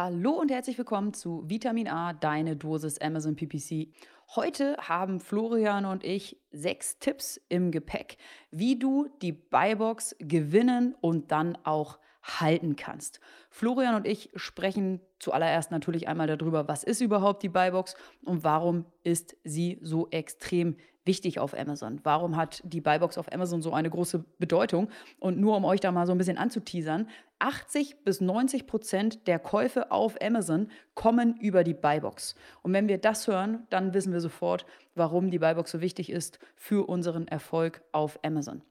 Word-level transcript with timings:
Hallo 0.00 0.30
und 0.30 0.52
herzlich 0.52 0.78
willkommen 0.78 1.12
zu 1.12 1.42
Vitamin 1.48 1.88
A, 1.88 2.12
deine 2.12 2.54
Dosis 2.54 3.00
Amazon 3.00 3.34
PPC. 3.34 3.88
Heute 4.36 4.76
haben 4.76 5.18
Florian 5.18 5.86
und 5.86 6.04
ich 6.04 6.40
sechs 6.52 7.00
Tipps 7.00 7.40
im 7.48 7.72
Gepäck, 7.72 8.16
wie 8.52 8.78
du 8.78 9.08
die 9.22 9.32
Buybox 9.32 10.14
gewinnen 10.20 10.94
und 11.00 11.32
dann 11.32 11.58
auch 11.64 11.98
halten 12.22 12.76
kannst. 12.76 13.18
Florian 13.50 13.96
und 13.96 14.06
ich 14.06 14.30
sprechen 14.36 15.00
zuallererst 15.18 15.72
natürlich 15.72 16.06
einmal 16.06 16.28
darüber, 16.28 16.68
was 16.68 16.84
ist 16.84 17.00
überhaupt 17.00 17.42
die 17.42 17.48
Buybox 17.48 17.96
und 18.24 18.44
warum 18.44 18.84
ist 19.02 19.36
sie 19.42 19.80
so 19.82 20.06
extrem 20.10 20.76
wichtig 21.08 21.40
auf 21.40 21.58
Amazon? 21.58 21.98
Warum 22.04 22.36
hat 22.36 22.62
die 22.64 22.80
Buybox 22.80 23.18
auf 23.18 23.32
Amazon 23.32 23.60
so 23.60 23.72
eine 23.72 23.90
große 23.90 24.24
Bedeutung? 24.38 24.88
Und 25.18 25.40
nur 25.40 25.56
um 25.56 25.64
euch 25.64 25.80
da 25.80 25.90
mal 25.90 26.06
so 26.06 26.12
ein 26.12 26.18
bisschen 26.18 26.38
anzuteasern, 26.38 27.08
80 27.40 28.04
bis 28.04 28.20
90 28.20 28.68
Prozent 28.68 29.26
der 29.26 29.40
Käufe 29.40 29.90
auf 29.90 30.16
Amazon 30.22 30.68
kommen 30.94 31.36
über 31.40 31.64
die 31.64 31.74
Buybox. 31.74 32.36
Und 32.62 32.72
wenn 32.72 32.86
wir 32.86 32.98
das 32.98 33.26
hören, 33.26 33.66
dann 33.70 33.94
wissen 33.94 34.12
wir 34.12 34.20
sofort, 34.20 34.66
warum 34.94 35.32
die 35.32 35.40
Buybox 35.40 35.72
so 35.72 35.80
wichtig 35.80 36.10
ist 36.10 36.38
für 36.54 36.88
unseren 36.88 37.26
Erfolg 37.26 37.82
auf 37.90 38.20
Amazon. 38.24 38.62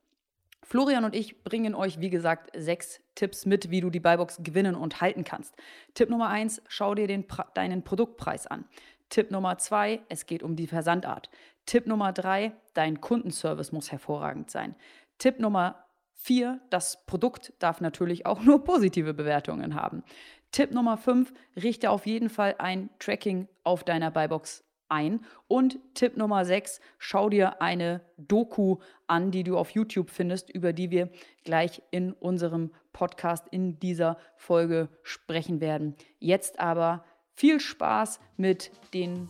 Florian 0.64 1.06
und 1.06 1.16
ich 1.16 1.44
bringen 1.44 1.76
euch, 1.76 2.02
wie 2.02 2.09
gesagt, 2.09 2.52
sechs 2.56 3.00
Tipps 3.16 3.45
mit, 3.45 3.72
wie 3.72 3.80
du 3.80 3.90
die 3.90 4.02
Buybox 4.02 4.40
gewinnen 4.44 4.76
und 4.76 5.00
halten 5.00 5.23
kannst. 5.23 5.56
Tipp 5.94 6.09
Nummer 6.09 6.28
eins, 6.28 6.62
schau 6.67 6.94
dir 6.94 7.08
den, 7.08 7.26
deinen 7.54 7.84
Produktpreis 7.84 8.48
an. 8.48 8.66
Tipp 9.09 9.31
Nummer 9.31 9.58
zwei, 9.58 10.02
es 10.09 10.26
geht 10.26 10.44
um 10.44 10.58
die 10.58 10.67
Versandart. 10.67 11.30
Tipp 11.68 11.86
Nummer 11.86 12.14
drei, 12.14 12.54
dein 12.74 13.02
Kundenservice 13.02 13.72
muss 13.72 13.92
hervorragend 13.92 14.50
sein. 14.50 14.74
Tipp 15.20 15.40
Nummer 15.40 15.86
vier, 16.16 16.60
das 16.72 17.06
Produkt 17.06 17.54
darf 17.60 17.82
natürlich 17.82 18.26
auch 18.26 18.42
nur 18.44 18.64
positive 18.64 19.14
Bewertungen 19.14 19.76
haben. 19.76 20.04
Tipp 20.52 20.72
Nummer 20.72 20.98
fünf, 20.98 21.34
richte 21.56 21.92
auf 21.92 22.08
jeden 22.08 22.30
Fall 22.30 22.56
ein 22.58 22.90
Tracking 22.98 23.48
auf 23.64 23.84
deiner 23.84 24.10
Buybox 24.10 24.64
ein. 24.90 25.26
Und 25.48 25.80
Tipp 25.94 26.18
Nummer 26.18 26.46
6, 26.46 26.80
schau 26.98 27.30
dir 27.30 27.62
eine 27.62 28.02
Doku 28.18 28.78
an, 29.08 29.31
die 29.31 29.44
du 29.44 29.58
auf 29.58 29.72
YouTube 29.72 30.09
findest, 30.09 30.50
über 30.50 30.72
die 30.72 30.92
wir 30.92 31.09
gleich 31.44 31.81
in 31.92 32.14
unserem 32.14 32.72
Podcast 32.94 33.46
in 33.52 33.80
dieser 33.80 34.18
Folge 34.38 34.90
sprechen 35.04 35.59
werden. 35.59 35.96
Jetzt 36.20 36.59
aber 36.59 37.04
viel 37.34 37.59
Spaß 37.59 38.20
mit 38.38 38.72
den 38.94 39.30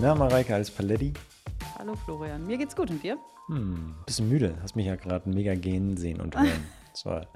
Na, 0.00 0.14
Mareike, 0.14 0.54
alles 0.54 0.70
Paletti? 0.70 1.12
Hallo 1.78 1.94
Florian, 1.94 2.46
mir 2.46 2.58
geht's 2.58 2.74
gut 2.74 2.90
und 2.90 3.02
dir? 3.02 3.16
Hm, 3.46 3.94
bisschen 4.04 4.28
müde. 4.28 4.56
Hast 4.62 4.76
mich 4.76 4.86
ja 4.86 4.96
gerade 4.96 5.28
mega 5.28 5.54
gehen 5.54 5.96
sehen 5.96 6.20
und 6.20 6.36
hören. 6.36 6.66
War, 7.04 7.26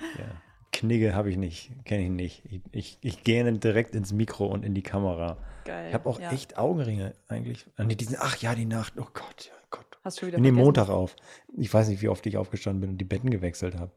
ja. 0.00 0.42
Knigge 0.72 1.14
habe 1.14 1.30
ich 1.30 1.36
nicht, 1.36 1.72
kenne 1.84 2.04
ich 2.04 2.10
nicht. 2.10 2.44
Ich, 2.44 2.62
ich, 2.72 2.98
ich 3.00 3.24
gähne 3.24 3.52
direkt 3.58 3.94
ins 3.94 4.12
Mikro 4.12 4.46
und 4.46 4.64
in 4.64 4.74
die 4.74 4.82
Kamera. 4.82 5.38
Geil. 5.64 5.88
Ich 5.88 5.94
habe 5.94 6.08
auch 6.08 6.20
ja. 6.20 6.32
echt 6.32 6.58
Augenringe 6.58 7.14
eigentlich. 7.28 7.66
Nee, 7.78 7.94
diesen, 7.94 8.16
ach 8.18 8.36
ja, 8.38 8.54
die 8.54 8.66
Nacht. 8.66 8.94
Oh 8.98 9.06
Gott, 9.12 9.52
oh 9.54 9.66
Gott. 9.70 9.98
Hast 10.02 10.20
du 10.20 10.26
wieder 10.26 10.36
Ich 10.36 10.42
nehme 10.42 10.60
Montag 10.60 10.88
auf. 10.88 11.16
Ich 11.56 11.72
weiß 11.72 11.88
nicht, 11.88 12.02
wie 12.02 12.08
oft 12.08 12.26
ich 12.26 12.36
aufgestanden 12.36 12.80
bin 12.80 12.90
und 12.90 12.98
die 12.98 13.04
Betten 13.04 13.30
gewechselt 13.30 13.78
habe. 13.78 13.92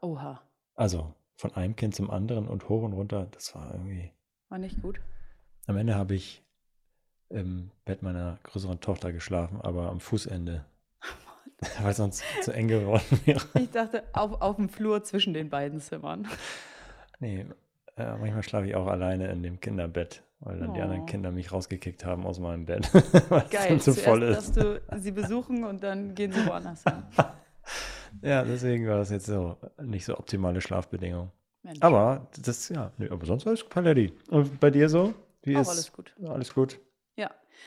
Oha. 0.00 0.42
Also 0.74 1.14
von 1.36 1.54
einem 1.54 1.76
Kind 1.76 1.94
zum 1.94 2.10
anderen 2.10 2.48
und 2.48 2.68
hoch 2.68 2.82
und 2.82 2.92
runter. 2.92 3.28
Das 3.30 3.54
war 3.54 3.72
irgendwie. 3.72 4.10
War 4.48 4.58
nicht 4.58 4.82
gut. 4.82 5.00
Am 5.66 5.76
Ende 5.76 5.94
habe 5.94 6.14
ich 6.14 6.42
im 7.34 7.70
Bett 7.84 8.02
meiner 8.02 8.38
größeren 8.44 8.80
Tochter 8.80 9.12
geschlafen, 9.12 9.60
aber 9.60 9.90
am 9.90 10.00
Fußende. 10.00 10.64
Weil 11.82 11.94
sonst 11.94 12.24
zu 12.42 12.52
eng 12.52 12.68
geworden 12.68 13.20
wäre. 13.24 13.42
Ich 13.54 13.70
dachte, 13.70 14.04
auf, 14.12 14.40
auf 14.40 14.56
dem 14.56 14.68
Flur 14.68 15.02
zwischen 15.02 15.34
den 15.34 15.50
beiden 15.50 15.80
Zimmern. 15.80 16.26
Nee, 17.20 17.46
äh, 17.96 18.16
manchmal 18.16 18.42
schlafe 18.42 18.66
ich 18.66 18.74
auch 18.74 18.86
alleine 18.86 19.30
in 19.30 19.42
dem 19.42 19.60
Kinderbett, 19.60 20.22
weil 20.40 20.58
dann 20.58 20.70
oh. 20.70 20.74
die 20.74 20.80
anderen 20.80 21.06
Kinder 21.06 21.30
mich 21.30 21.52
rausgekickt 21.52 22.04
haben 22.04 22.26
aus 22.26 22.38
meinem 22.38 22.66
Bett. 22.66 22.92
weil 23.28 23.46
Geil, 23.50 23.50
es 23.50 23.68
dann 23.68 23.80
zu 23.80 23.94
voll 23.94 24.22
ist. 24.22 24.36
dass 24.36 24.52
du 24.52 24.80
sie 24.98 25.12
besuchen 25.12 25.64
und 25.64 25.82
dann 25.82 26.14
gehen 26.14 26.32
sie 26.32 26.46
woanders 26.46 26.82
hin. 26.84 27.02
ja, 28.22 28.42
deswegen 28.44 28.86
war 28.88 28.98
das 28.98 29.10
jetzt 29.10 29.26
so 29.26 29.56
nicht 29.82 30.04
so 30.04 30.18
optimale 30.18 30.60
Schlafbedingungen. 30.60 31.30
Mensch. 31.62 31.78
Aber 31.80 32.28
das, 32.42 32.68
ja, 32.68 32.92
nee, 32.98 33.08
aber 33.08 33.24
sonst 33.24 33.46
alles 33.46 33.64
Paletti. 33.64 34.12
Und 34.28 34.60
bei 34.60 34.70
dir 34.70 34.88
so? 34.88 35.14
Wie 35.42 35.56
auch 35.56 35.62
ist 35.62 35.68
alles 35.68 35.92
gut. 35.92 36.14
Alles 36.26 36.52
gut. 36.52 36.78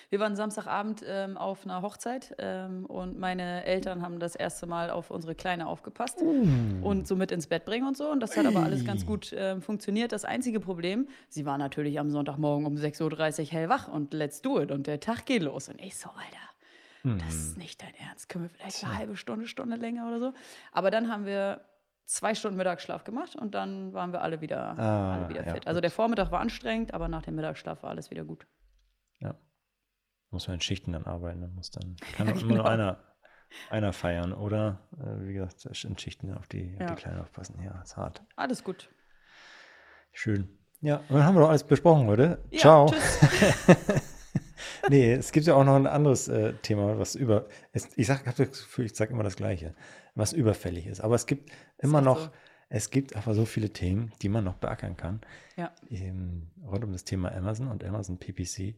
Wir 0.10 0.20
waren 0.20 0.36
Samstagabend 0.36 1.04
ähm, 1.06 1.38
auf 1.38 1.66
einer 1.66 1.82
Hochzeit 1.82 2.36
ähm, 2.38 2.86
und 2.86 3.18
meine 3.18 3.64
Eltern 3.66 4.02
haben 4.02 4.20
das 4.20 4.36
erste 4.36 4.66
Mal 4.68 4.90
auf 4.90 5.12
unsere 5.12 5.36
Kleine 5.36 5.68
aufgepasst 5.68 6.22
mm. 6.22 6.84
und 6.84 7.08
so 7.08 7.16
mit 7.16 7.32
ins 7.32 7.48
Bett 7.48 7.66
bringen 7.66 7.88
und 7.88 7.98
so. 7.98 8.10
Und 8.10 8.20
das 8.20 8.38
hat 8.38 8.46
aber 8.46 8.64
alles 8.64 8.86
ganz 8.86 9.06
gut 9.06 9.34
ähm, 9.36 9.62
funktioniert. 9.62 10.12
Das 10.12 10.26
einzige 10.26 10.60
Problem, 10.60 11.08
sie 11.30 11.46
war 11.46 11.58
natürlich 11.58 12.00
am 12.00 12.10
Sonntagmorgen 12.10 12.66
um 12.66 12.76
6.30 12.76 13.40
Uhr 13.40 13.46
hellwach 13.52 13.88
und 13.88 14.14
let's 14.14 14.42
do 14.42 14.62
it. 14.62 14.72
Und 14.72 14.88
der 14.88 15.00
Tag 15.00 15.26
geht 15.26 15.44
los. 15.44 15.70
Und 15.70 15.82
ich 15.82 15.98
so, 15.98 16.10
Alter, 16.10 17.16
mm. 17.16 17.20
das 17.20 17.36
ist 17.36 17.58
nicht 17.58 17.82
dein 17.82 17.94
Ernst. 17.96 18.30
Können 18.30 18.46
wir 18.46 18.50
vielleicht 18.50 18.84
eine 18.84 18.98
halbe 18.98 19.18
Stunde, 19.18 19.48
Stunde 19.48 19.78
länger 19.78 20.08
oder 20.08 20.20
so? 20.20 20.34
Aber 20.72 20.92
dann 20.92 21.12
haben 21.12 21.26
wir 21.26 21.62
zwei 22.08 22.34
Stunden 22.34 22.58
Mittagsschlaf 22.58 23.04
gemacht 23.04 23.36
und 23.36 23.54
dann 23.54 23.94
waren 23.94 24.12
wir 24.12 24.22
alle 24.22 24.42
wieder, 24.42 24.80
ah, 24.80 25.16
alle 25.16 25.30
wieder 25.30 25.44
fit. 25.44 25.66
Ja, 25.66 25.68
also 25.68 25.82
der 25.82 25.92
Vormittag 25.92 26.32
war 26.32 26.40
anstrengend, 26.40 26.94
aber 26.94 27.08
nach 27.08 27.22
dem 27.22 27.36
Mittagsschlaf 27.36 27.84
war 27.84 27.92
alles 27.92 28.10
wieder 28.10 28.24
gut. 28.24 28.48
Ja. 29.20 29.36
Muss 30.30 30.48
man 30.48 30.56
in 30.56 30.62
Schichten 30.62 30.92
dann 30.92 31.06
arbeiten, 31.06 31.42
dann 31.42 31.54
muss 31.56 31.72
dann 31.72 31.96
kann 32.14 32.28
ja, 32.28 32.34
immer 32.34 32.42
genau. 32.42 32.56
nur 32.56 32.70
einer, 32.70 32.98
einer 33.70 33.94
feiern 33.94 34.34
oder 34.34 34.80
äh, 35.00 35.28
wie 35.28 35.34
gesagt, 35.34 35.66
in 35.84 35.98
Schichten 35.98 36.34
auf 36.34 36.48
die, 36.48 36.76
ja. 36.80 36.86
auf 36.86 36.96
die 36.96 37.02
Kleinen 37.02 37.22
aufpassen. 37.22 37.62
Ja, 37.64 37.82
ist 37.82 37.98
hart. 37.98 38.24
Alles 38.36 38.64
gut. 38.64 38.90
Schön. 40.12 40.50
Ja, 40.82 40.98
und 40.98 41.12
dann 41.12 41.24
haben 41.24 41.36
wir 41.36 41.42
doch 41.42 41.50
alles 41.50 41.64
besprochen 41.64 42.08
heute. 42.08 42.44
Ja, 42.52 42.60
Ciao. 42.60 42.94
nee, 44.90 45.14
es 45.14 45.32
gibt 45.32 45.48
ja 45.48 45.56
auch 45.56 45.64
noch 45.64 45.76
ein 45.76 45.88
anderes 45.88 46.28
äh, 46.28 46.54
Thema, 46.62 47.00
was 47.00 47.16
über. 47.16 47.48
Es, 47.72 47.90
ich 47.96 48.08
sag, 48.08 48.26
habe 48.28 48.46
das 48.46 48.52
Gefühl, 48.52 48.86
ich 48.86 48.96
sage 48.96 49.14
immer 49.14 49.24
das 49.24 49.36
Gleiche, 49.36 49.74
was 50.14 50.34
überfällig 50.34 50.86
ist. 50.86 51.02
Aber 51.02 51.16
es 51.16 51.26
gibt 51.26 51.52
immer 51.80 52.02
noch. 52.02 52.20
So. 52.20 52.30
Es 52.70 52.90
gibt 52.90 53.16
aber 53.16 53.34
so 53.34 53.46
viele 53.46 53.70
Themen, 53.72 54.12
die 54.22 54.28
man 54.28 54.44
noch 54.44 54.56
beackern 54.56 54.98
kann. 54.98 55.22
Ja. 55.56 55.72
Ähm, 55.90 56.52
rund 56.66 56.84
um 56.84 56.92
das 56.92 57.06
Thema 57.06 57.32
Amazon 57.32 57.70
und 57.70 57.84
Amazon 57.84 58.18
PPC. 58.18 58.76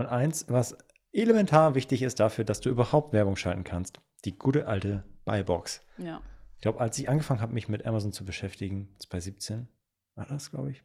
Und 0.00 0.06
eins, 0.06 0.46
was 0.48 0.78
elementar 1.12 1.74
wichtig 1.74 2.00
ist 2.00 2.20
dafür, 2.20 2.44
dass 2.44 2.62
du 2.62 2.70
überhaupt 2.70 3.12
Werbung 3.12 3.36
schalten 3.36 3.64
kannst, 3.64 4.00
die 4.24 4.34
gute 4.34 4.66
alte 4.66 5.04
Buybox. 5.26 5.82
Ja. 5.98 6.22
Ich 6.56 6.62
glaube, 6.62 6.80
als 6.80 6.98
ich 6.98 7.10
angefangen 7.10 7.42
habe, 7.42 7.52
mich 7.52 7.68
mit 7.68 7.84
Amazon 7.84 8.10
zu 8.10 8.24
beschäftigen, 8.24 8.88
2017, 9.00 9.68
war 10.14 10.24
das, 10.24 10.50
glaube 10.50 10.70
ich, 10.70 10.82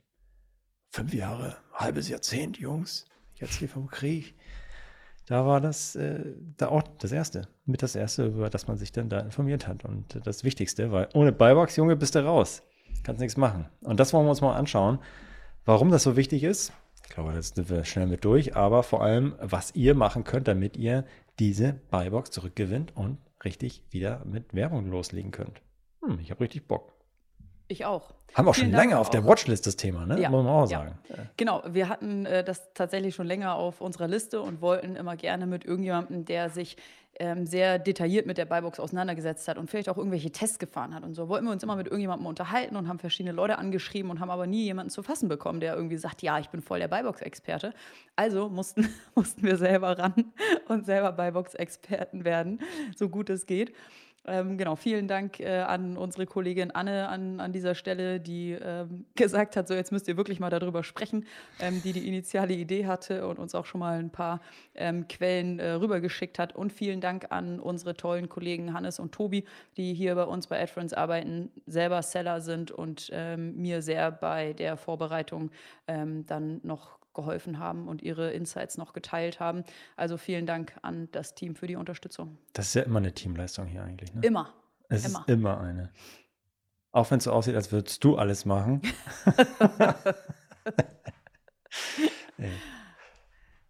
fünf 0.92 1.14
Jahre, 1.14 1.56
halbes 1.72 2.10
Jahrzehnt, 2.10 2.58
Jungs, 2.58 3.06
jetzt 3.36 3.54
hier 3.60 3.70
vom 3.70 3.88
Krieg. 3.88 4.36
Da 5.28 5.46
war 5.46 5.62
das 5.62 5.96
äh, 5.96 6.34
da 6.58 6.68
auch 6.68 6.84
das 7.00 7.14
Erste, 7.14 7.48
mit 7.64 7.84
das 7.84 7.96
Erste, 7.96 8.26
über 8.26 8.50
das 8.50 8.68
man 8.68 8.76
sich 8.76 8.92
dann 8.92 9.08
da 9.08 9.22
informiert 9.22 9.66
hat. 9.66 9.86
Und 9.86 10.20
das 10.28 10.44
Wichtigste, 10.44 10.92
weil 10.92 11.08
ohne 11.14 11.32
Buybox, 11.32 11.78
Junge, 11.78 11.96
bist 11.96 12.16
du 12.16 12.26
raus. 12.26 12.64
Kannst 13.04 13.22
nichts 13.22 13.38
machen. 13.38 13.70
Und 13.80 14.02
das 14.02 14.12
wollen 14.12 14.26
wir 14.26 14.32
uns 14.32 14.42
mal 14.42 14.58
anschauen, 14.58 15.00
warum 15.64 15.90
das 15.90 16.04
so 16.04 16.18
wichtig 16.18 16.44
ist 16.44 16.74
ich 17.08 17.14
glaube, 17.14 17.34
das 17.34 17.50
sind 17.50 17.70
wir 17.70 17.86
schnell 17.86 18.08
mit 18.08 18.26
durch, 18.26 18.56
aber 18.56 18.84
vor 18.84 19.04
allem, 19.04 19.36
was 19.40 19.74
ihr 19.76 19.96
machen 19.96 20.24
könnt, 20.24 20.48
damit 20.48 20.76
ihr 20.76 21.06
diese 21.40 21.74
Buybox 21.92 22.32
zurückgewinnt 22.32 22.96
und 22.96 23.20
richtig 23.44 23.84
wieder 23.92 24.24
mit 24.26 24.54
Werbung 24.54 24.90
loslegen 24.90 25.32
könnt. 25.32 25.62
Hm, 26.04 26.20
ich 26.20 26.32
habe 26.32 26.42
richtig 26.42 26.68
Bock. 26.68 26.94
Ich 27.68 27.86
auch. 27.86 28.14
Haben 28.34 28.48
auch 28.48 28.56
Vielen 28.56 28.68
schon 28.68 28.74
Dank 28.74 28.90
länger 28.90 29.00
auf 29.00 29.10
der 29.10 29.26
Watchlist 29.26 29.66
das 29.66 29.76
Thema, 29.76 30.06
ne? 30.06 30.20
Ja, 30.20 30.30
Muss 30.30 30.44
man 30.44 30.54
auch 30.54 30.70
ja. 30.70 30.80
sagen. 30.80 31.00
Genau, 31.38 31.64
wir 31.68 31.90
hatten 31.90 32.26
äh, 32.26 32.44
das 32.44 32.74
tatsächlich 32.74 33.16
schon 33.16 33.26
länger 33.26 33.56
auf 33.56 33.82
unserer 33.82 34.08
Liste 34.08 34.42
und 34.42 34.62
wollten 34.62 34.96
immer 34.96 35.16
gerne 35.16 35.48
mit 35.48 35.66
irgendjemandem, 35.66 36.26
der 36.26 36.50
sich 36.50 36.78
ähm, 37.20 37.46
sehr 37.46 37.80
detailliert 37.80 38.26
mit 38.26 38.38
der 38.38 38.46
Buybox 38.46 38.80
auseinandergesetzt 38.80 39.48
hat 39.48 39.58
und 39.58 39.70
vielleicht 39.70 39.90
auch 39.90 39.98
irgendwelche 39.98 40.32
Tests 40.32 40.60
gefahren 40.60 40.94
hat 40.94 41.04
und 41.04 41.14
so, 41.14 41.30
wollten 41.30 41.46
wir 41.46 41.52
uns 41.52 41.64
immer 41.64 41.76
mit 41.76 41.88
irgendjemandem 41.88 42.26
unterhalten 42.28 42.76
und 42.76 42.88
haben 42.88 43.00
verschiedene 43.00 43.34
Leute 43.34 43.58
angeschrieben 43.58 44.12
und 44.12 44.20
haben 44.20 44.30
aber 44.30 44.48
nie 44.48 44.64
jemanden 44.64 44.90
zu 44.90 45.04
fassen 45.04 45.30
bekommen, 45.30 45.60
der 45.60 45.76
irgendwie 45.76 45.98
sagt, 45.98 46.22
ja, 46.22 46.40
ich 46.40 46.50
bin 46.50 46.62
voll 46.62 46.80
der 46.80 46.88
Buybox-Experte. 46.88 47.74
Also 48.16 48.50
mussten, 48.50 48.90
mussten 49.16 49.44
wir 49.44 49.58
selber 49.58 49.98
ran 49.98 50.34
und 50.68 50.86
selber 50.86 51.12
Buybox-Experten 51.12 52.26
werden, 52.26 52.60
so 52.96 53.10
gut 53.10 53.30
es 53.30 53.46
geht. 53.46 53.74
Ähm, 54.28 54.58
genau, 54.58 54.76
vielen 54.76 55.08
Dank 55.08 55.40
äh, 55.40 55.60
an 55.60 55.98
unsere 55.98 56.26
Kollegin 56.26 56.72
Anne 56.72 57.10
an, 57.10 57.40
an 57.40 57.54
dieser 57.54 57.76
Stelle, 57.76 58.20
die 58.20 58.54
ähm, 58.54 59.06
gesagt 59.16 59.56
hat, 59.56 59.68
so 59.68 59.76
jetzt 59.76 59.92
müsst 59.92 60.08
ihr 60.08 60.18
wirklich 60.18 60.40
mal 60.40 60.50
darüber 60.50 60.84
sprechen, 60.84 61.26
ähm, 61.60 61.82
die 61.84 61.94
die 61.94 62.08
initiale 62.08 62.54
Idee 62.54 62.88
hatte 62.88 63.28
und 63.28 63.38
uns 63.38 63.54
auch 63.54 63.66
schon 63.66 63.80
mal 63.80 64.00
ein 64.00 64.10
paar 64.10 64.42
ähm, 64.74 65.08
Quellen 65.08 65.60
äh, 65.60 65.72
rübergeschickt 65.72 66.40
hat. 66.40 66.56
Und 66.56 66.74
vielen 66.74 67.02
Dank 67.02 67.28
an 67.30 67.60
unsere 67.60 67.96
tollen 67.96 68.28
Kollegen 68.28 68.74
Hannes 68.74 69.00
und 69.00 69.12
Tobi, 69.12 69.46
die 69.78 69.94
hier 69.94 70.16
bei 70.16 70.24
uns 70.24 70.48
bei 70.48 70.62
AdFriends 70.62 70.94
arbeiten, 70.94 71.52
selber 71.68 72.02
Seller 72.02 72.42
sind 72.42 72.72
und 72.72 73.10
ähm, 73.14 73.56
mir 73.58 73.84
sehr 73.84 74.12
bei 74.12 74.54
der 74.54 74.76
Vorbereitung 74.78 75.52
ähm, 75.88 76.26
dann 76.26 76.62
noch 76.64 76.98
geholfen 77.16 77.58
haben 77.58 77.88
und 77.88 78.04
ihre 78.04 78.32
Insights 78.32 78.78
noch 78.78 78.94
geteilt 78.94 79.40
haben. 79.40 79.64
Also 79.96 80.18
vielen 80.18 80.46
Dank 80.46 80.78
an 80.84 81.10
das 81.12 81.34
Team 81.34 81.56
für 81.56 81.68
die 81.68 81.76
Unterstützung. 81.76 82.38
Das 82.54 82.68
ist 82.68 82.76
ja 82.76 82.84
immer 82.84 83.00
eine 83.00 83.14
Teamleistung 83.14 83.66
hier 83.66 83.84
eigentlich. 83.84 84.14
Ne? 84.14 84.22
Immer. 84.22 84.54
Es 84.90 85.06
immer. 85.06 85.22
ist 85.22 85.30
immer 85.30 85.60
eine. 85.60 85.92
Auch 86.92 87.10
wenn 87.12 87.18
es 87.18 87.26
so 87.26 87.32
aussieht, 87.32 87.56
als 87.56 87.72
würdest 87.72 88.04
du 88.04 88.18
alles 88.18 88.46
machen. 88.46 88.82
nee. 92.38 92.52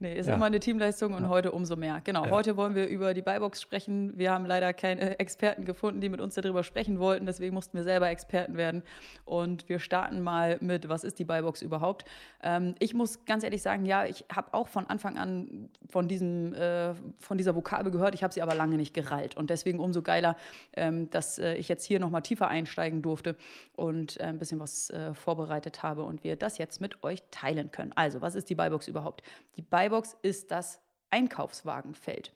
Nee, 0.05 0.19
ist 0.19 0.27
Ja. 0.27 0.35
immer 0.35 0.45
eine 0.45 0.59
Teamleistung 0.59 1.13
und 1.15 1.23
Ja. 1.23 1.29
heute 1.29 1.51
umso 1.51 1.75
mehr. 1.75 1.99
Genau, 2.03 2.25
Ja. 2.25 2.29
heute 2.29 2.55
wollen 2.57 2.75
wir 2.75 2.87
über 2.87 3.15
die 3.15 3.23
Buybox 3.23 3.59
sprechen. 3.59 4.13
Wir 4.15 4.31
haben 4.31 4.45
leider 4.45 4.71
keine 4.71 5.17
Experten 5.19 5.65
gefunden, 5.65 5.99
die 5.99 6.09
mit 6.09 6.21
uns 6.21 6.35
darüber 6.35 6.63
sprechen 6.63 6.99
wollten. 6.99 7.25
Deswegen 7.25 7.55
mussten 7.55 7.75
wir 7.75 7.83
selber 7.83 8.07
Experten 8.09 8.55
werden. 8.55 8.83
Und 9.25 9.67
wir 9.67 9.79
starten 9.79 10.21
mal 10.21 10.57
mit, 10.61 10.89
was 10.89 11.03
ist 11.03 11.17
die 11.17 11.25
Buybox 11.25 11.63
überhaupt? 11.63 12.05
Ähm, 12.43 12.75
ich 12.77 12.93
muss 12.93 13.25
ganz 13.25 13.43
ehrlich 13.43 13.63
sagen, 13.63 13.85
ja, 13.87 14.05
ich 14.05 14.25
habe 14.31 14.53
auch 14.53 14.67
von 14.67 14.85
Anfang 14.85 15.17
an 15.17 15.69
von, 15.89 16.07
diesem, 16.07 16.53
äh, 16.53 16.93
von 17.17 17.39
dieser 17.39 17.55
Vokabel 17.55 17.91
gehört. 17.91 18.13
Ich 18.13 18.23
habe 18.23 18.31
sie 18.31 18.43
aber 18.43 18.53
lange 18.53 18.77
nicht 18.77 18.93
gerallt. 18.93 19.35
Und 19.35 19.49
deswegen 19.49 19.79
umso 19.79 20.03
geiler, 20.03 20.37
ähm, 20.73 21.09
dass 21.09 21.39
äh, 21.39 21.55
ich 21.55 21.67
jetzt 21.67 21.83
hier 21.83 21.99
nochmal 21.99 22.21
tiefer 22.21 22.47
einsteigen 22.47 23.01
durfte 23.01 23.35
und 23.75 24.19
äh, 24.19 24.25
ein 24.25 24.37
bisschen 24.37 24.59
was 24.59 24.91
äh, 24.91 25.15
vorbereitet 25.15 25.81
habe 25.81 26.03
und 26.03 26.23
wir 26.23 26.35
das 26.35 26.59
jetzt 26.59 26.79
mit 26.79 27.03
euch 27.03 27.23
teilen 27.31 27.71
können. 27.71 27.91
Also, 27.95 28.21
was 28.21 28.35
ist 28.35 28.51
die 28.51 28.55
Buybox 28.55 28.87
überhaupt? 28.87 29.23
Die 29.57 29.61
Buybox 29.63 29.94
ist 30.21 30.51
das 30.51 30.81
Einkaufswagenfeld. 31.09 32.33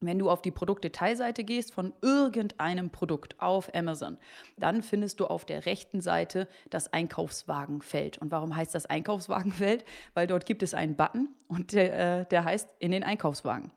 Wenn 0.00 0.20
du 0.20 0.30
auf 0.30 0.42
die 0.42 0.52
Produktdetailseite 0.52 1.42
gehst 1.42 1.74
von 1.74 1.92
irgendeinem 2.02 2.90
Produkt 2.90 3.40
auf 3.40 3.74
Amazon, 3.74 4.16
dann 4.56 4.82
findest 4.82 5.18
du 5.18 5.26
auf 5.26 5.44
der 5.44 5.66
rechten 5.66 6.00
Seite 6.00 6.46
das 6.70 6.92
Einkaufswagenfeld. 6.92 8.18
Und 8.18 8.30
warum 8.30 8.54
heißt 8.54 8.74
das 8.74 8.86
Einkaufswagenfeld? 8.86 9.84
Weil 10.14 10.28
dort 10.28 10.46
gibt 10.46 10.62
es 10.62 10.72
einen 10.72 10.94
Button 10.96 11.28
und 11.48 11.72
der, 11.72 12.20
äh, 12.20 12.26
der 12.26 12.44
heißt 12.44 12.68
in 12.78 12.92
den 12.92 13.02
Einkaufswagen. 13.02 13.72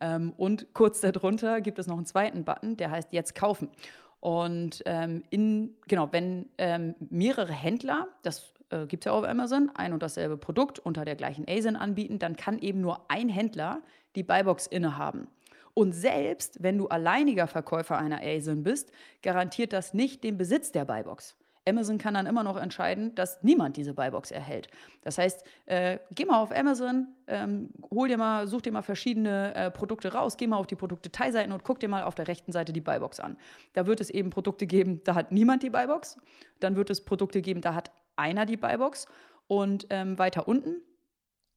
Ähm, 0.00 0.32
und 0.38 0.72
kurz 0.72 1.00
darunter 1.00 1.60
gibt 1.60 1.78
es 1.78 1.86
noch 1.86 1.96
einen 1.96 2.06
zweiten 2.06 2.44
Button, 2.44 2.78
der 2.78 2.90
heißt 2.90 3.12
jetzt 3.12 3.34
kaufen. 3.34 3.68
Und 4.20 4.82
ähm, 4.86 5.22
in, 5.28 5.76
genau, 5.86 6.08
wenn 6.12 6.48
ähm, 6.56 6.94
mehrere 6.98 7.52
Händler, 7.52 8.08
das 8.22 8.52
äh, 8.70 8.86
gibt 8.86 9.02
es 9.02 9.06
ja 9.06 9.12
auch 9.12 9.18
auf 9.18 9.28
Amazon, 9.28 9.70
ein 9.74 9.92
und 9.92 10.02
dasselbe 10.02 10.36
Produkt 10.36 10.78
unter 10.78 11.04
der 11.04 11.16
gleichen 11.16 11.46
ASIN 11.48 11.76
anbieten, 11.76 12.18
dann 12.18 12.36
kann 12.36 12.58
eben 12.58 12.80
nur 12.80 13.10
ein 13.10 13.28
Händler 13.28 13.80
die 14.16 14.22
Buybox 14.22 14.66
innehaben. 14.66 15.28
Und 15.74 15.92
selbst 15.92 16.62
wenn 16.62 16.76
du 16.76 16.88
alleiniger 16.88 17.46
Verkäufer 17.46 17.96
einer 17.96 18.20
ASIN 18.20 18.64
bist, 18.64 18.90
garantiert 19.22 19.72
das 19.72 19.94
nicht 19.94 20.24
den 20.24 20.36
Besitz 20.36 20.72
der 20.72 20.84
Buybox. 20.84 21.36
Amazon 21.68 21.98
kann 21.98 22.14
dann 22.14 22.26
immer 22.26 22.42
noch 22.42 22.56
entscheiden, 22.56 23.14
dass 23.14 23.42
niemand 23.42 23.76
diese 23.76 23.94
Buybox 23.94 24.30
erhält. 24.30 24.68
Das 25.02 25.18
heißt, 25.18 25.44
äh, 25.66 25.98
geh 26.14 26.24
mal 26.24 26.40
auf 26.40 26.50
Amazon, 26.50 27.08
ähm, 27.26 27.70
hol 27.90 28.08
dir 28.08 28.16
mal, 28.16 28.48
such 28.48 28.62
dir 28.62 28.72
mal 28.72 28.82
verschiedene 28.82 29.54
äh, 29.54 29.70
Produkte 29.70 30.12
raus, 30.12 30.36
geh 30.36 30.46
mal 30.46 30.56
auf 30.56 30.66
die 30.66 30.76
Produktdetailseiten 30.76 31.52
und 31.52 31.64
guck 31.64 31.78
dir 31.78 31.88
mal 31.88 32.04
auf 32.04 32.14
der 32.14 32.26
rechten 32.26 32.52
Seite 32.52 32.72
die 32.72 32.80
Buybox 32.80 33.20
an. 33.20 33.36
Da 33.74 33.86
wird 33.86 34.00
es 34.00 34.10
eben 34.10 34.30
Produkte 34.30 34.66
geben, 34.66 35.02
da 35.04 35.14
hat 35.14 35.30
niemand 35.30 35.62
die 35.62 35.70
Buybox. 35.70 36.16
Dann 36.60 36.76
wird 36.76 36.90
es 36.90 37.04
Produkte 37.04 37.42
geben, 37.42 37.60
da 37.60 37.74
hat 37.74 37.92
einer 38.18 38.46
die 38.46 38.56
Buybox. 38.56 39.06
Und 39.46 39.86
ähm, 39.90 40.18
weiter 40.18 40.46
unten 40.46 40.82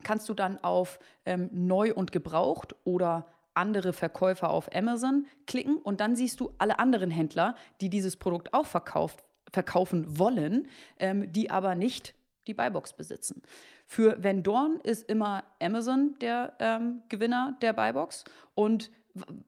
kannst 0.04 0.30
du 0.30 0.34
dann 0.34 0.64
auf 0.64 1.00
ähm, 1.26 1.50
neu 1.52 1.94
und 1.94 2.12
gebraucht 2.12 2.76
oder 2.84 3.28
andere 3.54 3.94
Verkäufer 3.94 4.50
auf 4.50 4.74
Amazon 4.74 5.26
klicken 5.46 5.78
und 5.78 6.00
dann 6.00 6.16
siehst 6.16 6.40
du 6.40 6.54
alle 6.58 6.80
anderen 6.80 7.12
Händler, 7.12 7.56
die 7.82 7.90
dieses 7.90 8.18
Produkt 8.18 8.54
auch 8.54 8.66
verkauft, 8.66 9.24
verkaufen 9.52 10.18
wollen, 10.18 10.68
ähm, 11.00 11.32
die 11.32 11.52
aber 11.52 11.76
nicht 11.76 12.16
die 12.48 12.54
Buybox 12.54 12.94
besitzen. 12.94 13.42
Für 13.86 14.24
Vendorn 14.24 14.80
ist 14.84 15.10
immer 15.10 15.44
Amazon 15.62 16.16
der 16.22 16.54
ähm, 16.60 17.04
Gewinner 17.10 17.58
der 17.62 17.74
Buybox 17.74 18.24
und 18.56 18.90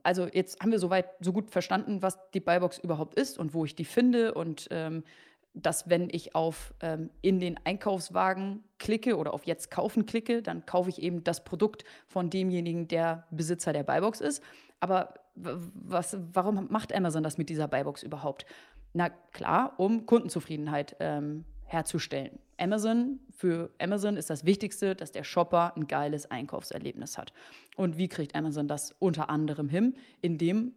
also 0.04 0.27
jetzt 0.27 0.60
haben 0.60 0.71
wir 0.71 0.80
soweit 0.80 1.07
so 1.21 1.31
gut 1.31 1.50
verstanden, 1.50 2.01
was 2.01 2.19
die 2.31 2.42
Buybox 2.42 2.80
überhaupt 2.80 3.15
ist 3.15 3.38
und 3.38 3.54
wo 3.54 3.63
ich 3.63 3.75
die 3.75 3.86
finde 3.86 4.33
und 4.33 4.68
ähm, 4.71 5.06
dass 5.53 5.89
wenn 5.89 6.09
ich 6.11 6.35
auf 6.35 6.73
ähm, 6.81 7.09
in 7.21 7.39
den 7.39 7.59
Einkaufswagen 7.63 8.63
klicke 8.79 9.17
oder 9.17 9.33
auf 9.33 9.45
jetzt 9.45 9.69
kaufen 9.69 10.05
klicke, 10.05 10.41
dann 10.41 10.65
kaufe 10.65 10.89
ich 10.89 11.01
eben 11.01 11.23
das 11.23 11.44
Produkt 11.44 11.83
von 12.07 12.29
demjenigen, 12.29 12.88
der 12.88 13.27
Besitzer 13.31 13.73
der 13.73 13.83
Buybox 13.83 14.19
ist. 14.21 14.44
Aber 14.79 15.13
was, 15.35 16.17
warum 16.33 16.67
macht 16.69 16.94
Amazon 16.94 17.23
das 17.23 17.38
mit 17.38 17.50
dieser 17.50 17.67
Buybox 17.67 18.03
überhaupt? 18.03 18.45
Na 18.94 19.09
klar, 19.09 19.73
um 19.77 20.05
Kundenzufriedenheit 20.05 20.95
ähm, 21.00 21.45
herzustellen. 21.65 22.39
Amazon, 22.57 23.19
für 23.31 23.71
Amazon 23.79 24.15
ist 24.15 24.29
das 24.29 24.45
Wichtigste, 24.45 24.95
dass 24.95 25.11
der 25.11 25.23
Shopper 25.23 25.75
ein 25.75 25.88
geiles 25.88 26.29
Einkaufserlebnis 26.29 27.17
hat. 27.17 27.33
Und 27.75 27.97
wie 27.97 28.07
kriegt 28.07 28.35
Amazon 28.35 28.67
das 28.67 28.95
unter 29.00 29.29
anderem 29.29 29.69
hin? 29.69 29.95
Indem 30.21 30.73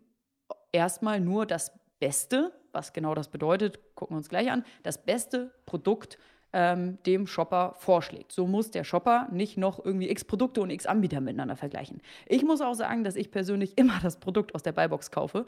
erstmal 0.73 1.21
nur 1.21 1.47
das 1.47 1.73
Beste, 1.99 2.53
was 2.73 2.93
genau 2.93 3.15
das 3.15 3.29
bedeutet, 3.29 3.79
gucken 3.95 4.15
wir 4.15 4.19
uns 4.19 4.29
gleich 4.29 4.51
an, 4.51 4.65
das 4.83 4.99
beste 5.05 5.53
Produkt 5.65 6.19
ähm, 6.53 6.99
dem 7.05 7.27
Shopper 7.27 7.75
vorschlägt. 7.79 8.33
So 8.33 8.47
muss 8.47 8.71
der 8.71 8.85
Shopper 8.85 9.29
nicht 9.33 9.57
noch 9.57 9.85
irgendwie 9.85 10.09
x 10.11 10.25
Produkte 10.25 10.61
und 10.61 10.71
x 10.71 10.87
Anbieter 10.87 11.21
miteinander 11.21 11.57
vergleichen. 11.57 12.01
Ich 12.27 12.43
muss 12.45 12.61
auch 12.61 12.75
sagen, 12.75 13.05
dass 13.05 13.17
ich 13.17 13.31
persönlich 13.31 13.77
immer 13.79 13.99
das 14.03 14.19
Produkt 14.21 14.55
aus 14.55 14.63
der 14.63 14.73
Buybox 14.73 15.11
kaufe. 15.11 15.47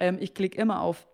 Ähm, 0.00 0.18
ich 0.20 0.34
klicke 0.34 0.58
immer 0.60 0.80
auf 0.80 1.06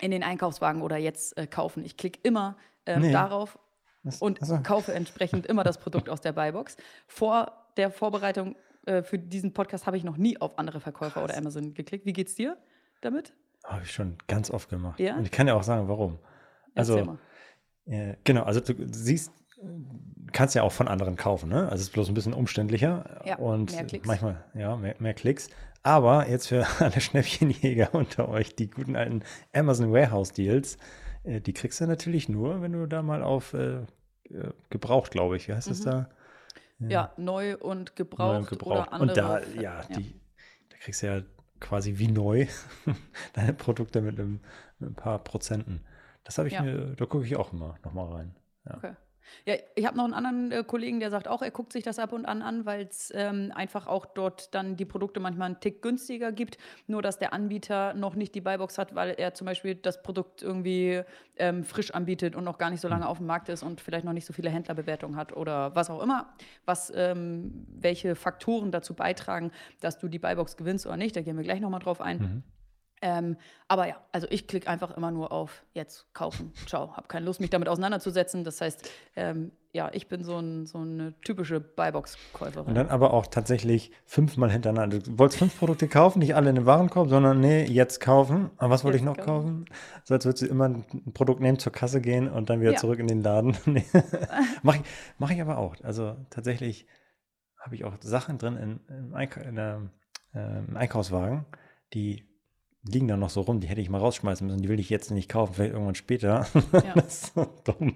in 0.00 0.10
den 0.12 0.22
Einkaufswagen 0.22 0.82
oder 0.82 0.96
jetzt 0.96 1.36
äh, 1.38 1.46
kaufen. 1.46 1.84
Ich 1.84 1.96
klicke 1.96 2.20
immer 2.22 2.56
ähm, 2.86 3.02
Nee. 3.02 3.12
darauf 3.12 3.58
Das- 4.04 4.20
und 4.20 4.40
Achso. 4.42 4.60
kaufe 4.62 4.92
entsprechend 4.94 5.46
immer 5.46 5.64
das 5.64 5.78
Produkt 5.78 6.08
aus 6.08 6.20
der 6.20 6.32
Buybox. 6.32 6.76
Vor 7.06 7.52
der 7.76 7.90
Vorbereitung 7.90 8.54
äh, 8.86 9.02
für 9.02 9.18
diesen 9.18 9.52
Podcast 9.54 9.86
habe 9.86 9.96
ich 9.96 10.04
noch 10.04 10.16
nie 10.16 10.40
auf 10.40 10.58
andere 10.58 10.78
Verkäufer 10.80 11.24
oder 11.24 11.36
Amazon 11.36 11.74
geklickt. 11.74 12.06
Wie 12.06 12.12
geht's 12.12 12.34
dir 12.36 12.56
damit? 13.00 13.32
Habe 13.68 13.82
ich 13.84 13.92
schon 13.92 14.16
ganz 14.26 14.50
oft 14.50 14.68
gemacht. 14.68 14.98
Ja? 15.00 15.16
Und 15.16 15.24
ich 15.24 15.30
kann 15.30 15.46
ja 15.46 15.54
auch 15.54 15.62
sagen, 15.62 15.88
warum. 15.88 16.18
Also, 16.74 17.18
äh, 17.86 18.14
genau, 18.24 18.42
also 18.44 18.60
du 18.60 18.74
siehst, 18.92 19.30
kannst 20.32 20.54
ja 20.54 20.62
auch 20.62 20.72
von 20.72 20.88
anderen 20.88 21.16
kaufen, 21.16 21.48
ne? 21.48 21.62
Also 21.64 21.74
es 21.76 21.82
ist 21.82 21.92
bloß 21.92 22.08
ein 22.08 22.14
bisschen 22.14 22.32
umständlicher 22.34 23.22
Ja, 23.24 23.36
und 23.36 23.72
mehr 23.72 23.84
Klicks. 23.84 24.06
manchmal, 24.06 24.44
ja, 24.54 24.76
mehr, 24.76 24.94
mehr 24.98 25.14
Klicks. 25.14 25.48
Aber 25.82 26.28
jetzt 26.28 26.48
für 26.48 26.66
alle 26.80 27.00
Schnäppchenjäger 27.00 27.94
unter 27.94 28.28
euch, 28.28 28.54
die 28.54 28.70
guten 28.70 28.96
alten 28.96 29.22
Amazon 29.52 29.92
Warehouse 29.92 30.32
Deals, 30.32 30.76
äh, 31.24 31.40
die 31.40 31.52
kriegst 31.52 31.80
du 31.80 31.86
natürlich 31.86 32.28
nur, 32.28 32.62
wenn 32.62 32.72
du 32.72 32.86
da 32.86 33.02
mal 33.02 33.22
auf 33.22 33.52
äh, 33.54 33.80
äh, 34.30 34.50
gebraucht, 34.70 35.10
glaube 35.10 35.36
ich. 35.36 35.48
Wie 35.48 35.54
heißt 35.54 35.70
das 35.70 35.80
Mhm. 35.80 35.84
da? 35.84 36.08
Ja, 36.80 37.12
neu 37.16 37.56
und 37.56 37.96
gebraucht, 37.96 38.18
Neu 38.32 38.36
und 38.38 38.48
gebraucht. 38.48 38.70
oder 38.88 38.92
andere. 38.92 39.08
Und 39.10 39.16
da, 39.16 39.38
Ver- 39.40 39.60
ja, 39.60 39.82
die, 39.96 40.14
da 40.70 40.76
kriegst 40.78 41.02
du 41.02 41.06
ja 41.08 41.22
quasi 41.60 41.98
wie 41.98 42.08
neu 42.08 42.46
deine 43.34 43.54
Produkte 43.54 44.00
mit, 44.00 44.18
einem, 44.18 44.40
mit 44.78 44.90
ein 44.90 44.94
paar 44.94 45.18
Prozenten. 45.22 45.84
Das 46.24 46.38
habe 46.38 46.48
ich 46.48 46.54
Ja. 46.54 46.62
mir, 46.62 46.94
da 46.96 47.06
gucke 47.06 47.24
ich 47.26 47.36
auch 47.36 47.52
immer 47.52 47.78
nochmal 47.84 48.12
rein. 48.12 48.36
Ja. 48.66 48.76
Okay. 48.76 48.94
Ja, 49.44 49.54
ich 49.74 49.86
habe 49.86 49.96
noch 49.96 50.04
einen 50.04 50.14
anderen 50.14 50.52
äh, 50.52 50.64
Kollegen, 50.64 51.00
der 51.00 51.10
sagt 51.10 51.28
auch, 51.28 51.42
er 51.42 51.50
guckt 51.50 51.72
sich 51.72 51.82
das 51.82 51.98
ab 51.98 52.12
und 52.12 52.26
an 52.26 52.42
an, 52.42 52.66
weil 52.66 52.86
es 52.86 53.12
ähm, 53.14 53.52
einfach 53.54 53.86
auch 53.86 54.06
dort 54.06 54.54
dann 54.54 54.76
die 54.76 54.84
Produkte 54.84 55.20
manchmal 55.20 55.46
einen 55.46 55.60
Tick 55.60 55.82
günstiger 55.82 56.32
gibt. 56.32 56.58
Nur, 56.86 57.02
dass 57.02 57.18
der 57.18 57.32
Anbieter 57.32 57.94
noch 57.94 58.14
nicht 58.14 58.34
die 58.34 58.40
Buybox 58.40 58.78
hat, 58.78 58.94
weil 58.94 59.10
er 59.10 59.34
zum 59.34 59.46
Beispiel 59.46 59.74
das 59.74 60.02
Produkt 60.02 60.42
irgendwie 60.42 61.02
ähm, 61.36 61.64
frisch 61.64 61.92
anbietet 61.92 62.36
und 62.36 62.44
noch 62.44 62.58
gar 62.58 62.70
nicht 62.70 62.80
so 62.80 62.88
lange 62.88 63.08
auf 63.08 63.18
dem 63.18 63.26
Markt 63.26 63.48
ist 63.48 63.62
und 63.62 63.80
vielleicht 63.80 64.04
noch 64.04 64.12
nicht 64.12 64.26
so 64.26 64.32
viele 64.32 64.50
Händlerbewertungen 64.50 65.16
hat 65.16 65.36
oder 65.36 65.74
was 65.74 65.90
auch 65.90 66.02
immer. 66.02 66.34
Was, 66.64 66.92
ähm, 66.94 67.66
welche 67.68 68.14
Faktoren 68.14 68.70
dazu 68.70 68.94
beitragen, 68.94 69.52
dass 69.80 69.98
du 69.98 70.08
die 70.08 70.18
Buybox 70.18 70.56
gewinnst 70.56 70.86
oder 70.86 70.96
nicht, 70.96 71.16
da 71.16 71.22
gehen 71.22 71.36
wir 71.36 71.44
gleich 71.44 71.60
nochmal 71.60 71.80
drauf 71.80 72.00
ein. 72.00 72.18
Mhm. 72.18 72.42
Ähm, 73.00 73.36
aber 73.68 73.86
ja, 73.88 73.96
also 74.12 74.26
ich 74.30 74.46
klicke 74.46 74.68
einfach 74.68 74.96
immer 74.96 75.10
nur 75.10 75.30
auf 75.32 75.64
jetzt 75.72 76.12
kaufen. 76.14 76.52
Ciao. 76.66 76.96
Habe 76.96 77.08
keine 77.08 77.26
Lust, 77.26 77.40
mich 77.40 77.50
damit 77.50 77.68
auseinanderzusetzen. 77.68 78.44
Das 78.44 78.60
heißt, 78.60 78.90
ähm, 79.16 79.52
ja, 79.72 79.90
ich 79.92 80.08
bin 80.08 80.24
so, 80.24 80.38
ein, 80.38 80.66
so 80.66 80.78
eine 80.78 81.12
typische 81.20 81.60
Buybox-Käuferin. 81.60 82.68
Und 82.68 82.74
dann 82.74 82.88
aber 82.88 83.12
auch 83.12 83.26
tatsächlich 83.26 83.92
fünfmal 84.06 84.50
hintereinander. 84.50 84.98
Du 84.98 85.18
wolltest 85.18 85.38
fünf 85.38 85.58
Produkte 85.58 85.86
kaufen, 85.88 86.20
nicht 86.20 86.34
alle 86.34 86.48
in 86.48 86.56
den 86.56 86.66
Warenkorb, 86.66 87.08
sondern 87.08 87.40
nee, 87.40 87.64
jetzt 87.64 88.00
kaufen. 88.00 88.50
Aber 88.56 88.70
was 88.70 88.82
wollte 88.82 88.96
ich 88.96 89.04
noch 89.04 89.16
kaufen. 89.16 89.26
kaufen? 89.26 89.64
So 90.04 90.14
als 90.14 90.24
würdest 90.24 90.42
du 90.42 90.46
immer 90.46 90.68
ein 90.68 90.84
Produkt 91.12 91.40
nehmen, 91.40 91.58
zur 91.58 91.72
Kasse 91.72 92.00
gehen 92.00 92.28
und 92.28 92.50
dann 92.50 92.60
wieder 92.60 92.72
Ja. 92.72 92.78
zurück 92.78 92.98
in 92.98 93.06
den 93.06 93.22
Laden. 93.22 93.56
Nee. 93.66 93.84
Mache 94.62 94.78
ich, 94.78 94.82
mach 95.18 95.30
ich 95.30 95.40
aber 95.40 95.58
auch. 95.58 95.76
Also 95.82 96.16
tatsächlich 96.30 96.86
habe 97.60 97.74
ich 97.74 97.84
auch 97.84 97.94
Sachen 98.00 98.38
drin 98.38 98.56
in, 98.56 98.80
im, 98.88 99.14
Eink 99.14 99.36
in 99.36 99.56
der, 99.56 99.82
äh, 100.34 100.58
im 100.66 100.76
Einkaufswagen, 100.76 101.44
die 101.92 102.24
liegen 102.82 103.08
da 103.08 103.16
noch 103.16 103.30
so 103.30 103.40
rum, 103.42 103.60
die 103.60 103.66
hätte 103.66 103.80
ich 103.80 103.90
mal 103.90 103.98
rausschmeißen 103.98 104.46
müssen, 104.46 104.62
die 104.62 104.68
will 104.68 104.80
ich 104.80 104.90
jetzt 104.90 105.10
nicht 105.10 105.28
kaufen, 105.28 105.54
vielleicht 105.54 105.72
irgendwann 105.72 105.94
später. 105.94 106.46
Ja. 106.72 106.94
das 106.94 107.24
ist 107.24 107.34
so 107.34 107.46
dumm. 107.64 107.94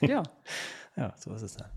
Ja. 0.00 0.22
Ja, 0.96 1.14
so 1.16 1.32
ist 1.32 1.42
es 1.42 1.56
dann. 1.56 1.70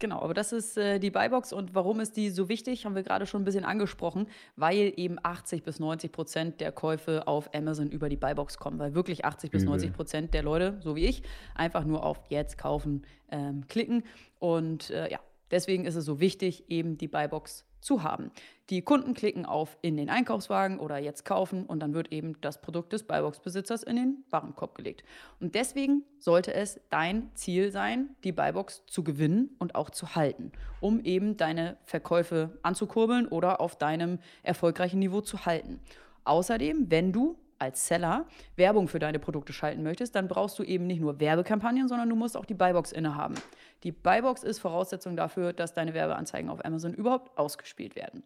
Genau, 0.00 0.22
aber 0.22 0.32
das 0.32 0.52
ist 0.52 0.78
äh, 0.78 0.98
die 0.98 1.10
Buybox 1.10 1.52
und 1.52 1.74
warum 1.74 2.00
ist 2.00 2.16
die 2.16 2.30
so 2.30 2.48
wichtig, 2.48 2.86
haben 2.86 2.94
wir 2.94 3.02
gerade 3.02 3.26
schon 3.26 3.42
ein 3.42 3.44
bisschen 3.44 3.66
angesprochen, 3.66 4.26
weil 4.56 4.94
eben 4.96 5.18
80 5.22 5.62
bis 5.62 5.78
90 5.78 6.10
Prozent 6.10 6.60
der 6.62 6.72
Käufe 6.72 7.28
auf 7.28 7.54
Amazon 7.54 7.90
über 7.90 8.08
die 8.08 8.16
Buybox 8.16 8.56
kommen, 8.56 8.78
weil 8.78 8.94
wirklich 8.94 9.26
80 9.26 9.50
bis 9.50 9.64
90 9.64 9.92
Prozent 9.92 10.32
der 10.32 10.42
Leute, 10.42 10.78
so 10.80 10.96
wie 10.96 11.04
ich, 11.04 11.22
einfach 11.54 11.84
nur 11.84 12.02
auf 12.02 12.18
Jetzt 12.30 12.56
kaufen 12.56 13.02
ähm, 13.30 13.68
klicken 13.68 14.04
und 14.38 14.88
äh, 14.88 15.10
ja, 15.12 15.20
deswegen 15.50 15.84
ist 15.84 15.96
es 15.96 16.06
so 16.06 16.18
wichtig, 16.18 16.70
eben 16.70 16.96
die 16.96 17.08
Buybox 17.08 17.66
zu 17.80 18.02
haben. 18.02 18.30
Die 18.70 18.82
Kunden 18.82 19.14
klicken 19.14 19.46
auf 19.46 19.76
in 19.82 19.96
den 19.96 20.08
Einkaufswagen 20.08 20.78
oder 20.78 20.98
jetzt 20.98 21.24
kaufen 21.24 21.66
und 21.66 21.80
dann 21.80 21.92
wird 21.92 22.12
eben 22.12 22.40
das 22.40 22.60
Produkt 22.60 22.92
des 22.92 23.02
Buybox-Besitzers 23.02 23.82
in 23.82 23.96
den 23.96 24.24
Warenkorb 24.30 24.76
gelegt. 24.76 25.02
Und 25.40 25.54
deswegen 25.54 26.04
sollte 26.18 26.54
es 26.54 26.80
dein 26.88 27.30
Ziel 27.34 27.72
sein, 27.72 28.10
die 28.22 28.32
Buybox 28.32 28.84
zu 28.86 29.02
gewinnen 29.02 29.56
und 29.58 29.74
auch 29.74 29.90
zu 29.90 30.14
halten, 30.14 30.52
um 30.80 31.00
eben 31.00 31.36
deine 31.36 31.78
Verkäufe 31.84 32.58
anzukurbeln 32.62 33.26
oder 33.26 33.60
auf 33.60 33.76
deinem 33.76 34.18
erfolgreichen 34.42 35.00
Niveau 35.00 35.20
zu 35.20 35.46
halten. 35.46 35.80
Außerdem, 36.24 36.90
wenn 36.90 37.12
du 37.12 37.36
als 37.60 37.86
Seller 37.86 38.26
Werbung 38.56 38.88
für 38.88 38.98
deine 38.98 39.18
Produkte 39.18 39.52
schalten 39.52 39.82
möchtest, 39.82 40.14
dann 40.14 40.28
brauchst 40.28 40.58
du 40.58 40.62
eben 40.62 40.86
nicht 40.86 41.00
nur 41.00 41.20
Werbekampagnen, 41.20 41.88
sondern 41.88 42.08
du 42.08 42.16
musst 42.16 42.36
auch 42.36 42.46
die 42.46 42.54
Buybox 42.54 42.92
innehaben. 42.92 43.34
Die 43.82 43.92
Buybox 43.92 44.42
ist 44.42 44.58
Voraussetzung 44.58 45.16
dafür, 45.16 45.52
dass 45.52 45.74
deine 45.74 45.94
Werbeanzeigen 45.94 46.50
auf 46.50 46.64
Amazon 46.64 46.94
überhaupt 46.94 47.36
ausgespielt 47.38 47.96
werden. 47.96 48.22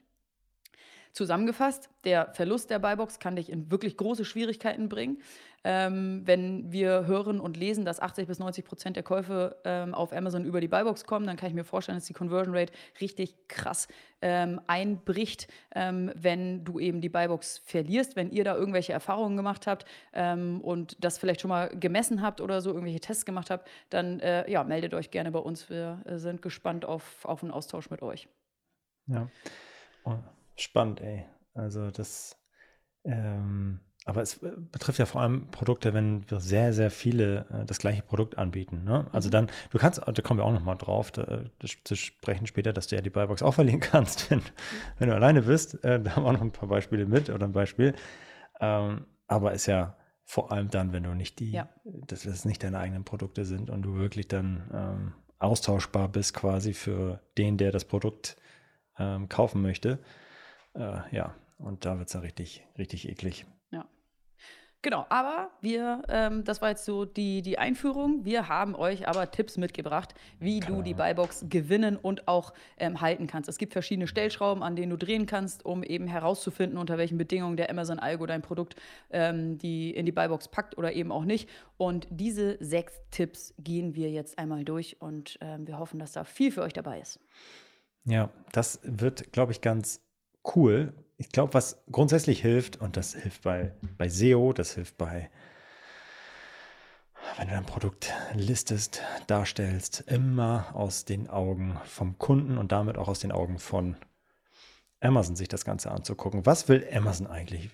Zusammengefasst, 1.14 1.90
der 2.02 2.34
Verlust 2.34 2.70
der 2.70 2.80
Buybox 2.80 3.20
kann 3.20 3.36
dich 3.36 3.48
in 3.48 3.70
wirklich 3.70 3.96
große 3.96 4.24
Schwierigkeiten 4.24 4.88
bringen. 4.88 5.22
Ähm, 5.62 6.22
wenn 6.24 6.72
wir 6.72 7.06
hören 7.06 7.38
und 7.38 7.56
lesen, 7.56 7.84
dass 7.84 8.00
80 8.00 8.26
bis 8.26 8.40
90 8.40 8.64
Prozent 8.64 8.96
der 8.96 9.04
Käufe 9.04 9.56
ähm, 9.64 9.94
auf 9.94 10.12
Amazon 10.12 10.44
über 10.44 10.60
die 10.60 10.66
Buybox 10.66 11.04
kommen, 11.04 11.24
dann 11.24 11.36
kann 11.36 11.48
ich 11.48 11.54
mir 11.54 11.62
vorstellen, 11.62 11.98
dass 11.98 12.06
die 12.06 12.14
Conversion 12.14 12.56
Rate 12.56 12.72
richtig 13.00 13.46
krass 13.46 13.86
ähm, 14.22 14.60
einbricht, 14.66 15.46
ähm, 15.72 16.10
wenn 16.16 16.64
du 16.64 16.80
eben 16.80 17.00
die 17.00 17.08
Buybox 17.08 17.58
verlierst. 17.58 18.16
Wenn 18.16 18.32
ihr 18.32 18.42
da 18.42 18.56
irgendwelche 18.56 18.92
Erfahrungen 18.92 19.36
gemacht 19.36 19.68
habt 19.68 19.86
ähm, 20.14 20.60
und 20.62 21.02
das 21.02 21.18
vielleicht 21.18 21.40
schon 21.40 21.48
mal 21.48 21.68
gemessen 21.68 22.22
habt 22.22 22.40
oder 22.40 22.60
so, 22.60 22.70
irgendwelche 22.70 23.00
Tests 23.00 23.24
gemacht 23.24 23.50
habt, 23.50 23.68
dann 23.88 24.18
äh, 24.18 24.50
ja, 24.50 24.64
meldet 24.64 24.94
euch 24.94 25.12
gerne 25.12 25.30
bei 25.30 25.38
uns. 25.38 25.70
Wir 25.70 26.02
äh, 26.06 26.18
sind 26.18 26.42
gespannt 26.42 26.84
auf, 26.84 27.24
auf 27.24 27.44
einen 27.44 27.52
Austausch 27.52 27.88
mit 27.88 28.02
euch. 28.02 28.28
Ja. 29.06 29.28
Oh. 30.04 30.16
Spannend, 30.56 31.00
ey. 31.00 31.24
Also 31.54 31.90
das, 31.90 32.36
ähm, 33.04 33.80
aber 34.04 34.22
es 34.22 34.42
äh, 34.42 34.52
betrifft 34.70 34.98
ja 34.98 35.06
vor 35.06 35.22
allem 35.22 35.50
Produkte, 35.50 35.94
wenn 35.94 36.28
wir 36.30 36.40
sehr, 36.40 36.72
sehr 36.72 36.90
viele 36.90 37.46
äh, 37.50 37.64
das 37.64 37.78
gleiche 37.78 38.02
Produkt 38.02 38.36
anbieten. 38.36 38.84
Ne? 38.84 39.06
Also 39.12 39.28
mhm. 39.28 39.32
dann, 39.32 39.50
du 39.70 39.78
kannst, 39.78 40.00
da 40.04 40.22
kommen 40.22 40.40
wir 40.40 40.44
auch 40.44 40.52
nochmal 40.52 40.76
drauf, 40.76 41.10
da, 41.10 41.44
zu 41.84 41.96
sprechen 41.96 42.46
später, 42.46 42.72
dass 42.72 42.88
du 42.88 42.96
ja 42.96 43.02
die 43.02 43.10
Buybox 43.10 43.42
auch 43.42 43.54
verlieren 43.54 43.80
kannst, 43.92 44.30
wenn, 44.30 44.42
wenn 44.98 45.08
du 45.08 45.14
alleine 45.14 45.42
bist. 45.42 45.82
Äh, 45.84 46.00
da 46.00 46.16
haben 46.16 46.24
wir 46.24 46.28
auch 46.28 46.32
noch 46.32 46.42
ein 46.42 46.52
paar 46.52 46.68
Beispiele 46.68 47.06
mit 47.06 47.30
oder 47.30 47.46
ein 47.46 47.52
Beispiel. 47.52 47.94
Ähm, 48.60 49.06
aber 49.26 49.52
ist 49.52 49.66
ja 49.66 49.96
vor 50.24 50.52
allem 50.52 50.70
dann, 50.70 50.92
wenn 50.92 51.02
du 51.02 51.14
nicht 51.14 51.38
die, 51.38 51.52
ja. 51.52 51.68
dass 51.84 52.22
das 52.22 52.44
nicht 52.44 52.62
deine 52.62 52.78
eigenen 52.78 53.04
Produkte 53.04 53.44
sind 53.44 53.70
und 53.70 53.82
du 53.82 53.96
wirklich 53.96 54.28
dann 54.28 54.70
ähm, 54.72 55.12
austauschbar 55.38 56.08
bist 56.08 56.34
quasi 56.34 56.72
für 56.72 57.20
den, 57.36 57.58
der 57.58 57.72
das 57.72 57.84
Produkt 57.84 58.36
ähm, 58.98 59.28
kaufen 59.28 59.60
möchte 59.60 59.98
äh, 60.74 61.00
ja, 61.10 61.34
und 61.58 61.84
da 61.84 61.98
wird 61.98 62.08
es 62.08 62.14
ja 62.14 62.20
richtig, 62.20 62.66
richtig 62.78 63.08
eklig. 63.08 63.46
Ja. 63.70 63.86
Genau, 64.82 65.06
aber 65.08 65.50
wir, 65.62 66.02
ähm, 66.08 66.44
das 66.44 66.60
war 66.60 66.68
jetzt 66.68 66.84
so 66.84 67.06
die, 67.06 67.40
die 67.40 67.56
Einführung. 67.58 68.26
Wir 68.26 68.48
haben 68.48 68.74
euch 68.74 69.08
aber 69.08 69.30
Tipps 69.30 69.56
mitgebracht, 69.56 70.14
wie 70.40 70.60
Klar. 70.60 70.76
du 70.76 70.82
die 70.82 70.92
Buybox 70.92 71.46
gewinnen 71.48 71.96
und 71.96 72.28
auch 72.28 72.52
ähm, 72.76 73.00
halten 73.00 73.26
kannst. 73.26 73.48
Es 73.48 73.56
gibt 73.56 73.72
verschiedene 73.72 74.06
Stellschrauben, 74.06 74.62
an 74.62 74.76
denen 74.76 74.90
du 74.90 74.98
drehen 74.98 75.24
kannst, 75.24 75.64
um 75.64 75.82
eben 75.82 76.06
herauszufinden, 76.06 76.76
unter 76.76 76.98
welchen 76.98 77.16
Bedingungen 77.16 77.56
der 77.56 77.70
Amazon 77.70 77.98
Algo 77.98 78.26
dein 78.26 78.42
Produkt 78.42 78.76
ähm, 79.08 79.56
die, 79.56 79.90
in 79.90 80.04
die 80.04 80.12
Buybox 80.12 80.48
packt 80.48 80.76
oder 80.76 80.92
eben 80.92 81.12
auch 81.12 81.24
nicht. 81.24 81.48
Und 81.78 82.06
diese 82.10 82.58
sechs 82.62 83.00
Tipps 83.10 83.54
gehen 83.56 83.94
wir 83.94 84.10
jetzt 84.10 84.38
einmal 84.38 84.64
durch 84.64 85.00
und 85.00 85.38
ähm, 85.40 85.66
wir 85.66 85.78
hoffen, 85.78 85.98
dass 85.98 86.12
da 86.12 86.24
viel 86.24 86.52
für 86.52 86.60
euch 86.60 86.74
dabei 86.74 87.00
ist. 87.00 87.20
Ja, 88.04 88.28
das 88.52 88.80
wird, 88.82 89.32
glaube 89.32 89.52
ich, 89.52 89.62
ganz 89.62 90.03
cool. 90.54 90.92
Ich 91.16 91.28
glaube, 91.30 91.54
was 91.54 91.82
grundsätzlich 91.90 92.42
hilft, 92.42 92.80
und 92.80 92.96
das 92.96 93.14
hilft 93.14 93.42
bei, 93.42 93.72
bei 93.96 94.08
SEO, 94.08 94.52
das 94.52 94.74
hilft 94.74 94.98
bei, 94.98 95.30
wenn 97.38 97.48
du 97.48 97.54
dein 97.54 97.66
Produkt 97.66 98.12
listest, 98.34 99.02
darstellst, 99.26 100.04
immer 100.06 100.66
aus 100.74 101.04
den 101.04 101.28
Augen 101.28 101.78
vom 101.84 102.18
Kunden 102.18 102.58
und 102.58 102.72
damit 102.72 102.98
auch 102.98 103.08
aus 103.08 103.20
den 103.20 103.32
Augen 103.32 103.58
von 103.58 103.96
Amazon 105.00 105.36
sich 105.36 105.48
das 105.48 105.64
Ganze 105.64 105.90
anzugucken. 105.90 106.46
Was 106.46 106.68
will 106.68 106.86
Amazon 106.92 107.26
eigentlich? 107.26 107.70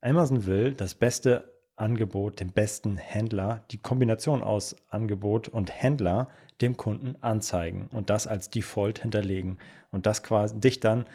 Amazon 0.00 0.46
will 0.46 0.74
das 0.74 0.94
beste 0.94 1.52
Angebot, 1.76 2.40
den 2.40 2.52
besten 2.52 2.96
Händler, 2.96 3.64
die 3.70 3.78
Kombination 3.78 4.42
aus 4.42 4.76
Angebot 4.88 5.48
und 5.48 5.70
Händler 5.70 6.28
dem 6.60 6.76
Kunden 6.76 7.16
anzeigen 7.22 7.88
und 7.92 8.10
das 8.10 8.26
als 8.26 8.50
Default 8.50 9.00
hinterlegen 9.00 9.58
und 9.90 10.06
das 10.06 10.22
quasi 10.22 10.58
dich 10.60 10.80
dann 10.80 11.06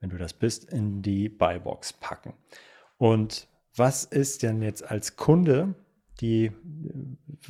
wenn 0.00 0.10
du 0.10 0.18
das 0.18 0.32
bist, 0.32 0.64
in 0.64 1.02
die 1.02 1.28
Buybox 1.28 1.94
packen. 1.94 2.34
Und 2.98 3.48
was 3.74 4.04
ist 4.04 4.42
denn 4.42 4.62
jetzt 4.62 4.90
als 4.90 5.16
Kunde 5.16 5.74
die, 6.20 6.50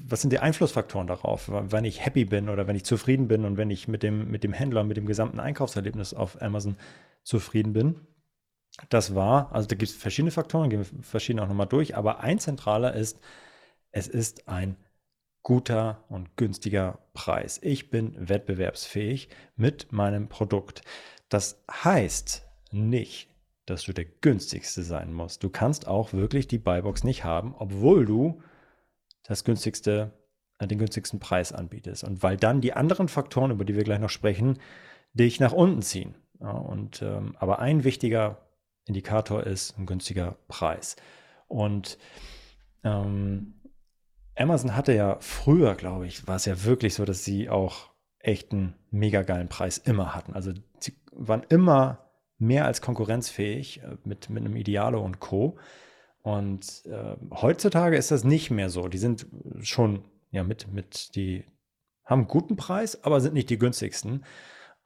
was 0.02 0.20
sind 0.20 0.32
die 0.32 0.40
Einflussfaktoren 0.40 1.06
darauf, 1.06 1.48
wenn 1.48 1.84
ich 1.84 2.04
happy 2.04 2.24
bin 2.24 2.48
oder 2.48 2.66
wenn 2.66 2.76
ich 2.76 2.84
zufrieden 2.84 3.28
bin 3.28 3.44
und 3.44 3.56
wenn 3.56 3.70
ich 3.70 3.86
mit 3.86 4.02
dem, 4.02 4.30
mit 4.30 4.42
dem 4.42 4.52
Händler, 4.52 4.82
mit 4.84 4.96
dem 4.96 5.06
gesamten 5.06 5.40
Einkaufserlebnis 5.40 6.14
auf 6.14 6.42
Amazon 6.42 6.76
zufrieden 7.22 7.72
bin? 7.72 8.00
Das 8.88 9.14
war, 9.14 9.52
also 9.54 9.68
da 9.68 9.76
gibt 9.76 9.90
es 9.90 9.96
verschiedene 9.96 10.32
Faktoren, 10.32 10.68
gehen 10.68 10.80
wir 10.80 11.02
verschiedene 11.02 11.42
auch 11.42 11.48
nochmal 11.48 11.68
durch, 11.68 11.96
aber 11.96 12.20
ein 12.20 12.38
zentraler 12.38 12.94
ist, 12.94 13.20
es 13.90 14.08
ist 14.08 14.48
ein 14.48 14.76
guter 15.42 16.04
und 16.08 16.36
günstiger 16.36 16.98
Preis. 17.14 17.60
Ich 17.62 17.88
bin 17.88 18.16
wettbewerbsfähig 18.28 19.28
mit 19.54 19.92
meinem 19.92 20.28
Produkt. 20.28 20.82
Das 21.28 21.62
heißt 21.70 22.46
nicht, 22.70 23.28
dass 23.66 23.82
du 23.82 23.92
der 23.92 24.04
günstigste 24.04 24.82
sein 24.82 25.12
musst. 25.12 25.42
Du 25.42 25.50
kannst 25.50 25.88
auch 25.88 26.12
wirklich 26.12 26.46
die 26.46 26.58
Buybox 26.58 27.04
nicht 27.04 27.24
haben, 27.24 27.54
obwohl 27.58 28.06
du 28.06 28.42
das 29.24 29.44
günstigste, 29.44 30.12
äh, 30.58 30.66
den 30.66 30.78
günstigsten 30.78 31.18
Preis 31.18 31.52
anbietest. 31.52 32.04
Und 32.04 32.22
weil 32.22 32.36
dann 32.36 32.60
die 32.60 32.74
anderen 32.74 33.08
Faktoren, 33.08 33.50
über 33.50 33.64
die 33.64 33.74
wir 33.74 33.84
gleich 33.84 33.98
noch 33.98 34.10
sprechen, 34.10 34.60
dich 35.14 35.40
nach 35.40 35.52
unten 35.52 35.82
ziehen. 35.82 36.14
Ja, 36.40 36.50
und, 36.50 37.02
ähm, 37.02 37.34
aber 37.38 37.58
ein 37.58 37.82
wichtiger 37.82 38.46
Indikator 38.84 39.42
ist 39.44 39.76
ein 39.78 39.86
günstiger 39.86 40.36
Preis. 40.46 40.96
Und 41.48 41.98
ähm, 42.84 43.54
Amazon 44.36 44.76
hatte 44.76 44.92
ja 44.92 45.16
früher, 45.20 45.74
glaube 45.74 46.06
ich, 46.06 46.28
war 46.28 46.36
es 46.36 46.44
ja 46.44 46.64
wirklich 46.64 46.94
so, 46.94 47.04
dass 47.04 47.24
sie 47.24 47.48
auch 47.48 47.90
echt 48.26 48.52
einen 48.52 48.74
mega 48.90 49.22
geilen 49.22 49.48
Preis 49.48 49.78
immer 49.78 50.14
hatten. 50.14 50.34
Also 50.34 50.52
sie 50.80 50.94
waren 51.12 51.44
immer 51.48 52.10
mehr 52.38 52.66
als 52.66 52.82
konkurrenzfähig 52.82 53.82
äh, 53.82 53.96
mit, 54.04 54.28
mit 54.28 54.44
einem 54.44 54.56
Idealo 54.56 55.02
und 55.02 55.20
Co. 55.20 55.58
Und 56.22 56.84
äh, 56.86 57.16
heutzutage 57.30 57.96
ist 57.96 58.10
das 58.10 58.24
nicht 58.24 58.50
mehr 58.50 58.68
so. 58.68 58.88
Die 58.88 58.98
sind 58.98 59.26
schon 59.60 60.04
ja 60.32 60.42
mit, 60.42 60.72
mit 60.72 61.14
die 61.14 61.44
haben 62.04 62.20
einen 62.20 62.28
guten 62.28 62.56
Preis, 62.56 63.04
aber 63.04 63.20
sind 63.20 63.34
nicht 63.34 63.48
die 63.48 63.58
günstigsten. 63.58 64.24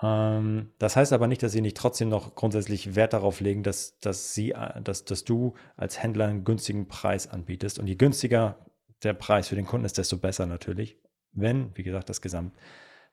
Ähm, 0.02 0.72
das 0.78 0.96
heißt 0.96 1.12
aber 1.12 1.26
nicht, 1.26 1.42
dass 1.42 1.52
sie 1.52 1.62
nicht 1.62 1.78
trotzdem 1.78 2.10
noch 2.10 2.34
grundsätzlich 2.34 2.94
Wert 2.94 3.14
darauf 3.14 3.40
legen, 3.40 3.62
dass, 3.62 3.98
dass, 4.00 4.34
sie, 4.34 4.52
äh, 4.52 4.82
dass, 4.82 5.06
dass 5.06 5.24
du 5.24 5.54
als 5.76 6.02
Händler 6.02 6.26
einen 6.26 6.44
günstigen 6.44 6.88
Preis 6.88 7.26
anbietest. 7.26 7.78
Und 7.78 7.86
je 7.86 7.96
günstiger 7.96 8.66
der 9.02 9.14
Preis 9.14 9.48
für 9.48 9.56
den 9.56 9.66
Kunden 9.66 9.86
ist, 9.86 9.96
desto 9.96 10.18
besser 10.18 10.44
natürlich, 10.44 10.98
wenn, 11.32 11.74
wie 11.74 11.84
gesagt, 11.84 12.10
das 12.10 12.20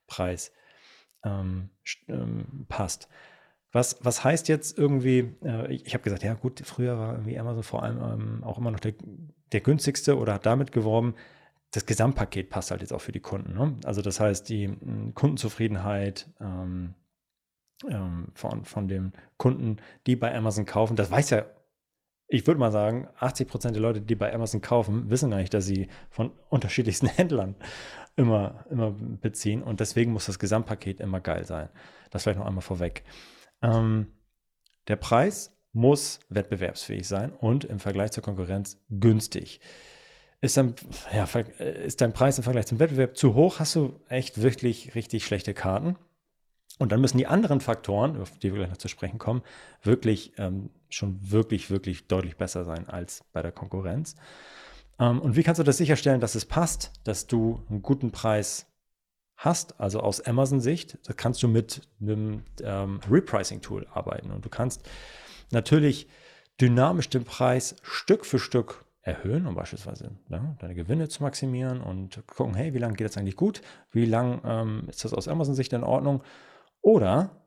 Gesamtpreis 0.07 0.51
ähm, 1.23 1.69
ähm, 2.07 2.65
passt. 2.69 3.07
Was, 3.71 3.97
was 4.01 4.23
heißt 4.23 4.47
jetzt 4.47 4.77
irgendwie, 4.77 5.35
äh, 5.43 5.71
ich, 5.71 5.85
ich 5.85 5.93
habe 5.93 6.03
gesagt, 6.03 6.23
ja 6.23 6.33
gut, 6.33 6.61
früher 6.63 6.97
war 6.97 7.13
irgendwie 7.13 7.37
Amazon 7.37 7.63
vor 7.63 7.83
allem 7.83 8.01
ähm, 8.01 8.43
auch 8.43 8.57
immer 8.57 8.71
noch 8.71 8.79
der, 8.79 8.93
der 9.51 9.61
günstigste 9.61 10.17
oder 10.17 10.35
hat 10.35 10.45
damit 10.45 10.71
geworben, 10.71 11.15
das 11.71 11.85
Gesamtpaket 11.85 12.49
passt 12.49 12.71
halt 12.71 12.81
jetzt 12.81 12.93
auch 12.93 13.01
für 13.01 13.11
die 13.11 13.19
Kunden. 13.19 13.53
Ne? 13.53 13.77
Also 13.83 14.01
das 14.01 14.19
heißt, 14.19 14.47
die 14.47 14.63
m, 14.63 15.13
Kundenzufriedenheit 15.13 16.29
ähm, 16.39 16.95
ähm, 17.89 18.29
von, 18.33 18.63
von 18.63 18.87
den 18.87 19.11
Kunden, 19.35 19.77
die 20.07 20.15
bei 20.15 20.33
Amazon 20.33 20.65
kaufen, 20.65 20.95
das 20.95 21.11
weiß 21.11 21.29
ja, 21.31 21.45
ich 22.29 22.47
würde 22.47 22.59
mal 22.59 22.71
sagen, 22.71 23.07
80 23.19 23.47
Prozent 23.47 23.75
der 23.75 23.81
Leute, 23.81 24.01
die 24.01 24.15
bei 24.15 24.33
Amazon 24.33 24.61
kaufen, 24.61 25.09
wissen 25.09 25.29
gar 25.29 25.37
nicht, 25.37 25.53
dass 25.53 25.65
sie 25.65 25.87
von 26.09 26.31
unterschiedlichsten 26.49 27.07
Händlern 27.15 27.55
immer, 28.17 28.65
immer 28.69 28.91
beziehen. 28.91 29.63
Und 29.63 29.79
deswegen 29.79 30.11
muss 30.11 30.25
das 30.25 30.39
Gesamtpaket 30.39 30.99
immer 30.99 31.21
geil 31.21 31.45
sein. 31.45 31.69
Das 32.09 32.23
vielleicht 32.23 32.39
noch 32.39 32.45
einmal 32.45 32.61
vorweg. 32.61 33.03
Ähm, 33.61 34.07
der 34.89 34.97
Preis 34.97 35.55
muss 35.71 36.19
wettbewerbsfähig 36.29 37.07
sein 37.07 37.31
und 37.31 37.63
im 37.63 37.79
Vergleich 37.79 38.11
zur 38.11 38.23
Konkurrenz 38.23 38.81
günstig. 38.89 39.61
Ist 40.41 40.57
dein, 40.57 40.75
ja, 41.13 41.23
ist 41.25 42.01
dein 42.01 42.13
Preis 42.13 42.37
im 42.37 42.43
Vergleich 42.43 42.67
zum 42.67 42.79
Wettbewerb 42.79 43.17
zu 43.17 43.33
hoch, 43.33 43.59
hast 43.59 43.75
du 43.75 43.99
echt 44.07 44.41
wirklich 44.41 44.95
richtig 44.95 45.25
schlechte 45.25 45.53
Karten. 45.53 45.95
Und 46.79 46.91
dann 46.91 47.01
müssen 47.01 47.17
die 47.17 47.25
anderen 47.25 47.59
Faktoren, 47.59 48.21
auf 48.21 48.37
die 48.37 48.51
wir 48.51 48.59
gleich 48.59 48.69
noch 48.69 48.77
zu 48.77 48.87
sprechen 48.87 49.17
kommen, 49.17 49.41
wirklich 49.81 50.33
ähm, 50.37 50.69
schon 50.89 51.31
wirklich, 51.31 51.71
wirklich 51.71 52.07
deutlich 52.07 52.37
besser 52.37 52.65
sein 52.65 52.87
als 52.87 53.23
bei 53.33 53.41
der 53.41 53.51
Konkurrenz. 53.51 54.15
Ähm, 54.99 55.21
und 55.21 55.35
wie 55.35 55.43
kannst 55.43 55.59
du 55.59 55.63
das 55.63 55.77
sicherstellen, 55.77 56.21
dass 56.21 56.35
es 56.35 56.45
passt, 56.45 56.91
dass 57.03 57.27
du 57.27 57.63
einen 57.69 57.81
guten 57.81 58.11
Preis 58.11 58.67
hast, 59.35 59.79
also 59.79 59.99
aus 59.99 60.21
Amazon-Sicht, 60.21 60.97
da 61.07 61.13
kannst 61.13 61.43
du 61.43 61.47
mit 61.47 61.81
einem 62.01 62.43
ähm, 62.63 62.99
Repricing-Tool 63.09 63.87
arbeiten. 63.93 64.31
Und 64.31 64.43
du 64.43 64.49
kannst 64.49 64.87
natürlich 65.51 66.07
dynamisch 66.59 67.09
den 67.09 67.23
Preis 67.23 67.75
Stück 67.83 68.25
für 68.25 68.39
Stück 68.39 68.85
erhöhen, 69.01 69.47
um 69.47 69.55
beispielsweise 69.55 70.11
ne, 70.27 70.57
deine 70.59 70.75
Gewinne 70.75 71.07
zu 71.07 71.23
maximieren 71.23 71.81
und 71.81 72.25
gucken, 72.27 72.55
hey, 72.55 72.73
wie 72.73 72.79
lange 72.79 72.95
geht 72.95 73.07
das 73.07 73.17
eigentlich 73.17 73.37
gut? 73.37 73.61
Wie 73.91 74.05
lange 74.05 74.41
ähm, 74.43 74.83
ist 74.89 75.05
das 75.05 75.13
aus 75.13 75.27
Amazon-Sicht 75.27 75.71
in 75.71 75.83
Ordnung? 75.83 76.23
Oder 76.81 77.41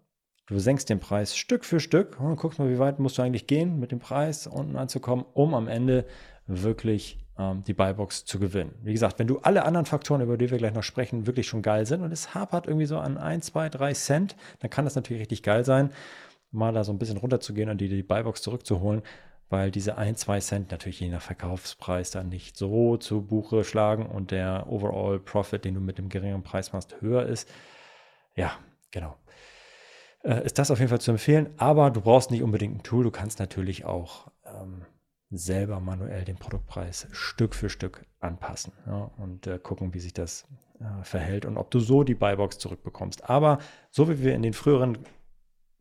du 0.47 0.59
senkst 0.59 0.89
den 0.89 1.01
Preis 1.01 1.37
Stück 1.37 1.65
für 1.65 1.81
Stück 1.81 2.19
und 2.21 2.37
guckst 2.37 2.59
mal, 2.59 2.71
wie 2.71 2.79
weit 2.79 3.01
musst 3.01 3.19
du 3.19 3.23
eigentlich 3.23 3.47
gehen, 3.47 3.79
mit 3.79 3.93
dem 3.93 3.99
Preis 3.99 4.47
unten 4.47 4.77
anzukommen, 4.77 5.25
um 5.35 5.55
am 5.55 5.69
Ende 5.69 6.07
wirklich 6.47 7.20
ähm, 7.41 7.65
die 7.67 7.75
Buybox 7.75 8.25
zu 8.27 8.39
gewinnen. 8.39 8.75
Wie 8.83 8.93
gesagt, 8.93 9.19
wenn 9.19 9.27
du 9.27 9.39
alle 9.39 9.65
anderen 9.65 9.87
Faktoren, 9.87 10.21
über 10.21 10.37
die 10.37 10.51
wir 10.51 10.59
gleich 10.59 10.75
noch 10.75 10.83
sprechen, 10.83 11.27
wirklich 11.27 11.47
schon 11.47 11.63
geil 11.63 11.87
sind 11.87 12.03
und 12.03 12.13
es 12.13 12.35
hapert 12.35 12.67
irgendwie 12.67 12.87
so 12.87 12.99
an 12.99 13.17
1, 13.17 13.47
2, 13.47 13.71
3 13.71 13.95
Cent, 13.95 14.37
dann 14.61 14.71
kann 14.71 14.85
das 14.85 14.95
natürlich 14.95 15.23
richtig 15.23 15.43
geil 15.43 15.65
sein, 15.65 15.91
mal 16.51 16.73
da 16.73 16.85
so 16.85 16.93
ein 16.93 16.99
bisschen 16.99 17.17
runterzugehen 17.17 17.71
und 17.71 17.81
die, 17.81 17.89
die 17.89 18.03
Buybox 18.03 18.43
zurückzuholen 18.43 19.03
weil 19.51 19.73
diese 19.73 19.99
1, 19.99 20.21
2 20.21 20.41
Cent 20.41 20.71
natürlich 20.71 21.01
je 21.01 21.09
nach 21.09 21.21
Verkaufspreis 21.21 22.13
dann 22.13 22.29
nicht 22.29 22.57
so 22.57 22.97
zu 22.97 23.23
Buche 23.23 23.65
schlagen 23.65 24.07
und 24.07 24.31
der 24.31 24.67
Overall 24.69 25.19
Profit, 25.19 25.65
den 25.65 25.75
du 25.75 25.81
mit 25.81 25.99
dem 25.99 26.09
geringeren 26.09 26.45
Preis 26.45 26.73
machst, 26.73 27.01
höher 27.01 27.27
ist. 27.27 27.51
Ja, 28.37 28.53
genau. 28.93 29.17
Äh, 30.23 30.45
ist 30.45 30.59
das 30.59 30.71
auf 30.71 30.79
jeden 30.79 30.89
Fall 30.89 31.01
zu 31.01 31.11
empfehlen, 31.11 31.51
aber 31.57 31.91
du 31.91 32.01
brauchst 32.01 32.31
nicht 32.31 32.45
unbedingt 32.45 32.77
ein 32.77 32.83
Tool. 32.85 33.03
Du 33.03 33.11
kannst 33.11 33.41
natürlich 33.41 33.85
auch 33.85 34.31
ähm, 34.47 34.87
selber 35.31 35.81
manuell 35.81 36.25
den 36.25 36.37
Produktpreis 36.37 37.07
Stück 37.13 37.55
für 37.55 37.71
Stück 37.71 38.05
anpassen 38.19 38.73
ja, 38.87 39.11
und 39.17 39.47
äh, 39.47 39.59
gucken, 39.59 39.95
wie 39.95 40.01
sich 40.01 40.13
das 40.13 40.47
äh, 40.81 41.05
verhält 41.05 41.47
und 41.47 41.57
ob 41.57 41.71
du 41.71 41.81
so 41.81 42.03
die 42.03 42.15
Buybox 42.15 42.59
zurückbekommst. 42.59 43.29
Aber 43.31 43.59
so 43.91 44.09
wie 44.09 44.23
wir 44.23 44.35
in 44.35 44.43
den 44.43 44.55
früheren 44.55 44.99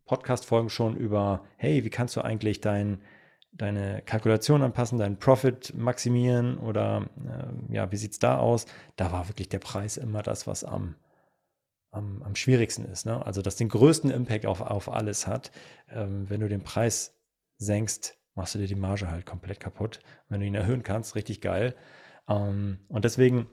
Podcast-Folgen 0.06 0.70
schon 0.70 0.96
über, 0.96 1.44
hey, 1.58 1.84
wie 1.84 1.90
kannst 1.90 2.16
du 2.16 2.22
eigentlich 2.22 2.62
dein 2.62 3.02
deine 3.52 4.02
Kalkulation 4.04 4.62
anpassen, 4.62 5.00
deinen 5.00 5.18
Profit 5.18 5.74
maximieren 5.76 6.58
oder 6.58 7.10
äh, 7.26 7.74
ja, 7.74 7.92
wie 7.92 7.98
sieht 7.98 8.14
es 8.14 8.20
da 8.20 8.38
aus? 8.38 8.66
Da 8.96 9.12
war 9.12 9.28
wirklich 9.28 9.50
der 9.50 9.60
Preis 9.60 9.98
immer 9.98 10.22
das, 10.22 10.48
was 10.48 10.64
am, 10.64 10.96
am, 11.92 12.22
am 12.24 12.36
schwierigsten 12.36 12.86
ist. 12.86 13.06
Ne? 13.06 13.26
Also, 13.26 13.42
das 13.42 13.56
den 13.56 13.70
größten 13.70 14.12
Impact 14.12 14.46
auf, 14.46 14.62
auf 14.62 14.92
alles 14.92 15.28
hat. 15.28 15.52
Ähm, 15.90 16.30
wenn 16.30 16.42
du 16.42 16.48
den 16.48 16.64
Preis 16.64 17.16
senkst, 17.58 18.19
machst 18.40 18.56
du 18.56 18.60
dir 18.60 18.68
die 18.68 18.76
Marge 18.76 19.12
halt 19.12 19.26
komplett 19.26 19.60
kaputt. 19.60 20.00
Wenn 20.30 20.40
du 20.40 20.48
ihn 20.48 20.56
erhöhen 20.56 20.82
kannst, 20.82 21.16
richtig 21.16 21.42
geil. 21.42 21.76
Ähm, 22.30 22.80
und 22.88 23.04
deswegen, 23.04 23.48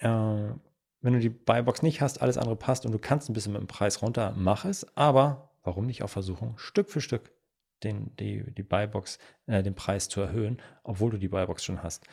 äh, 0.00 0.08
wenn 0.08 1.12
du 1.12 1.20
die 1.20 1.28
Buybox 1.28 1.82
nicht 1.82 2.00
hast, 2.00 2.20
alles 2.20 2.38
andere 2.38 2.56
passt 2.56 2.84
und 2.84 2.92
du 2.92 2.98
kannst 2.98 3.30
ein 3.30 3.34
bisschen 3.34 3.52
mit 3.52 3.60
dem 3.60 3.68
Preis 3.68 4.02
runter, 4.02 4.34
mach 4.36 4.64
es. 4.64 4.84
Aber 4.96 5.52
warum 5.62 5.86
nicht 5.86 6.02
auch 6.02 6.10
versuchen, 6.10 6.54
Stück 6.56 6.90
für 6.90 7.00
Stück 7.00 7.30
den, 7.84 8.16
die, 8.16 8.52
die 8.52 8.64
Buybox, 8.64 9.20
äh, 9.46 9.62
den 9.62 9.76
Preis 9.76 10.08
zu 10.08 10.20
erhöhen, 10.20 10.60
obwohl 10.82 11.12
du 11.12 11.18
die 11.18 11.28
Buybox 11.28 11.64
schon 11.64 11.80
hast. 11.84 12.04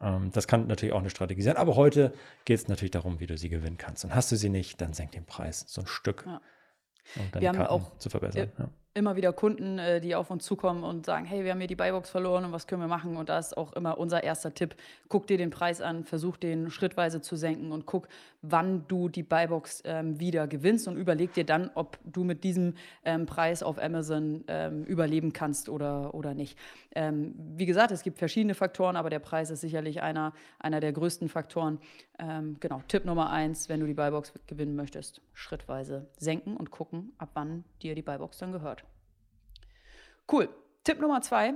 Ähm, 0.00 0.32
das 0.32 0.48
kann 0.48 0.66
natürlich 0.66 0.92
auch 0.92 0.98
eine 0.98 1.10
Strategie 1.10 1.42
sein, 1.42 1.56
aber 1.56 1.76
heute 1.76 2.12
geht 2.44 2.58
es 2.58 2.66
natürlich 2.66 2.90
darum, 2.90 3.20
wie 3.20 3.28
du 3.28 3.38
sie 3.38 3.48
gewinnen 3.48 3.78
kannst. 3.78 4.04
Und 4.04 4.12
hast 4.12 4.32
du 4.32 4.36
sie 4.36 4.48
nicht, 4.48 4.80
dann 4.80 4.92
senk 4.92 5.12
den 5.12 5.24
Preis 5.24 5.64
so 5.68 5.82
ein 5.82 5.86
Stück, 5.86 6.24
ja. 6.26 6.40
um 7.14 7.30
deine 7.30 7.42
Wir 7.42 7.52
Karten 7.52 7.70
auch, 7.70 7.96
zu 7.98 8.10
verbessern. 8.10 8.50
Äh, 8.58 8.62
ja 8.62 8.70
immer 8.94 9.16
wieder 9.16 9.32
Kunden, 9.32 9.78
äh, 9.78 10.00
die 10.00 10.14
auf 10.14 10.30
uns 10.30 10.44
zukommen 10.44 10.84
und 10.84 11.06
sagen, 11.06 11.24
hey, 11.24 11.44
wir 11.44 11.52
haben 11.52 11.58
hier 11.58 11.66
die 11.66 11.76
Buybox 11.76 12.10
verloren 12.10 12.44
und 12.44 12.52
was 12.52 12.66
können 12.66 12.82
wir 12.82 12.88
machen? 12.88 13.16
Und 13.16 13.28
da 13.28 13.38
ist 13.38 13.56
auch 13.56 13.72
immer 13.72 13.98
unser 13.98 14.22
erster 14.22 14.52
Tipp, 14.52 14.74
guck 15.08 15.26
dir 15.26 15.38
den 15.38 15.50
Preis 15.50 15.80
an, 15.80 16.04
versuch 16.04 16.36
den 16.36 16.70
schrittweise 16.70 17.20
zu 17.20 17.36
senken 17.36 17.72
und 17.72 17.86
guck, 17.86 18.08
wann 18.42 18.84
du 18.88 19.08
die 19.08 19.22
Buybox 19.22 19.82
ähm, 19.86 20.20
wieder 20.20 20.46
gewinnst 20.46 20.88
und 20.88 20.96
überleg 20.96 21.32
dir 21.32 21.44
dann, 21.44 21.70
ob 21.74 21.98
du 22.04 22.24
mit 22.24 22.44
diesem 22.44 22.74
ähm, 23.04 23.26
Preis 23.26 23.62
auf 23.62 23.80
Amazon 23.80 24.44
ähm, 24.48 24.84
überleben 24.84 25.32
kannst 25.32 25.68
oder, 25.68 26.14
oder 26.14 26.34
nicht. 26.34 26.58
Ähm, 26.94 27.34
wie 27.56 27.66
gesagt, 27.66 27.92
es 27.92 28.02
gibt 28.02 28.18
verschiedene 28.18 28.54
Faktoren, 28.54 28.96
aber 28.96 29.10
der 29.10 29.20
Preis 29.20 29.50
ist 29.50 29.60
sicherlich 29.60 30.02
einer, 30.02 30.34
einer 30.58 30.80
der 30.80 30.92
größten 30.92 31.28
Faktoren. 31.28 31.78
Ähm, 32.18 32.56
genau, 32.60 32.82
Tipp 32.88 33.04
Nummer 33.04 33.30
eins, 33.30 33.68
wenn 33.68 33.80
du 33.80 33.86
die 33.86 33.94
Buybox 33.94 34.32
gewinnen 34.46 34.76
möchtest, 34.76 35.22
schrittweise 35.32 36.08
senken 36.18 36.56
und 36.56 36.70
gucken, 36.70 37.12
ab 37.18 37.30
wann 37.34 37.64
dir 37.82 37.94
die 37.94 38.02
Buybox 38.02 38.38
dann 38.38 38.52
gehört. 38.52 38.81
Cool. 40.30 40.48
Tipp 40.84 41.00
Nummer 41.00 41.20
zwei. 41.20 41.54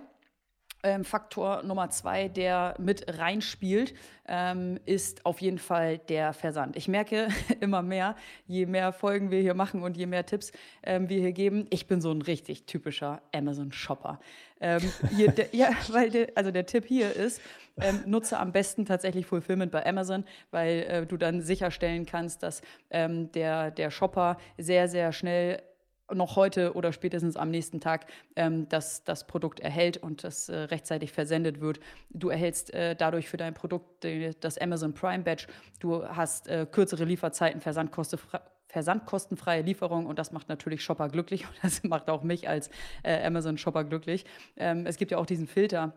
Ähm, 0.83 1.05
Faktor 1.05 1.65
Nummer 1.65 1.91
zwei, 1.91 2.29
der 2.29 2.77
mit 2.79 3.19
reinspielt, 3.19 3.95
ähm, 4.29 4.79
ist 4.85 5.27
auf 5.27 5.41
jeden 5.41 5.59
Fall 5.59 5.99
der 5.99 6.33
Versand. 6.33 6.77
Ich 6.77 6.87
merke 6.87 7.27
immer 7.61 7.83
mehr, 7.83 8.15
je 8.47 8.67
mehr 8.67 8.93
Folgen 8.93 9.33
wir 9.33 9.41
hier 9.41 9.55
machen 9.55 9.83
und 9.83 9.97
je 9.97 10.07
mehr 10.07 10.27
Tipps 10.27 10.53
ähm, 10.85 11.09
wir 11.09 11.19
hier 11.19 11.33
geben, 11.33 11.67
ich 11.71 11.89
bin 11.89 12.01
so 12.01 12.13
ein 12.13 12.23
richtig 12.23 12.67
typischer 12.67 13.21
Amazon-Shopper. 13.35 14.21
Ähm, 14.61 14.83
ja, 15.51 15.71
weil 15.89 16.11
der, 16.11 16.29
also 16.37 16.53
der 16.53 16.67
Tipp 16.67 16.85
hier 16.87 17.13
ist, 17.13 17.41
ähm, 17.81 18.03
nutze 18.07 18.39
am 18.39 18.53
besten 18.53 18.85
tatsächlich 18.85 19.27
Fulfillment 19.27 19.73
bei 19.73 19.85
Amazon, 19.85 20.25
weil 20.51 20.83
äh, 20.83 21.07
du 21.07 21.17
dann 21.17 21.41
sicherstellen 21.41 22.07
kannst, 22.07 22.43
dass 22.43 22.63
ähm, 22.91 23.33
der, 23.33 23.71
der 23.71 23.91
Shopper 23.91 24.37
sehr, 24.57 24.89
sehr 24.89 25.13
schnell 25.13 25.63
noch 26.15 26.37
heute 26.37 26.75
oder 26.75 26.93
spätestens 26.93 27.37
am 27.37 27.51
nächsten 27.51 27.81
Tag 27.81 28.07
ähm, 28.37 28.69
das, 28.69 29.05
das 29.05 29.27
Produkt 29.27 29.61
erhält 29.61 29.97
und 29.97 30.25
das 30.25 30.49
äh, 30.49 30.57
rechtzeitig 30.57 31.13
versendet 31.13 31.61
wird. 31.61 31.81
Du 32.11 32.29
erhältst 32.29 32.73
äh, 32.75 32.95
dadurch 32.95 33.29
für 33.29 33.37
dein 33.37 33.55
Produkt 33.55 34.05
äh, 34.05 34.33
das 34.41 34.59
Amazon 34.59 34.95
Prime 34.95 35.25
Badge. 35.25 35.47
Du 35.81 36.07
hast 36.07 36.49
äh, 36.49 36.67
kürzere 36.71 37.05
Lieferzeiten, 37.05 37.61
versandkostenfreie 37.61 39.63
Lieferung 39.63 40.07
und 40.07 40.19
das 40.19 40.33
macht 40.33 40.49
natürlich 40.49 40.83
Shopper 40.83 41.09
glücklich 41.09 41.45
und 41.49 41.57
das 41.63 41.83
macht 41.85 42.09
auch 42.09 42.23
mich 42.23 42.49
als 42.49 42.71
äh, 43.03 43.25
Amazon 43.25 43.59
Shopper 43.59 43.85
glücklich. 43.85 44.25
Ähm, 44.57 44.87
es 44.87 44.97
gibt 44.97 45.11
ja 45.11 45.19
auch 45.19 45.27
diesen 45.27 45.47
Filter 45.47 45.93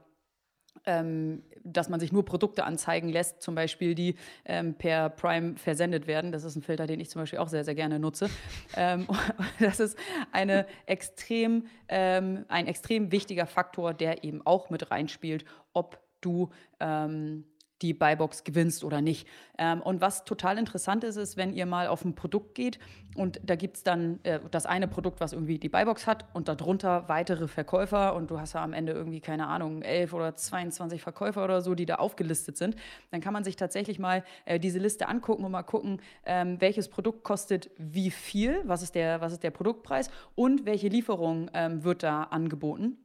ähm, 0.86 1.44
dass 1.64 1.90
man 1.90 2.00
sich 2.00 2.12
nur 2.12 2.26
Produkte 2.26 2.64
anzeigen 2.64 3.10
lässt, 3.10 3.42
zum 3.42 3.56
Beispiel, 3.56 3.96
die 3.96 4.16
ähm, 4.46 4.76
per 4.76 5.10
Prime 5.10 5.58
versendet 5.58 6.08
werden. 6.08 6.32
Das 6.32 6.44
ist 6.44 6.56
ein 6.56 6.62
Filter, 6.62 6.88
den 6.88 7.00
ich 7.00 7.10
zum 7.10 7.22
Beispiel 7.22 7.40
auch 7.40 7.48
sehr, 7.48 7.64
sehr 7.64 7.76
gerne 7.76 8.00
nutze. 8.00 8.30
ähm, 8.76 9.08
das 9.60 9.80
ist 9.80 9.98
eine 10.32 10.66
extrem, 10.86 11.68
ähm, 11.88 12.46
ein 12.48 12.68
extrem 12.68 13.12
wichtiger 13.12 13.46
Faktor, 13.46 13.94
der 13.94 14.24
eben 14.24 14.46
auch 14.46 14.70
mit 14.70 14.92
reinspielt, 14.92 15.46
ob 15.74 16.00
du 16.22 16.50
ähm, 16.80 17.46
die 17.82 17.94
Buybox 17.94 18.44
gewinnst 18.44 18.84
oder 18.84 19.02
nicht. 19.02 19.28
Ähm, 19.58 19.82
und 19.82 20.02
was 20.02 20.26
total 20.26 20.58
interessant 20.58 21.04
ist, 21.04 21.16
ist, 21.16 21.38
wenn 21.38 21.54
ihr 21.54 21.66
mal 21.66 21.88
auf 21.88 22.06
ein 22.06 22.16
Produkt 22.16 22.56
geht 22.56 22.80
und 23.16 23.40
da 23.44 23.56
gibt 23.56 23.78
es 23.78 23.84
dann 23.84 24.20
äh, 24.24 24.40
das 24.52 24.66
eine 24.66 24.88
Produkt, 24.88 25.20
was 25.20 25.34
irgendwie 25.34 25.58
die 25.58 25.70
Buybox 25.70 26.08
hat 26.08 26.26
und 26.34 26.48
darunter 26.48 27.10
weitere 27.10 27.48
Verkäufer 27.48 28.16
und 28.16 28.30
du 28.30 28.40
hast 28.40 28.54
ja 28.54 28.64
am 28.64 28.74
Ende 28.74 28.94
irgendwie, 28.94 29.20
keine 29.20 29.48
Ahnung, 29.48 29.82
11 29.82 30.14
oder 30.14 30.36
22 30.36 31.02
Verkäufer 31.02 31.44
oder 31.44 31.62
so, 31.62 31.76
die 31.76 31.86
da 31.86 31.96
aufgelistet 31.96 32.58
sind, 32.58 32.76
dann 33.12 33.22
kann 33.22 33.34
man 33.34 33.44
sich 33.44 33.56
tatsächlich 33.56 34.00
mal 34.00 34.24
äh, 34.46 34.60
diese 34.60 34.80
Liste 34.80 35.08
angucken 35.08 35.44
und 35.44 35.52
mal 35.52 35.64
gucken, 35.64 36.02
ähm, 36.26 36.62
welches 36.62 36.90
Produkt 36.90 37.24
kostet 37.24 37.72
wie 37.78 38.12
viel, 38.12 38.62
was 38.66 38.84
ist 38.84 38.96
der, 38.96 39.22
was 39.22 39.34
ist 39.34 39.44
der 39.44 39.52
Produktpreis 39.52 40.10
und 40.36 40.66
welche 40.66 40.88
Lieferung 40.88 41.50
ähm, 41.54 41.84
wird 41.84 42.04
da 42.04 42.24
angeboten. 42.24 42.98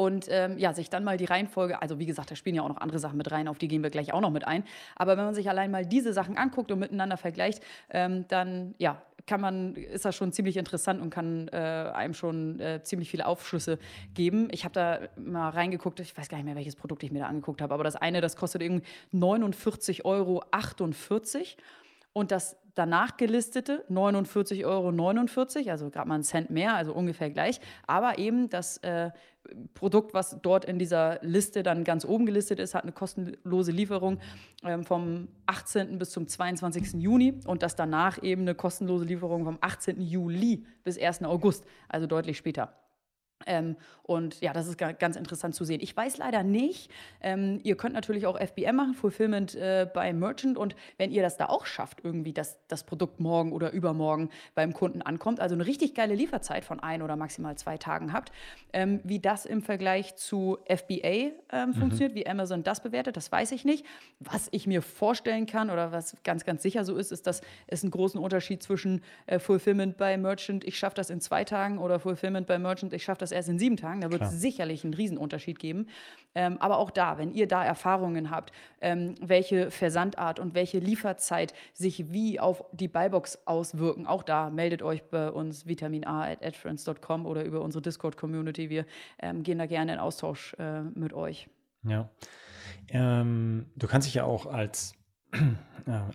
Und 0.00 0.28
ähm, 0.30 0.56
ja, 0.56 0.72
sich 0.72 0.88
dann 0.88 1.04
mal 1.04 1.18
die 1.18 1.26
Reihenfolge, 1.26 1.82
also 1.82 1.98
wie 1.98 2.06
gesagt, 2.06 2.30
da 2.30 2.34
spielen 2.34 2.56
ja 2.56 2.62
auch 2.62 2.70
noch 2.70 2.78
andere 2.78 2.98
Sachen 2.98 3.18
mit 3.18 3.30
rein, 3.30 3.48
auf 3.48 3.58
die 3.58 3.68
gehen 3.68 3.82
wir 3.82 3.90
gleich 3.90 4.14
auch 4.14 4.22
noch 4.22 4.30
mit 4.30 4.46
ein. 4.46 4.64
Aber 4.96 5.18
wenn 5.18 5.26
man 5.26 5.34
sich 5.34 5.50
allein 5.50 5.70
mal 5.70 5.84
diese 5.84 6.14
Sachen 6.14 6.38
anguckt 6.38 6.72
und 6.72 6.78
miteinander 6.78 7.18
vergleicht, 7.18 7.62
ähm, 7.90 8.24
dann 8.28 8.74
ja, 8.78 9.02
kann 9.26 9.42
man, 9.42 9.74
ist 9.74 10.06
das 10.06 10.16
schon 10.16 10.32
ziemlich 10.32 10.56
interessant 10.56 11.02
und 11.02 11.10
kann 11.10 11.48
äh, 11.48 11.56
einem 11.56 12.14
schon 12.14 12.58
äh, 12.60 12.82
ziemlich 12.82 13.10
viele 13.10 13.26
Aufschlüsse 13.26 13.78
geben. 14.14 14.48
Ich 14.52 14.64
habe 14.64 14.72
da 14.72 15.00
mal 15.22 15.50
reingeguckt, 15.50 16.00
ich 16.00 16.16
weiß 16.16 16.30
gar 16.30 16.38
nicht 16.38 16.46
mehr, 16.46 16.56
welches 16.56 16.76
Produkt 16.76 17.02
ich 17.02 17.12
mir 17.12 17.18
da 17.18 17.26
angeguckt 17.26 17.60
habe, 17.60 17.74
aber 17.74 17.84
das 17.84 17.96
eine, 17.96 18.22
das 18.22 18.36
kostet 18.36 18.62
irgendwie 18.62 18.86
49,48 19.12 20.04
Euro. 20.06 20.42
Und 22.12 22.30
das 22.30 22.56
danach 22.74 23.16
gelistete 23.16 23.84
49,49 23.90 24.64
Euro, 24.64 25.70
also 25.70 25.90
gerade 25.90 26.08
mal 26.08 26.14
einen 26.14 26.24
Cent 26.24 26.50
mehr, 26.50 26.74
also 26.74 26.94
ungefähr 26.94 27.30
gleich. 27.30 27.60
Aber 27.86 28.18
eben 28.18 28.48
das 28.48 28.78
äh, 28.78 29.10
Produkt, 29.74 30.14
was 30.14 30.38
dort 30.42 30.64
in 30.64 30.78
dieser 30.78 31.18
Liste 31.22 31.62
dann 31.62 31.84
ganz 31.84 32.04
oben 32.04 32.26
gelistet 32.26 32.58
ist, 32.58 32.74
hat 32.74 32.84
eine 32.84 32.92
kostenlose 32.92 33.72
Lieferung 33.72 34.18
ähm, 34.64 34.84
vom 34.84 35.28
18. 35.46 35.98
bis 35.98 36.10
zum 36.10 36.26
22. 36.28 36.94
Juni 36.94 37.34
und 37.46 37.62
das 37.62 37.76
danach 37.76 38.22
eben 38.22 38.42
eine 38.42 38.54
kostenlose 38.54 39.04
Lieferung 39.04 39.44
vom 39.44 39.58
18. 39.60 40.00
Juli 40.00 40.64
bis 40.84 40.98
1. 40.98 41.24
August, 41.24 41.64
also 41.88 42.06
deutlich 42.06 42.36
später. 42.36 42.74
Ähm, 43.46 43.76
und 44.02 44.40
ja, 44.40 44.52
das 44.52 44.66
ist 44.66 44.76
ganz 44.76 45.14
interessant 45.14 45.54
zu 45.54 45.64
sehen. 45.64 45.80
Ich 45.80 45.96
weiß 45.96 46.18
leider 46.18 46.42
nicht, 46.42 46.90
ähm, 47.20 47.60
ihr 47.62 47.76
könnt 47.76 47.94
natürlich 47.94 48.26
auch 48.26 48.36
FBM 48.36 48.74
machen, 48.74 48.94
Fulfillment 48.94 49.54
äh, 49.54 49.88
bei 49.92 50.12
Merchant. 50.12 50.58
Und 50.58 50.74
wenn 50.98 51.12
ihr 51.12 51.22
das 51.22 51.36
da 51.36 51.46
auch 51.46 51.64
schafft, 51.64 52.00
irgendwie, 52.02 52.32
dass 52.32 52.58
das 52.66 52.82
Produkt 52.82 53.20
morgen 53.20 53.52
oder 53.52 53.70
übermorgen 53.70 54.30
beim 54.56 54.74
Kunden 54.74 55.00
ankommt, 55.00 55.38
also 55.38 55.54
eine 55.54 55.64
richtig 55.64 55.94
geile 55.94 56.16
Lieferzeit 56.16 56.64
von 56.64 56.80
ein 56.80 57.02
oder 57.02 57.14
maximal 57.14 57.56
zwei 57.56 57.78
Tagen 57.78 58.12
habt, 58.12 58.32
ähm, 58.72 58.98
wie 59.04 59.20
das 59.20 59.46
im 59.46 59.62
Vergleich 59.62 60.16
zu 60.16 60.58
FBA 60.66 61.06
ähm, 61.06 61.68
mhm. 61.68 61.74
funktioniert, 61.74 62.16
wie 62.16 62.26
Amazon 62.26 62.64
das 62.64 62.82
bewertet, 62.82 63.16
das 63.16 63.30
weiß 63.30 63.52
ich 63.52 63.64
nicht. 63.64 63.86
Was 64.18 64.48
ich 64.50 64.66
mir 64.66 64.82
vorstellen 64.82 65.46
kann 65.46 65.70
oder 65.70 65.92
was 65.92 66.16
ganz, 66.24 66.44
ganz 66.44 66.64
sicher 66.64 66.84
so 66.84 66.96
ist, 66.96 67.12
ist, 67.12 67.28
dass 67.28 67.42
es 67.68 67.84
einen 67.84 67.92
großen 67.92 68.18
Unterschied 68.18 68.60
zwischen 68.60 69.02
äh, 69.26 69.38
Fulfillment 69.38 69.96
bei 69.96 70.16
Merchant, 70.16 70.64
ich 70.64 70.76
schaffe 70.76 70.96
das 70.96 71.10
in 71.10 71.20
zwei 71.20 71.44
Tagen, 71.44 71.78
oder 71.78 72.00
Fulfillment 72.00 72.48
bei 72.48 72.58
Merchant, 72.58 72.92
ich 72.92 73.04
schaffe 73.04 73.20
das 73.20 73.29
erst 73.32 73.48
in 73.48 73.58
sieben 73.58 73.76
Tagen. 73.76 74.00
Da 74.00 74.10
wird 74.10 74.22
es 74.22 74.40
sicherlich 74.40 74.84
einen 74.84 74.94
Riesenunterschied 74.94 75.58
geben. 75.58 75.86
Ähm, 76.34 76.58
aber 76.58 76.78
auch 76.78 76.90
da, 76.90 77.18
wenn 77.18 77.32
ihr 77.32 77.48
da 77.48 77.64
Erfahrungen 77.64 78.30
habt, 78.30 78.52
ähm, 78.80 79.14
welche 79.20 79.70
Versandart 79.70 80.38
und 80.38 80.54
welche 80.54 80.78
Lieferzeit 80.78 81.54
sich 81.72 82.12
wie 82.12 82.38
auf 82.38 82.64
die 82.72 82.88
Buybox 82.88 83.46
auswirken, 83.46 84.06
auch 84.06 84.22
da 84.22 84.50
meldet 84.50 84.82
euch 84.82 85.02
bei 85.04 85.30
uns 85.30 85.66
vitamin 85.66 86.06
A 86.06 86.30
at 86.30 86.44
adfriends.com 86.44 87.26
oder 87.26 87.44
über 87.44 87.60
unsere 87.62 87.82
Discord-Community. 87.82 88.70
Wir 88.70 88.86
ähm, 89.18 89.42
gehen 89.42 89.58
da 89.58 89.66
gerne 89.66 89.94
in 89.94 89.98
Austausch 89.98 90.54
äh, 90.58 90.82
mit 90.82 91.12
euch. 91.12 91.48
Ja. 91.82 92.08
Ähm, 92.88 93.66
du 93.76 93.86
kannst 93.86 94.06
dich 94.06 94.14
ja 94.14 94.24
auch 94.24 94.46
als 94.46 94.94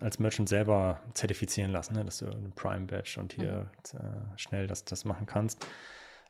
als 0.01 0.19
Merchant 0.19 0.49
selber 0.49 0.99
zertifizieren 1.13 1.71
lassen, 1.71 1.95
ne? 1.95 2.03
dass 2.03 2.19
du 2.19 2.25
ein 2.25 2.51
Prime 2.53 2.85
Badge 2.85 3.17
und 3.19 3.33
hier 3.33 3.69
mhm. 3.93 3.99
äh, 3.99 4.37
schnell 4.37 4.67
das, 4.67 4.83
das 4.85 5.05
machen 5.05 5.25
kannst 5.25 5.65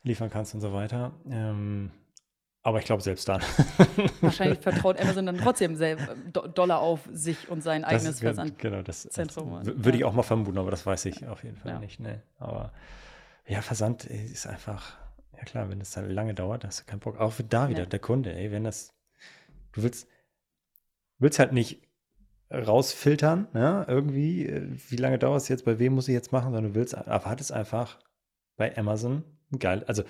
liefern 0.02 0.30
kannst 0.30 0.54
und 0.54 0.60
so 0.60 0.72
weiter. 0.72 1.12
Ähm, 1.30 1.90
aber 2.66 2.80
ich 2.80 2.84
glaube, 2.84 3.00
selbst 3.00 3.28
dann. 3.28 3.40
Wahrscheinlich 4.20 4.58
vertraut 4.58 5.00
Amazon 5.00 5.26
dann 5.26 5.38
trotzdem 5.38 5.78
Dollar 6.32 6.80
auf 6.80 7.08
sich 7.12 7.48
und 7.48 7.62
sein 7.62 7.84
eigenes 7.84 8.18
Versand. 8.18 8.58
Genau, 8.58 8.82
das, 8.82 9.04
das 9.04 9.36
würde 9.36 9.96
ich 9.96 10.04
auch 10.04 10.12
mal 10.12 10.24
vermuten, 10.24 10.58
aber 10.58 10.72
das 10.72 10.84
weiß 10.84 11.04
ich 11.04 11.28
auf 11.28 11.44
jeden 11.44 11.56
Fall 11.56 11.74
ja. 11.74 11.78
nicht. 11.78 12.00
Nee. 12.00 12.18
Aber 12.40 12.72
ja, 13.46 13.62
Versand 13.62 14.04
ist 14.06 14.48
einfach, 14.48 14.96
ja 15.36 15.44
klar, 15.44 15.70
wenn 15.70 15.80
es 15.80 15.92
dann 15.92 16.10
lange 16.10 16.34
dauert, 16.34 16.64
hast 16.64 16.80
du 16.80 16.84
keinen 16.86 16.98
Bock. 16.98 17.20
Auch 17.20 17.34
da 17.48 17.68
wieder, 17.68 17.82
nee. 17.82 17.88
der 17.88 18.00
Kunde, 18.00 18.34
ey, 18.34 18.50
wenn 18.50 18.64
das, 18.64 18.92
du 19.70 19.84
willst, 19.84 20.08
willst 21.20 21.38
halt 21.38 21.52
nicht 21.52 21.82
rausfiltern, 22.52 23.46
ja, 23.54 23.86
irgendwie, 23.86 24.44
äh, 24.44 24.68
wie 24.88 24.96
lange 24.96 25.20
dauert 25.20 25.42
es 25.42 25.48
jetzt, 25.48 25.64
bei 25.64 25.78
wem 25.78 25.94
muss 25.94 26.08
ich 26.08 26.14
jetzt 26.14 26.32
machen, 26.32 26.52
sondern 26.52 26.72
du 26.72 26.74
willst, 26.74 26.94
erwartest 26.94 27.52
einfach 27.52 28.00
bei 28.56 28.76
Amazon 28.76 29.22
geil, 29.58 29.84
also 29.86 30.02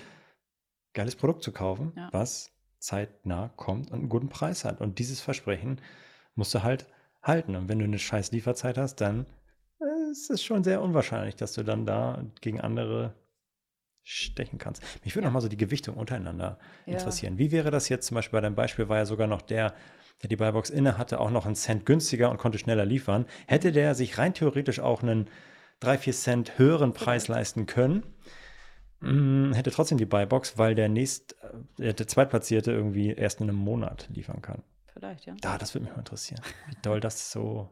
geiles 0.93 1.15
Produkt 1.15 1.43
zu 1.43 1.51
kaufen, 1.51 1.93
ja. 1.95 2.09
was 2.11 2.51
zeitnah 2.79 3.49
kommt 3.55 3.91
und 3.91 3.99
einen 3.99 4.09
guten 4.09 4.29
Preis 4.29 4.65
hat. 4.65 4.81
Und 4.81 4.99
dieses 4.99 5.21
Versprechen 5.21 5.81
musst 6.35 6.53
du 6.53 6.63
halt 6.63 6.87
halten. 7.21 7.55
Und 7.55 7.69
wenn 7.69 7.79
du 7.79 7.85
eine 7.85 7.99
scheiß 7.99 8.31
Lieferzeit 8.31 8.77
hast, 8.77 9.01
dann 9.01 9.25
äh, 9.79 10.11
ist 10.11 10.29
es 10.29 10.43
schon 10.43 10.63
sehr 10.63 10.81
unwahrscheinlich, 10.81 11.35
dass 11.35 11.53
du 11.53 11.63
dann 11.63 11.85
da 11.85 12.23
gegen 12.41 12.61
andere 12.61 13.13
stechen 14.03 14.57
kannst. 14.57 14.81
Mich 15.03 15.15
würde 15.15 15.25
ja. 15.25 15.29
noch 15.29 15.33
mal 15.33 15.41
so 15.41 15.49
die 15.49 15.57
Gewichtung 15.57 15.97
untereinander 15.97 16.59
ja. 16.85 16.93
interessieren. 16.93 17.37
Wie 17.37 17.51
wäre 17.51 17.71
das 17.71 17.89
jetzt 17.89 18.07
zum 18.07 18.15
Beispiel 18.15 18.37
bei 18.37 18.41
deinem 18.41 18.55
Beispiel, 18.55 18.87
war 18.87 18.97
ja 18.97 19.05
sogar 19.05 19.27
noch 19.27 19.41
der, 19.41 19.73
der 20.21 20.29
die 20.29 20.37
Buybox 20.37 20.69
inne 20.69 20.97
hatte, 20.97 21.19
auch 21.19 21.29
noch 21.29 21.45
einen 21.45 21.55
Cent 21.55 21.85
günstiger 21.85 22.31
und 22.31 22.37
konnte 22.37 22.57
schneller 22.57 22.85
liefern. 22.85 23.25
Hätte 23.47 23.73
der 23.73 23.95
sich 23.95 24.17
rein 24.17 24.33
theoretisch 24.33 24.79
auch 24.79 25.03
einen 25.03 25.29
3, 25.81 25.97
4 25.97 26.13
Cent 26.13 26.57
höheren 26.57 26.93
Preis 26.93 27.27
leisten 27.27 27.65
können, 27.65 28.03
hätte 29.01 29.71
trotzdem 29.71 29.97
die 29.97 30.05
Buybox, 30.05 30.57
weil 30.57 30.73
der 30.73 30.89
nächst, 30.89 31.35
äh, 31.77 31.93
der 31.93 32.07
Zweitplatzierte 32.07 32.71
irgendwie 32.71 33.11
erst 33.11 33.41
in 33.41 33.49
einem 33.49 33.59
Monat 33.59 34.09
liefern 34.11 34.41
kann. 34.41 34.63
Vielleicht, 34.87 35.25
ja. 35.25 35.35
Da, 35.41 35.57
das 35.57 35.75
würde 35.75 35.85
mich 35.85 35.93
mal 35.93 35.99
interessieren. 35.99 36.41
Wie 36.67 36.75
doll 36.81 36.99
das 36.99 37.31
so. 37.31 37.69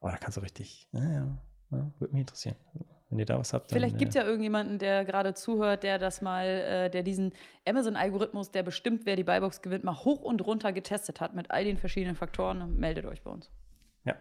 Oh, 0.00 0.08
da 0.08 0.16
kannst 0.16 0.36
du 0.36 0.40
richtig. 0.40 0.88
Ja, 0.92 1.38
ja, 1.70 1.92
würde 1.98 2.12
mich 2.12 2.22
interessieren. 2.22 2.56
Wenn 3.08 3.18
ihr 3.18 3.26
da 3.26 3.38
was 3.38 3.52
habt. 3.52 3.70
Vielleicht 3.70 3.98
gibt 3.98 4.10
es 4.10 4.14
ja 4.14 4.24
irgendjemanden, 4.24 4.78
der 4.78 5.04
gerade 5.04 5.34
zuhört, 5.34 5.82
der 5.82 5.98
das 5.98 6.22
mal, 6.22 6.46
äh, 6.46 6.90
der 6.90 7.02
diesen 7.02 7.32
Amazon-Algorithmus, 7.66 8.52
der 8.52 8.62
bestimmt, 8.62 9.04
wer 9.04 9.16
die 9.16 9.24
Buybox 9.24 9.62
gewinnt, 9.62 9.82
mal 9.84 9.96
hoch 9.96 10.22
und 10.22 10.44
runter 10.46 10.72
getestet 10.72 11.20
hat 11.20 11.34
mit 11.34 11.50
all 11.50 11.64
den 11.64 11.76
verschiedenen 11.76 12.14
Faktoren. 12.16 12.76
Meldet 12.76 13.06
euch 13.06 13.22
bei 13.22 13.30
uns. 13.30 13.50
Ja. 14.04 14.14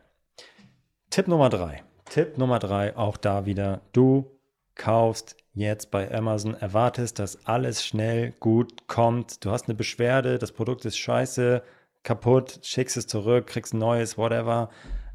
Tipp 1.12 1.28
Nummer 1.28 1.50
drei. 1.50 1.84
Tipp 2.06 2.38
Nummer 2.38 2.58
drei, 2.58 2.98
auch 2.98 3.18
da 3.18 3.46
wieder. 3.46 3.82
Du 3.94 4.40
kaufst 4.74 5.36
jetzt 5.54 5.92
bei 5.92 6.14
Amazon, 6.14 6.54
erwartest, 6.54 7.20
dass 7.20 7.46
alles 7.46 7.86
schnell 7.86 8.32
gut 8.40 8.88
kommt. 8.88 9.44
Du 9.44 9.52
hast 9.52 9.68
eine 9.68 9.76
Beschwerde, 9.76 10.38
das 10.38 10.52
Produkt 10.52 10.86
ist 10.86 10.98
scheiße, 10.98 11.64
kaputt, 12.04 12.60
schickst 12.64 12.98
es 12.98 13.08
zurück, 13.08 13.48
kriegst 13.48 13.74
ein 13.74 13.80
neues, 13.80 14.18
whatever. 14.18 14.70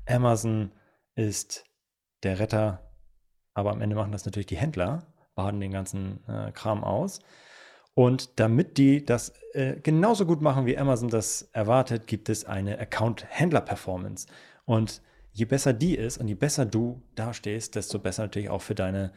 Amazon 0.07 0.73
ist 1.15 1.65
der 2.23 2.39
Retter, 2.39 2.91
aber 3.55 3.71
am 3.71 3.81
Ende 3.81 3.97
machen 3.97 4.13
das 4.13 4.25
natürlich 4.25 4.47
die 4.47 4.57
Händler, 4.57 5.07
baden 5.35 5.61
den 5.61 5.71
ganzen 5.71 6.27
äh, 6.29 6.53
Kram 6.53 6.85
aus. 6.85 7.21
Und 7.95 8.41
damit 8.41 8.77
die 8.77 9.05
das 9.05 9.33
äh, 9.53 9.77
genauso 9.81 10.27
gut 10.27 10.43
machen, 10.43 10.67
wie 10.67 10.77
Amazon 10.77 11.09
das 11.09 11.43
erwartet, 11.53 12.09
gibt 12.09 12.29
es 12.29 12.45
eine 12.45 12.79
Account-Händler-Performance. 12.81 14.27
Und 14.65 15.01
je 15.33 15.45
besser 15.45 15.73
die 15.73 15.95
ist 15.95 16.19
und 16.19 16.27
je 16.27 16.35
besser 16.35 16.67
du 16.67 17.03
dastehst, 17.15 17.77
desto 17.77 18.01
besser 18.01 18.25
natürlich 18.25 18.51
auch 18.51 18.63
für 18.63 18.75
deine 18.75 19.13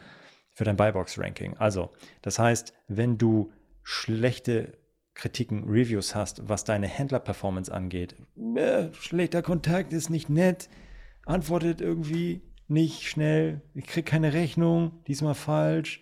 für 0.58 0.63
dein 0.63 0.76
Buybox-Ranking. 0.76 1.58
Also, 1.58 1.91
das 2.24 2.39
heißt, 2.39 2.74
wenn 2.88 3.20
du 3.20 3.52
schlechte 3.84 4.76
Kritiken, 5.13 5.65
Reviews 5.65 6.15
hast, 6.15 6.50
was 6.50 6.63
deine 6.63 6.88
Händler-Performance 6.88 7.72
angeht, 7.72 8.15
äh, 8.56 8.91
schlechter 8.93 9.43
Kontakt 9.43 9.93
ist 9.93 10.10
nicht 10.10 10.30
nett, 10.30 10.67
antwortet 11.28 11.80
irgendwie 11.80 12.41
nicht 12.67 13.04
schnell, 13.04 13.62
ich 13.76 13.86
kriege 13.86 14.10
keine 14.10 14.34
Rechnung, 14.34 15.04
diesmal 15.06 15.36
falsch, 15.36 16.00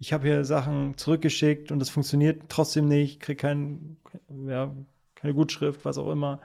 ich 0.00 0.12
habe 0.12 0.26
hier 0.26 0.44
Sachen 0.44 0.98
zurückgeschickt 0.98 1.70
und 1.70 1.78
das 1.78 1.88
funktioniert 1.88 2.42
trotzdem 2.48 2.88
nicht, 2.88 3.20
kriege 3.20 3.36
kein, 3.36 3.98
ja, 4.48 4.74
keine 5.14 5.32
Gutschrift, 5.32 5.84
was 5.84 5.96
auch 5.96 6.10
immer, 6.10 6.40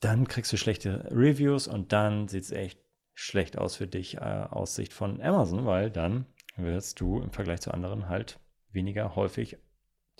dann 0.00 0.26
kriegst 0.26 0.52
du 0.52 0.56
schlechte 0.56 1.08
Reviews 1.12 1.68
und 1.68 1.92
dann 1.92 2.26
sieht 2.26 2.42
es 2.42 2.50
echt 2.50 2.80
schlecht 3.16 3.58
aus 3.58 3.76
für 3.76 3.86
dich 3.86 4.18
äh, 4.18 4.20
aus 4.20 4.76
Sicht 4.76 4.92
von 4.92 5.20
Amazon, 5.20 5.64
weil 5.64 5.90
dann 5.90 6.26
wirst 6.56 7.00
du 7.00 7.20
im 7.20 7.30
Vergleich 7.30 7.62
zu 7.62 7.72
anderen 7.72 8.08
halt 8.08 8.38
weniger 8.70 9.16
häufig 9.16 9.56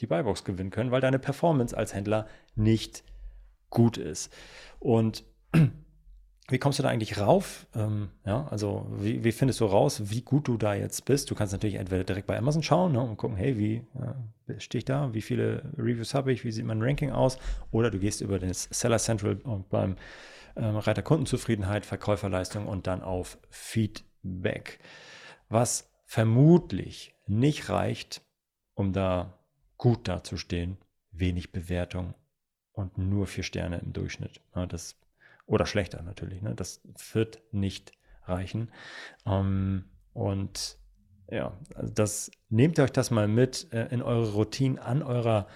die 0.00 0.06
Buybox 0.06 0.44
gewinnen 0.44 0.70
können, 0.70 0.90
weil 0.90 1.02
deine 1.02 1.18
Performance 1.18 1.76
als 1.76 1.94
Händler 1.94 2.26
nicht 2.54 3.04
gut 3.70 3.98
ist. 3.98 4.32
Und 4.78 5.24
wie 6.48 6.58
kommst 6.58 6.78
du 6.78 6.82
da 6.82 6.88
eigentlich 6.88 7.18
rauf? 7.18 7.66
Ähm, 7.74 8.08
ja, 8.24 8.46
also 8.48 8.86
wie, 8.90 9.24
wie, 9.24 9.32
findest 9.32 9.60
du 9.60 9.66
raus, 9.66 10.10
wie 10.10 10.22
gut 10.22 10.48
du 10.48 10.56
da 10.56 10.74
jetzt 10.74 11.04
bist? 11.04 11.30
Du 11.30 11.34
kannst 11.34 11.52
natürlich 11.52 11.76
entweder 11.76 12.04
direkt 12.04 12.26
bei 12.26 12.38
Amazon 12.38 12.62
schauen 12.62 12.92
ne, 12.92 13.00
und 13.00 13.18
gucken, 13.18 13.36
hey, 13.36 13.58
wie 13.58 13.84
äh, 14.48 14.58
stehe 14.58 14.78
ich 14.78 14.84
da? 14.86 15.12
Wie 15.12 15.22
viele 15.22 15.70
Reviews 15.76 16.14
habe 16.14 16.32
ich? 16.32 16.44
Wie 16.44 16.52
sieht 16.52 16.64
mein 16.64 16.82
Ranking 16.82 17.10
aus? 17.10 17.38
Oder 17.72 17.90
du 17.90 17.98
gehst 17.98 18.22
über 18.22 18.38
das 18.38 18.68
Seller 18.70 18.98
Central 18.98 19.36
und 19.44 19.68
beim 19.68 19.96
ähm, 20.56 20.76
Reiter 20.76 21.02
Kundenzufriedenheit, 21.02 21.86
Verkäuferleistung 21.86 22.66
und 22.66 22.86
dann 22.86 23.02
auf 23.02 23.38
Feedback. 23.50 24.78
Was 25.48 25.90
vermutlich 26.04 27.14
nicht 27.26 27.68
reicht, 27.68 28.22
um 28.74 28.92
da 28.92 29.38
gut 29.76 30.08
dazustehen, 30.08 30.78
wenig 31.10 31.52
Bewertung 31.52 32.14
und 32.72 32.98
nur 32.98 33.26
vier 33.26 33.44
Sterne 33.44 33.78
im 33.78 33.92
Durchschnitt. 33.92 34.40
Ja, 34.54 34.66
das, 34.66 34.96
oder 35.46 35.66
schlechter 35.66 36.02
natürlich. 36.02 36.42
Ne? 36.42 36.54
Das 36.54 36.80
wird 37.12 37.42
nicht 37.52 37.92
reichen. 38.24 38.70
Ähm, 39.24 39.84
und 40.12 40.78
ja, 41.30 41.52
also 41.74 41.92
das 41.92 42.30
nehmt 42.48 42.78
euch 42.78 42.92
das 42.92 43.10
mal 43.10 43.28
mit 43.28 43.72
äh, 43.72 43.86
in 43.88 44.02
eure 44.02 44.32
Routine 44.32 44.80
an 44.80 45.02
eurer 45.02 45.46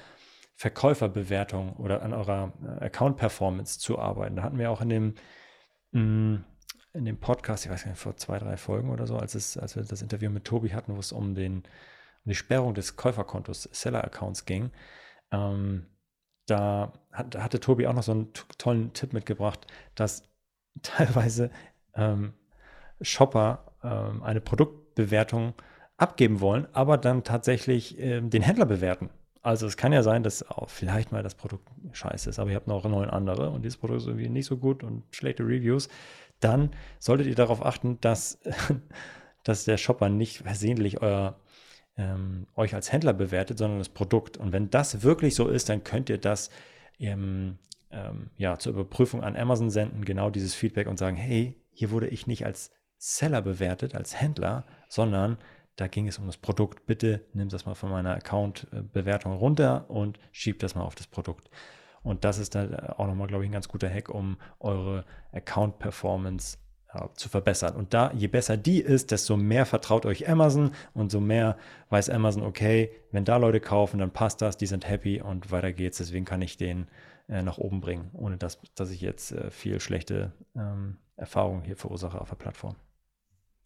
Verkäuferbewertung 0.61 1.73
oder 1.77 2.03
an 2.03 2.13
eurer 2.13 2.53
äh, 2.63 2.85
Account-Performance 2.85 3.79
zu 3.79 3.99
arbeiten. 3.99 4.37
Da 4.37 4.43
hatten 4.43 4.59
wir 4.59 4.71
auch 4.71 4.83
in 4.83 4.91
dem, 4.91 5.15
mm, 5.93 6.45
in 6.93 7.05
dem 7.07 7.19
Podcast, 7.19 7.65
ich 7.65 7.71
weiß 7.71 7.87
nicht, 7.87 7.97
vor 7.97 8.19
zwei, 8.19 8.39
drei 8.39 8.59
Folgen 8.59 8.91
oder 8.91 9.07
so, 9.07 9.17
als, 9.17 9.35
es, 9.35 9.57
als 9.57 9.75
wir 9.75 9.83
das 9.85 10.03
Interview 10.03 10.29
mit 10.29 10.45
Tobi 10.45 10.75
hatten, 10.75 10.95
wo 10.95 11.01
es 11.01 11.13
um, 11.13 11.35
den, 11.35 11.61
um 11.61 12.27
die 12.27 12.35
Sperrung 12.35 12.75
des 12.75 12.97
Käuferkontos, 12.97 13.71
Seller-Accounts 13.73 14.45
ging, 14.45 14.71
ähm, 15.33 15.87
da 16.45 16.93
hat, 17.11 17.37
hatte 17.37 17.61
Tobi 17.61 17.87
auch 17.87 17.95
noch 17.95 18.03
so 18.03 18.13
einen 18.13 18.35
tollen 18.59 18.93
Tipp 18.93 19.15
mitgebracht, 19.15 19.67
dass 19.95 20.25
teilweise 20.83 21.51
ähm, 21.95 22.35
Shopper 23.01 23.73
ähm, 23.83 24.23
eine 24.23 24.43
Produktbewertung 24.43 25.55
abgeben 25.97 26.43
wollen, 26.43 26.69
aber 26.75 26.99
dann 26.99 27.25
tatsächlich 27.25 27.99
ähm, 27.99 28.29
den 28.29 28.43
Händler 28.43 28.67
bewerten. 28.67 29.09
Also 29.43 29.67
es 29.67 29.77
kann 29.77 29.93
ja 29.93 30.03
sein, 30.03 30.23
dass 30.23 30.49
auch 30.49 30.69
vielleicht 30.69 31.13
mal 31.13 31.23
das 31.23 31.35
Produkt 31.35 31.69
scheiße 31.93 32.29
ist, 32.29 32.39
aber 32.39 32.51
ihr 32.51 32.57
habt 32.57 32.67
noch 32.67 32.85
neun 32.85 33.09
andere 33.09 33.51
und 33.51 33.63
dieses 33.63 33.79
Produkt 33.79 34.03
ist 34.03 34.07
irgendwie 34.07 34.29
nicht 34.29 34.47
so 34.47 34.59
gut 34.59 34.83
und 34.85 35.05
schlechte 35.11 35.45
Reviews. 35.45 35.89
Dann 36.41 36.71
solltet 36.99 37.27
ihr 37.27 37.35
darauf 37.35 37.65
achten, 37.65 38.01
dass, 38.01 38.39
dass 39.45 39.65
der 39.65 39.79
Shopper 39.79 40.09
nicht 40.09 40.39
versehentlich 40.39 41.01
euer 41.01 41.39
ähm, 41.97 42.47
euch 42.55 42.75
als 42.75 42.93
Händler 42.93 43.13
bewertet, 43.13 43.59
sondern 43.59 43.79
das 43.79 43.89
Produkt. 43.89 44.37
Und 44.37 44.53
wenn 44.53 44.71
das 44.71 45.03
wirklich 45.03 45.35
so 45.35 45.49
ist, 45.49 45.69
dann 45.69 45.85
könnt 45.85 46.09
ihr 46.09 46.19
das 46.19 46.51
ähm, 46.99 47.59
ähm, 47.91 48.31
ja, 48.37 48.59
zur 48.59 48.73
Überprüfung 48.73 49.23
an 49.23 49.37
Amazon 49.37 49.71
senden, 49.71 50.05
genau 50.05 50.31
dieses 50.31 50.55
Feedback 50.55 50.87
und 50.87 50.99
sagen, 50.99 51.17
hey, 51.17 51.57
hier 51.73 51.91
wurde 51.91 52.09
ich 52.09 52.27
nicht 52.27 52.47
als 52.47 52.73
Seller 52.99 53.43
bewertet, 53.43 53.95
als 53.95 54.21
Händler, 54.21 54.67
sondern 54.89 55.39
da 55.77 55.87
ging 55.87 56.09
es 56.09 56.19
um 56.19 56.27
das 56.27 56.37
Produkt. 56.37 56.87
Bitte 56.87 57.25
nimm 57.33 57.49
das 57.49 57.67
mal 57.67 57.75
von 57.75 57.91
meiner 57.91 58.15
Account-Bewertung 58.15 59.33
runter 59.33 59.89
und 59.89 60.19
schieb 60.33 60.59
das 60.59 60.75
mal 60.75 60.83
auf 60.83 60.95
das 60.95 61.07
Produkt. 61.07 61.51
Und 62.03 62.25
das 62.25 62.39
ist 62.39 62.55
dann 62.55 62.75
auch 62.75 63.07
nochmal, 63.07 63.29
glaube 63.29 63.45
ich, 63.45 63.51
ein 63.51 63.53
ganz 63.53 63.69
guter 63.69 63.89
Hack, 63.91 64.09
um 64.09 64.39
eure 64.59 65.05
Account-Performance 65.33 66.59
ja, 66.95 67.11
zu 67.15 67.29
verbessern. 67.29 67.77
Und 67.77 67.95
da, 67.95 68.13
je 68.13 68.27
besser 68.27 68.57
die 68.57 68.81
ist, 68.81 69.11
desto 69.11 69.37
mehr 69.37 69.67
vertraut 69.67 70.07
euch 70.07 70.29
Amazon 70.29 70.73
und 70.95 71.11
so 71.11 71.21
mehr 71.21 71.57
weiß 71.91 72.11
Amazon, 72.11 72.43
okay, 72.43 72.91
wenn 73.13 73.25
da 73.25 73.37
Leute 73.37 73.61
kaufen, 73.61 73.99
dann 73.99 74.13
passt 74.13 74.43
das, 74.43 74.57
die 74.57 74.67
sind 74.67 74.89
happy 74.89 75.21
und 75.21 75.51
weiter 75.51 75.73
geht's. 75.73 75.99
Deswegen 75.99 76.25
kann 76.25 76.43
ich 76.43 76.57
den 76.57 76.89
äh, 77.29 77.43
nach 77.43 77.59
oben 77.59 77.81
bringen, 77.81 78.11
ohne 78.15 78.39
dass, 78.39 78.61
dass 78.75 78.91
ich 78.91 79.01
jetzt 79.01 79.33
äh, 79.33 79.51
viel 79.51 79.81
schlechte 79.81 80.33
ähm, 80.57 80.99
Erfahrungen 81.17 81.63
hier 81.63 81.77
verursache 81.77 82.21
auf 82.21 82.31
der 82.31 82.37
Plattform. 82.37 82.77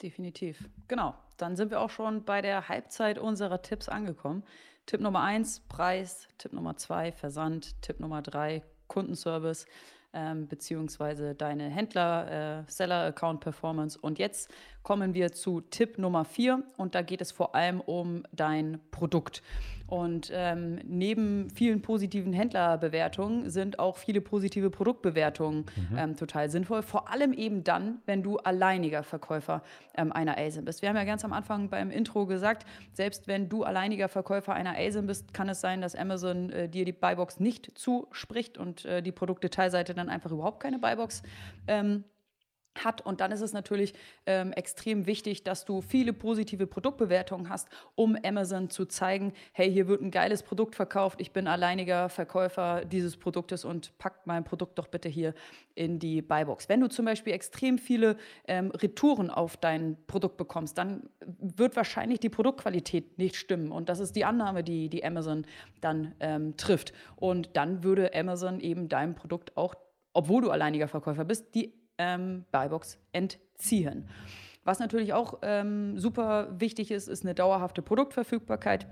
Definitiv. 0.05 0.69
Genau. 0.87 1.15
Dann 1.39 1.57
sind 1.57 1.71
wir 1.71 1.81
auch 1.81 1.89
schon 1.89 2.25
bei 2.25 2.43
der 2.43 2.69
Halbzeit 2.69 3.19
unserer 3.19 3.63
Tipps 3.63 3.89
angekommen. 3.89 4.45
Tipp 4.85 5.01
Nummer 5.01 5.23
eins, 5.23 5.61
Preis. 5.61 6.29
Tipp 6.37 6.53
Nummer 6.53 6.77
zwei, 6.77 7.11
Versand. 7.11 7.81
Tipp 7.81 8.01
Nummer 8.01 8.21
drei, 8.21 8.63
Kundenservice. 8.87 9.65
Ähm, 10.13 10.47
beziehungsweise 10.47 11.35
deine 11.35 11.71
Händler, 11.71 12.67
äh, 12.67 12.71
Seller-Account 12.71 13.41
Performance. 13.41 13.99
Und 13.99 14.19
jetzt 14.19 14.53
kommen 14.83 15.15
wir 15.15 15.33
zu 15.33 15.63
Tipp 15.63 15.97
Nummer 15.97 16.27
vier 16.27 16.63
und 16.77 16.95
da 16.95 17.01
geht 17.01 17.23
es 17.23 17.33
vor 17.33 17.55
allem 17.55 17.81
um 17.81 18.25
dein 18.31 18.81
Produkt. 18.91 19.43
Und 19.95 20.33
ähm, 20.35 20.81
neben 20.83 21.51
vielen 21.51 21.81
positiven 21.81 22.33
Händlerbewertungen 22.33 23.49
sind 23.49 23.79
auch 23.79 23.97
viele 23.97 24.21
positive 24.21 24.69
Produktbewertungen 24.69 25.67
mhm. 25.77 25.97
ähm, 25.97 26.17
total 26.17 26.51
sinnvoll. 26.51 26.83
Vor 26.83 27.13
allem 27.13 27.33
eben 27.33 27.63
dann, 27.63 27.99
wenn 28.05 28.25
du 28.25 28.39
alleiniger 28.39 29.05
Verkäufer 29.05 29.63
ähm, 29.97 30.11
einer 30.11 30.37
ASIN 30.37 30.65
bist. 30.65 30.83
Wir 30.83 30.89
haben 30.89 30.97
ja 30.97 31.05
ganz 31.05 31.25
am 31.25 31.33
Anfang 31.33 31.69
beim 31.69 31.93
Intro 31.93 32.27
gesagt, 32.27 32.67
selbst 32.93 33.29
wenn 33.29 33.49
du 33.49 33.63
alleiniger 33.63 34.09
Verkäufer 34.09 34.53
einer 34.53 34.77
ASIN 34.77 35.07
bist, 35.07 35.33
kann 35.33 35.49
es 35.49 35.61
sein, 35.61 35.81
dass 35.81 35.95
Amazon 35.95 36.51
äh, 36.51 36.69
dir 36.69 36.85
die 36.85 36.91
Buybox 36.91 37.39
nicht 37.39 37.79
zuspricht 37.79 38.59
und 38.59 38.85
äh, 38.85 39.01
die 39.01 39.13
Produktdetailseite 39.13 39.95
dann 39.95 40.09
einfach 40.09 40.33
überhaupt 40.33 40.59
keine 40.59 40.81
Buybox 40.81 41.23
ähm, 41.69 42.03
hat. 42.83 43.01
Und 43.01 43.21
dann 43.21 43.33
ist 43.33 43.41
es 43.41 43.53
natürlich 43.53 43.95
ähm, 44.27 44.53
extrem 44.53 45.07
wichtig, 45.07 45.45
dass 45.45 45.65
du 45.65 45.81
viele 45.81 46.13
positive 46.13 46.67
Produktbewertungen 46.67 47.49
hast, 47.49 47.69
um 47.95 48.17
Amazon 48.25 48.71
zu 48.71 48.87
zeigen, 48.87 49.33
hey, 49.53 49.71
hier 49.71 49.89
wird 49.89 50.03
ein 50.03 50.11
geiles 50.11 50.43
Produkt 50.43 50.75
verkauft, 50.75 51.21
ich 51.21 51.33
bin 51.33 51.47
alleiniger 51.47 52.09
Verkäufer 52.09 52.85
dieses 52.85 53.17
Produktes 53.17 53.65
und 53.65 53.97
pack 53.99 54.27
mein 54.27 54.45
Produkt 54.45 54.79
doch 54.79 54.89
bitte 54.89 55.09
hier 55.09 55.35
in 55.75 55.99
die 55.99 56.23
Buybox. 56.23 56.69
Wenn 56.69 56.81
du 56.81 56.89
zum 56.89 57.05
Beispiel 57.05 57.33
extrem 57.33 57.79
viele 57.79 58.17
ähm, 58.47 58.71
Retouren 58.71 59.31
auf 59.31 59.57
dein 59.57 59.97
Produkt 60.07 60.37
bekommst, 60.37 60.79
dann 60.79 61.09
wird 61.21 61.77
wahrscheinlich 61.77 62.21
die 62.21 62.29
Produktqualität 62.29 63.19
nicht 63.19 63.37
stimmen. 63.37 63.73
Und 63.73 63.89
das 63.89 64.01
ist 64.01 64.17
die 64.17 64.25
Annahme, 64.25 64.63
die, 64.65 64.89
die 64.89 65.05
Amazon 65.05 65.47
dann 65.81 66.15
ähm, 66.21 66.57
trifft. 66.57 66.93
Und 67.17 67.51
dann 67.57 67.83
würde 67.83 68.15
Amazon 68.15 68.61
eben 68.61 68.89
deinem 68.89 69.15
Produkt 69.15 69.57
auch, 69.57 69.75
obwohl 70.13 70.43
du 70.43 70.51
alleiniger 70.51 70.89
Verkäufer 70.89 71.25
bist, 71.25 71.55
die 71.55 71.73
ähm, 71.99 72.45
Buybox 72.51 72.99
entziehen. 73.13 74.09
Was 74.65 74.79
natürlich 74.79 75.13
auch 75.13 75.39
ähm, 75.43 75.99
super 75.99 76.49
wichtig 76.59 76.91
ist, 76.91 77.09
ist 77.09 77.25
eine 77.25 77.35
dauerhafte 77.35 77.83
Produktverfügbarkeit. 77.83 78.87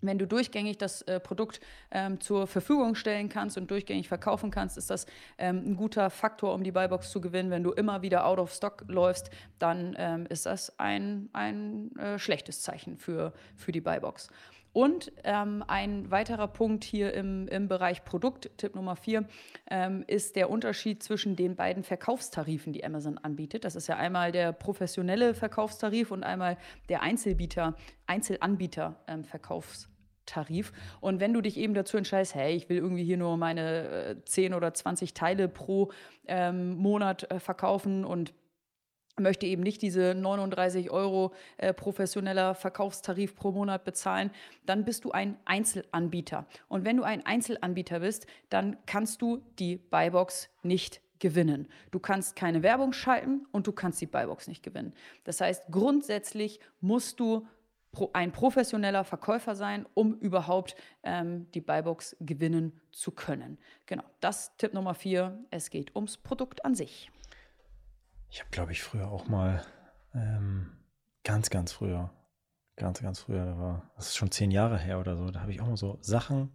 Wenn 0.00 0.18
du 0.18 0.26
durchgängig 0.26 0.76
das 0.76 1.02
äh, 1.02 1.18
Produkt 1.18 1.60
ähm, 1.90 2.20
zur 2.20 2.46
Verfügung 2.46 2.94
stellen 2.94 3.28
kannst 3.28 3.56
und 3.56 3.70
durchgängig 3.70 4.08
verkaufen 4.08 4.50
kannst, 4.50 4.76
ist 4.76 4.90
das 4.90 5.06
ähm, 5.38 5.62
ein 5.64 5.76
guter 5.76 6.10
Faktor, 6.10 6.52
um 6.52 6.62
die 6.62 6.72
Buybox 6.72 7.10
zu 7.10 7.20
gewinnen. 7.20 7.50
Wenn 7.50 7.62
du 7.62 7.72
immer 7.72 8.02
wieder 8.02 8.26
out 8.26 8.38
of 8.38 8.52
stock 8.52 8.84
läufst, 8.88 9.30
dann 9.58 9.94
ähm, 9.96 10.26
ist 10.26 10.46
das 10.46 10.78
ein, 10.78 11.30
ein 11.32 11.96
äh, 11.96 12.18
schlechtes 12.18 12.60
Zeichen 12.60 12.98
für, 12.98 13.32
für 13.56 13.72
die 13.72 13.80
Buybox. 13.80 14.28
Und 14.74 15.12
ähm, 15.22 15.62
ein 15.68 16.10
weiterer 16.10 16.48
Punkt 16.48 16.82
hier 16.82 17.14
im, 17.14 17.46
im 17.46 17.68
Bereich 17.68 18.04
Produkt, 18.04 18.50
Tipp 18.58 18.74
Nummer 18.74 18.96
vier, 18.96 19.24
ähm, 19.70 20.02
ist 20.08 20.34
der 20.34 20.50
Unterschied 20.50 21.00
zwischen 21.00 21.36
den 21.36 21.54
beiden 21.54 21.84
Verkaufstarifen, 21.84 22.72
die 22.72 22.84
Amazon 22.84 23.16
anbietet. 23.16 23.64
Das 23.64 23.76
ist 23.76 23.86
ja 23.86 23.96
einmal 23.96 24.32
der 24.32 24.52
professionelle 24.52 25.34
Verkaufstarif 25.34 26.10
und 26.10 26.24
einmal 26.24 26.58
der 26.88 27.02
Einzelbieter, 27.02 27.76
Einzelanbieter 28.08 28.96
ähm, 29.06 29.22
Verkaufstarif. 29.22 30.72
Und 31.00 31.20
wenn 31.20 31.32
du 31.32 31.40
dich 31.40 31.56
eben 31.56 31.74
dazu 31.74 31.96
entscheidest, 31.96 32.34
hey, 32.34 32.56
ich 32.56 32.68
will 32.68 32.78
irgendwie 32.78 33.04
hier 33.04 33.16
nur 33.16 33.36
meine 33.36 34.16
äh, 34.16 34.24
10 34.24 34.54
oder 34.54 34.74
20 34.74 35.14
Teile 35.14 35.46
pro 35.46 35.92
ähm, 36.26 36.74
Monat 36.74 37.30
äh, 37.30 37.38
verkaufen 37.38 38.04
und 38.04 38.34
möchte 39.18 39.46
eben 39.46 39.62
nicht 39.62 39.82
diese 39.82 40.14
39 40.14 40.90
Euro 40.90 41.32
äh, 41.56 41.72
professioneller 41.72 42.54
Verkaufstarif 42.54 43.36
pro 43.36 43.52
Monat 43.52 43.84
bezahlen, 43.84 44.30
dann 44.66 44.84
bist 44.84 45.04
du 45.04 45.12
ein 45.12 45.36
Einzelanbieter. 45.44 46.46
Und 46.68 46.84
wenn 46.84 46.96
du 46.96 47.02
ein 47.04 47.24
Einzelanbieter 47.24 48.00
bist, 48.00 48.26
dann 48.50 48.76
kannst 48.86 49.22
du 49.22 49.42
die 49.58 49.76
Buybox 49.76 50.48
nicht 50.62 51.00
gewinnen. 51.20 51.68
Du 51.90 52.00
kannst 52.00 52.36
keine 52.36 52.62
Werbung 52.62 52.92
schalten 52.92 53.46
und 53.52 53.66
du 53.66 53.72
kannst 53.72 54.00
die 54.00 54.06
Buybox 54.06 54.48
nicht 54.48 54.62
gewinnen. 54.62 54.92
Das 55.24 55.40
heißt, 55.40 55.64
grundsätzlich 55.70 56.60
musst 56.80 57.20
du 57.20 57.46
ein 58.12 58.32
professioneller 58.32 59.04
Verkäufer 59.04 59.54
sein, 59.54 59.86
um 59.94 60.14
überhaupt 60.18 60.74
ähm, 61.04 61.46
die 61.52 61.60
Buybox 61.60 62.16
gewinnen 62.20 62.72
zu 62.90 63.12
können. 63.12 63.58
Genau, 63.86 64.02
das 64.20 64.56
Tipp 64.56 64.74
Nummer 64.74 64.94
vier. 64.94 65.38
Es 65.50 65.70
geht 65.70 65.94
ums 65.94 66.16
Produkt 66.16 66.64
an 66.64 66.74
sich. 66.74 67.10
Ich 68.34 68.40
habe, 68.40 68.50
glaube 68.50 68.72
ich, 68.72 68.82
früher 68.82 69.12
auch 69.12 69.28
mal, 69.28 69.64
ähm, 70.12 70.72
ganz, 71.22 71.50
ganz 71.50 71.70
früher, 71.70 72.10
ganz, 72.74 73.00
ganz 73.00 73.20
früher, 73.20 73.46
da 73.46 73.56
war, 73.56 73.92
das 73.94 74.08
ist 74.08 74.16
schon 74.16 74.32
zehn 74.32 74.50
Jahre 74.50 74.76
her 74.76 74.98
oder 74.98 75.16
so, 75.16 75.30
da 75.30 75.38
habe 75.42 75.52
ich 75.52 75.60
auch 75.60 75.68
mal 75.68 75.76
so 75.76 75.98
Sachen 76.00 76.50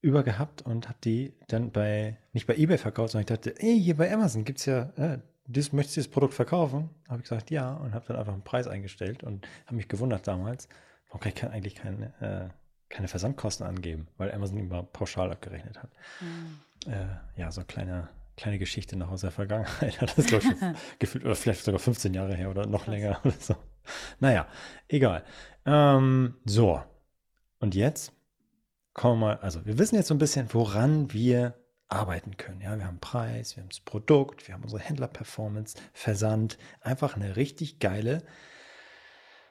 übergehabt 0.00 0.62
und 0.62 0.88
habe 0.88 0.96
die 1.04 1.36
dann 1.48 1.70
bei, 1.70 2.16
nicht 2.32 2.46
bei 2.46 2.56
Ebay 2.56 2.78
verkauft, 2.78 3.12
sondern 3.12 3.24
ich 3.24 3.26
dachte, 3.26 3.60
ey, 3.60 3.78
hier 3.78 3.94
bei 3.98 4.10
Amazon 4.10 4.46
gibt 4.46 4.58
es 4.58 4.64
ja, 4.64 4.84
äh, 4.96 5.18
das, 5.46 5.74
möchtest 5.74 5.98
du 5.98 6.00
das 6.00 6.08
Produkt 6.08 6.32
verkaufen? 6.32 6.88
Habe 7.10 7.18
ich 7.18 7.28
gesagt, 7.28 7.50
ja, 7.50 7.74
und 7.74 7.92
habe 7.92 8.06
dann 8.06 8.16
einfach 8.16 8.32
einen 8.32 8.42
Preis 8.42 8.66
eingestellt 8.66 9.22
und 9.22 9.46
habe 9.66 9.76
mich 9.76 9.88
gewundert 9.88 10.26
damals, 10.26 10.70
warum 11.08 11.20
kann 11.20 11.32
ich 11.36 11.44
eigentlich 11.44 11.74
keine, 11.74 12.06
äh, 12.22 12.48
keine 12.88 13.08
Versandkosten 13.08 13.66
angeben, 13.66 14.08
weil 14.16 14.32
Amazon 14.32 14.56
immer 14.56 14.82
pauschal 14.82 15.30
abgerechnet 15.30 15.82
hat. 15.82 15.90
Mhm. 16.22 16.90
Äh, 16.90 17.06
ja, 17.38 17.52
so 17.52 17.60
ein 17.60 17.66
kleiner 17.66 18.08
kleine 18.36 18.58
Geschichte 18.58 18.96
noch 18.96 19.10
aus 19.10 19.22
der 19.22 19.30
Vergangenheit. 19.30 19.96
Das 20.00 20.18
ist, 20.18 20.28
glaube 20.28 20.44
ich, 20.44 20.78
gefühlt, 20.98 21.24
oder 21.24 21.34
vielleicht 21.34 21.64
sogar 21.64 21.80
15 21.80 22.14
Jahre 22.14 22.34
her 22.34 22.50
oder 22.50 22.66
noch 22.66 22.86
länger 22.86 23.20
oder 23.24 23.34
so. 23.38 23.56
Naja, 24.20 24.46
egal. 24.88 25.24
Ähm, 25.66 26.36
so. 26.44 26.82
Und 27.60 27.74
jetzt 27.74 28.12
kommen 28.92 29.20
wir 29.20 29.26
mal, 29.26 29.36
also 29.38 29.64
wir 29.64 29.78
wissen 29.78 29.96
jetzt 29.96 30.08
so 30.08 30.14
ein 30.14 30.18
bisschen, 30.18 30.52
woran 30.52 31.12
wir 31.12 31.54
arbeiten 31.88 32.36
können. 32.36 32.60
Ja, 32.60 32.76
wir 32.76 32.86
haben 32.86 33.00
Preis, 33.00 33.56
wir 33.56 33.62
haben 33.62 33.68
das 33.68 33.80
Produkt, 33.80 34.48
wir 34.48 34.54
haben 34.54 34.62
unsere 34.62 34.82
Händler-Performance, 34.82 35.76
Versand. 35.92 36.58
Einfach 36.80 37.16
eine 37.16 37.36
richtig 37.36 37.78
geile 37.78 38.22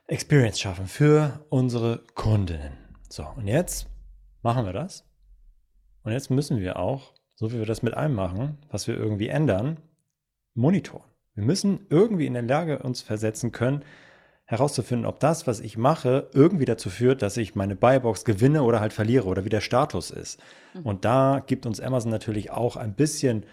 Experience 0.08 0.60
schaffen 0.60 0.88
für 0.88 1.46
unsere 1.50 2.04
Kundinnen. 2.16 2.78
So, 3.10 3.26
und 3.36 3.48
jetzt 3.48 3.88
machen 4.42 4.66
wir 4.66 4.74
das. 4.74 5.06
Und 6.04 6.12
jetzt 6.12 6.30
müssen 6.30 6.60
wir 6.60 6.78
auch 6.78 7.14
so 7.36 7.52
wie 7.52 7.58
wir 7.58 7.66
das 7.66 7.84
mit 7.84 7.94
allem 7.94 8.14
machen, 8.14 8.58
was 8.70 8.88
wir 8.88 8.98
irgendwie 8.98 9.28
ändern, 9.28 9.78
monitoren. 10.54 11.10
Wir 11.36 11.44
müssen 11.44 11.88
irgendwie 11.90 12.28
in 12.28 12.34
der 12.34 12.44
Lage 12.44 12.80
uns 12.80 13.02
versetzen 13.02 13.52
können, 13.52 13.84
herauszufinden, 14.46 15.08
ob 15.08 15.20
das, 15.20 15.48
was 15.48 15.60
ich 15.60 15.78
mache, 15.78 16.30
irgendwie 16.34 16.66
dazu 16.66 16.90
führt, 16.90 17.22
dass 17.22 17.38
ich 17.38 17.56
meine 17.56 17.76
Buybox 17.76 18.26
gewinne 18.26 18.64
oder 18.64 18.80
halt 18.82 18.94
verliere 18.94 19.26
oder 19.28 19.46
wie 19.46 19.50
der 19.50 19.62
Status 19.62 20.12
ist. 20.12 20.40
Mhm. 20.74 20.82
Und 20.84 21.06
da 21.06 21.44
gibt 21.46 21.66
uns 21.66 21.80
Amazon 21.80 22.12
natürlich 22.12 22.52
auch 22.52 22.76
ein 22.76 22.94
bisschen 22.94 23.46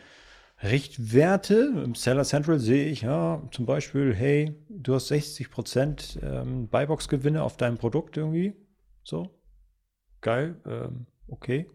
Richtwerte. 0.63 1.73
Im 1.85 1.95
Seller 1.95 2.25
Central 2.25 2.59
sehe 2.59 2.87
ich 2.87 3.03
ja 3.03 3.43
zum 3.51 3.65
Beispiel, 3.65 4.15
hey, 4.15 4.55
du 4.69 4.95
hast 4.95 5.09
60 5.09 5.51
Prozent 5.51 6.19
ähm, 6.23 6.69
Buybox-Gewinne 6.69 7.43
auf 7.43 7.57
deinem 7.57 7.79
Produkt 7.79 8.17
irgendwie. 8.17 8.55
So, 9.03 9.31
geil, 10.21 10.57
ähm, 10.67 11.07
okay. 11.29 11.67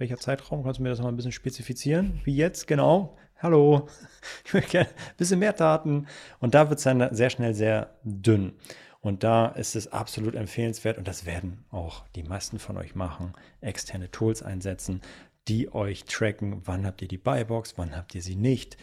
Welcher 0.00 0.16
Zeitraum? 0.16 0.64
Kannst 0.64 0.78
du 0.78 0.82
mir 0.82 0.88
das 0.88 0.98
noch 0.98 1.08
ein 1.08 1.16
bisschen 1.16 1.30
spezifizieren? 1.30 2.22
Wie 2.24 2.34
jetzt 2.34 2.66
genau? 2.66 3.18
Hallo, 3.36 3.86
ich 4.46 4.54
möchte 4.54 4.70
gerne 4.70 4.88
ein 4.88 5.16
bisschen 5.18 5.38
mehr 5.38 5.52
Daten. 5.52 6.06
Und 6.38 6.54
da 6.54 6.70
wird 6.70 6.78
es 6.78 6.84
dann 6.84 7.14
sehr 7.14 7.28
schnell 7.28 7.52
sehr 7.52 7.98
dünn. 8.02 8.54
Und 9.02 9.24
da 9.24 9.48
ist 9.48 9.76
es 9.76 9.92
absolut 9.92 10.34
empfehlenswert, 10.36 10.96
und 10.96 11.06
das 11.06 11.26
werden 11.26 11.66
auch 11.68 12.08
die 12.16 12.22
meisten 12.22 12.58
von 12.58 12.78
euch 12.78 12.94
machen, 12.94 13.34
externe 13.60 14.10
Tools 14.10 14.42
einsetzen, 14.42 15.02
die 15.48 15.70
euch 15.74 16.04
tracken, 16.06 16.62
wann 16.64 16.86
habt 16.86 17.02
ihr 17.02 17.08
die 17.08 17.18
Buybox, 17.18 17.76
wann 17.76 17.94
habt 17.94 18.14
ihr 18.14 18.22
sie 18.22 18.36
nicht. 18.36 18.78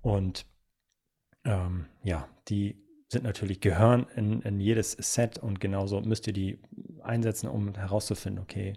Und 0.00 0.46
ähm, 1.44 1.86
ja, 2.04 2.28
die 2.46 2.80
sind 3.08 3.24
natürlich, 3.24 3.60
gehören 3.60 4.06
in, 4.14 4.42
in 4.42 4.60
jedes 4.60 4.92
Set 4.92 5.38
und 5.38 5.58
genauso 5.58 6.00
müsst 6.02 6.28
ihr 6.28 6.32
die 6.32 6.60
einsetzen, 7.02 7.48
um 7.48 7.74
herauszufinden, 7.74 8.40
okay, 8.40 8.74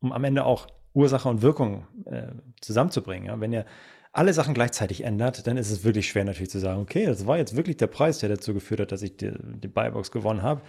um 0.00 0.12
am 0.12 0.24
Ende 0.24 0.44
auch 0.44 0.66
Ursache 0.92 1.28
und 1.28 1.42
Wirkung 1.42 1.86
äh, 2.06 2.28
zusammenzubringen. 2.60 3.26
Ja? 3.26 3.40
Wenn 3.40 3.52
ihr 3.52 3.64
alle 4.12 4.32
Sachen 4.32 4.54
gleichzeitig 4.54 5.04
ändert, 5.04 5.46
dann 5.46 5.56
ist 5.56 5.70
es 5.70 5.84
wirklich 5.84 6.08
schwer 6.08 6.24
natürlich 6.24 6.50
zu 6.50 6.58
sagen, 6.58 6.80
okay, 6.80 7.06
das 7.06 7.26
war 7.26 7.38
jetzt 7.38 7.56
wirklich 7.56 7.76
der 7.76 7.86
Preis, 7.86 8.18
der 8.18 8.28
dazu 8.28 8.52
geführt 8.54 8.80
hat, 8.80 8.92
dass 8.92 9.02
ich 9.02 9.16
die, 9.16 9.32
die 9.38 9.68
Buybox 9.68 10.10
gewonnen 10.10 10.42
habe. 10.42 10.62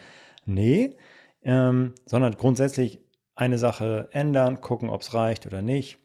Nee, 0.46 0.96
ähm, 1.44 1.94
sondern 2.06 2.36
grundsätzlich 2.36 3.00
eine 3.36 3.58
Sache 3.58 4.10
ändern, 4.12 4.62
gucken, 4.62 4.90
ob 4.90 5.02
es 5.02 5.14
reicht 5.14 5.48
oder 5.48 5.62
nicht 5.62 5.98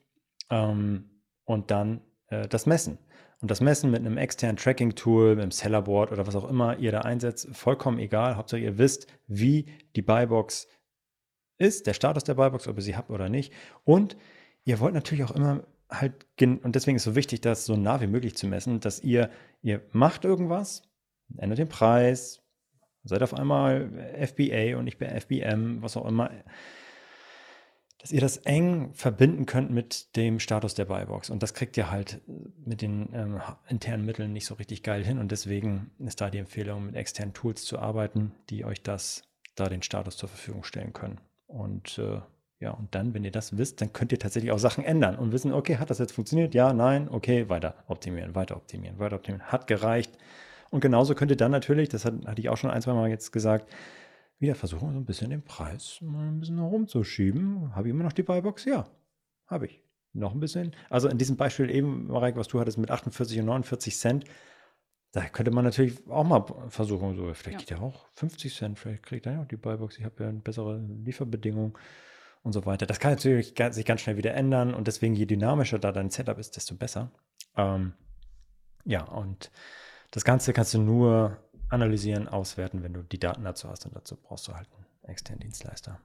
ähm, 0.50 1.10
und 1.44 1.70
dann 1.70 2.00
äh, 2.28 2.48
das 2.48 2.66
messen. 2.66 2.98
Und 3.42 3.50
das 3.50 3.60
Messen 3.60 3.90
mit 3.90 4.00
einem 4.00 4.16
externen 4.16 4.56
Tracking-Tool, 4.56 5.34
mit 5.34 5.42
einem 5.42 5.50
Sellerboard 5.50 6.10
oder 6.10 6.26
was 6.26 6.36
auch 6.36 6.48
immer 6.48 6.78
ihr 6.78 6.90
da 6.90 7.00
einsetzt, 7.00 7.54
vollkommen 7.54 7.98
egal. 7.98 8.36
Hauptsache 8.36 8.62
ihr 8.62 8.78
wisst, 8.78 9.08
wie 9.26 9.66
die 9.94 10.00
Buybox 10.00 10.68
ist, 11.58 11.86
der 11.86 11.94
Status 11.94 12.24
der 12.24 12.34
Buybox, 12.34 12.68
ob 12.68 12.76
ihr 12.76 12.82
sie 12.82 12.96
habt 12.96 13.10
oder 13.10 13.28
nicht. 13.28 13.52
Und 13.84 14.16
ihr 14.64 14.80
wollt 14.80 14.94
natürlich 14.94 15.24
auch 15.24 15.34
immer 15.34 15.64
halt, 15.90 16.26
und 16.40 16.74
deswegen 16.74 16.96
ist 16.96 17.02
es 17.02 17.12
so 17.12 17.16
wichtig, 17.16 17.40
das 17.40 17.64
so 17.64 17.76
nah 17.76 18.00
wie 18.00 18.06
möglich 18.06 18.36
zu 18.36 18.46
messen, 18.46 18.80
dass 18.80 19.00
ihr, 19.02 19.30
ihr 19.62 19.80
macht 19.92 20.24
irgendwas, 20.24 20.82
ändert 21.36 21.58
den 21.58 21.68
Preis, 21.68 22.42
seid 23.04 23.22
auf 23.22 23.34
einmal 23.34 23.90
FBA 24.26 24.76
und 24.76 24.84
nicht 24.84 24.98
bei 24.98 25.06
FBM, 25.06 25.82
was 25.82 25.96
auch 25.96 26.06
immer, 26.06 26.30
dass 27.98 28.12
ihr 28.12 28.20
das 28.20 28.36
eng 28.38 28.92
verbinden 28.94 29.46
könnt 29.46 29.70
mit 29.70 30.14
dem 30.16 30.38
Status 30.38 30.74
der 30.74 30.84
Buybox. 30.84 31.30
Und 31.30 31.42
das 31.42 31.54
kriegt 31.54 31.76
ihr 31.76 31.90
halt 31.90 32.20
mit 32.64 32.82
den 32.82 33.08
ähm, 33.12 33.40
internen 33.68 34.04
Mitteln 34.04 34.32
nicht 34.32 34.46
so 34.46 34.54
richtig 34.54 34.82
geil 34.82 35.04
hin. 35.04 35.18
Und 35.18 35.32
deswegen 35.32 35.90
ist 35.98 36.20
da 36.20 36.30
die 36.30 36.38
Empfehlung, 36.38 36.86
mit 36.86 36.94
externen 36.94 37.34
Tools 37.34 37.64
zu 37.64 37.78
arbeiten, 37.78 38.32
die 38.50 38.64
euch 38.64 38.82
das, 38.82 39.22
da 39.54 39.68
den 39.68 39.82
Status 39.82 40.16
zur 40.16 40.28
Verfügung 40.28 40.62
stellen 40.62 40.92
können. 40.92 41.20
Und 41.46 41.98
äh, 41.98 42.20
ja, 42.58 42.70
und 42.70 42.94
dann, 42.94 43.12
wenn 43.12 43.24
ihr 43.24 43.30
das 43.30 43.58
wisst, 43.58 43.80
dann 43.80 43.92
könnt 43.92 44.12
ihr 44.12 44.18
tatsächlich 44.18 44.50
auch 44.50 44.58
Sachen 44.58 44.82
ändern 44.84 45.16
und 45.16 45.32
wissen, 45.32 45.52
okay, 45.52 45.76
hat 45.76 45.90
das 45.90 45.98
jetzt 45.98 46.12
funktioniert? 46.12 46.54
Ja, 46.54 46.72
nein, 46.72 47.08
okay, 47.10 47.48
weiter 47.48 47.74
optimieren, 47.86 48.34
weiter 48.34 48.56
optimieren, 48.56 48.98
weiter 48.98 49.16
optimieren. 49.16 49.46
Hat 49.46 49.66
gereicht. 49.66 50.16
Und 50.70 50.80
genauso 50.80 51.14
könnt 51.14 51.30
ihr 51.30 51.36
dann 51.36 51.50
natürlich, 51.52 51.88
das 51.88 52.04
hatte 52.04 52.20
ich 52.36 52.48
auch 52.48 52.56
schon 52.56 52.70
ein, 52.70 52.82
zwei 52.82 52.94
Mal 52.94 53.10
jetzt 53.10 53.30
gesagt, 53.30 53.70
wieder 54.38 54.54
versuchen, 54.54 54.92
so 54.92 54.98
ein 54.98 55.04
bisschen 55.04 55.30
den 55.30 55.42
Preis 55.42 55.98
mal 56.02 56.28
ein 56.28 56.40
bisschen 56.40 56.58
herumzuschieben. 56.58 57.74
Habe 57.74 57.88
ich 57.88 57.94
immer 57.94 58.04
noch 58.04 58.12
die 58.12 58.22
Buybox? 58.22 58.64
Ja, 58.64 58.86
habe 59.46 59.66
ich. 59.66 59.82
Noch 60.12 60.32
ein 60.32 60.40
bisschen. 60.40 60.74
Also 60.88 61.08
in 61.08 61.18
diesem 61.18 61.36
Beispiel 61.36 61.70
eben, 61.70 62.06
Marek, 62.06 62.36
was 62.36 62.48
du 62.48 62.58
hattest 62.58 62.78
mit 62.78 62.90
48 62.90 63.38
und 63.40 63.46
49 63.46 63.96
Cent, 63.96 64.24
da 65.16 65.26
könnte 65.30 65.50
man 65.50 65.64
natürlich 65.64 66.06
auch 66.10 66.24
mal 66.24 66.44
versuchen, 66.68 67.16
so, 67.16 67.32
vielleicht 67.32 67.52
ja. 67.52 67.58
geht 67.58 67.70
ja 67.70 67.78
auch 67.78 68.06
50 68.16 68.54
Cent, 68.54 68.78
vielleicht 68.78 69.02
kriegt 69.02 69.24
er 69.24 69.32
ja 69.32 69.42
auch 69.42 69.46
die 69.46 69.56
Buybox, 69.56 69.96
ich 69.96 70.04
habe 70.04 70.22
ja 70.22 70.28
eine 70.28 70.40
bessere 70.40 70.76
Lieferbedingung 70.76 71.78
und 72.42 72.52
so 72.52 72.66
weiter. 72.66 72.84
Das 72.84 73.00
kann 73.00 73.12
natürlich 73.12 73.54
sich 73.70 73.86
ganz 73.86 74.00
schnell 74.02 74.18
wieder 74.18 74.34
ändern 74.34 74.74
und 74.74 74.88
deswegen, 74.88 75.14
je 75.14 75.24
dynamischer 75.24 75.78
da 75.78 75.90
dein 75.90 76.10
Setup 76.10 76.36
ist, 76.36 76.56
desto 76.56 76.74
besser. 76.74 77.10
Ähm, 77.56 77.94
ja, 78.84 79.04
und 79.04 79.50
das 80.10 80.22
Ganze 80.22 80.52
kannst 80.52 80.74
du 80.74 80.82
nur 80.82 81.38
analysieren, 81.70 82.28
auswerten, 82.28 82.82
wenn 82.82 82.92
du 82.92 83.02
die 83.02 83.18
Daten 83.18 83.42
dazu 83.42 83.70
hast. 83.70 83.86
Und 83.86 83.96
dazu 83.96 84.16
brauchst 84.16 84.46
du 84.48 84.54
halt 84.54 84.68
einen 84.74 85.10
externen 85.10 85.40
Dienstleister. 85.40 85.98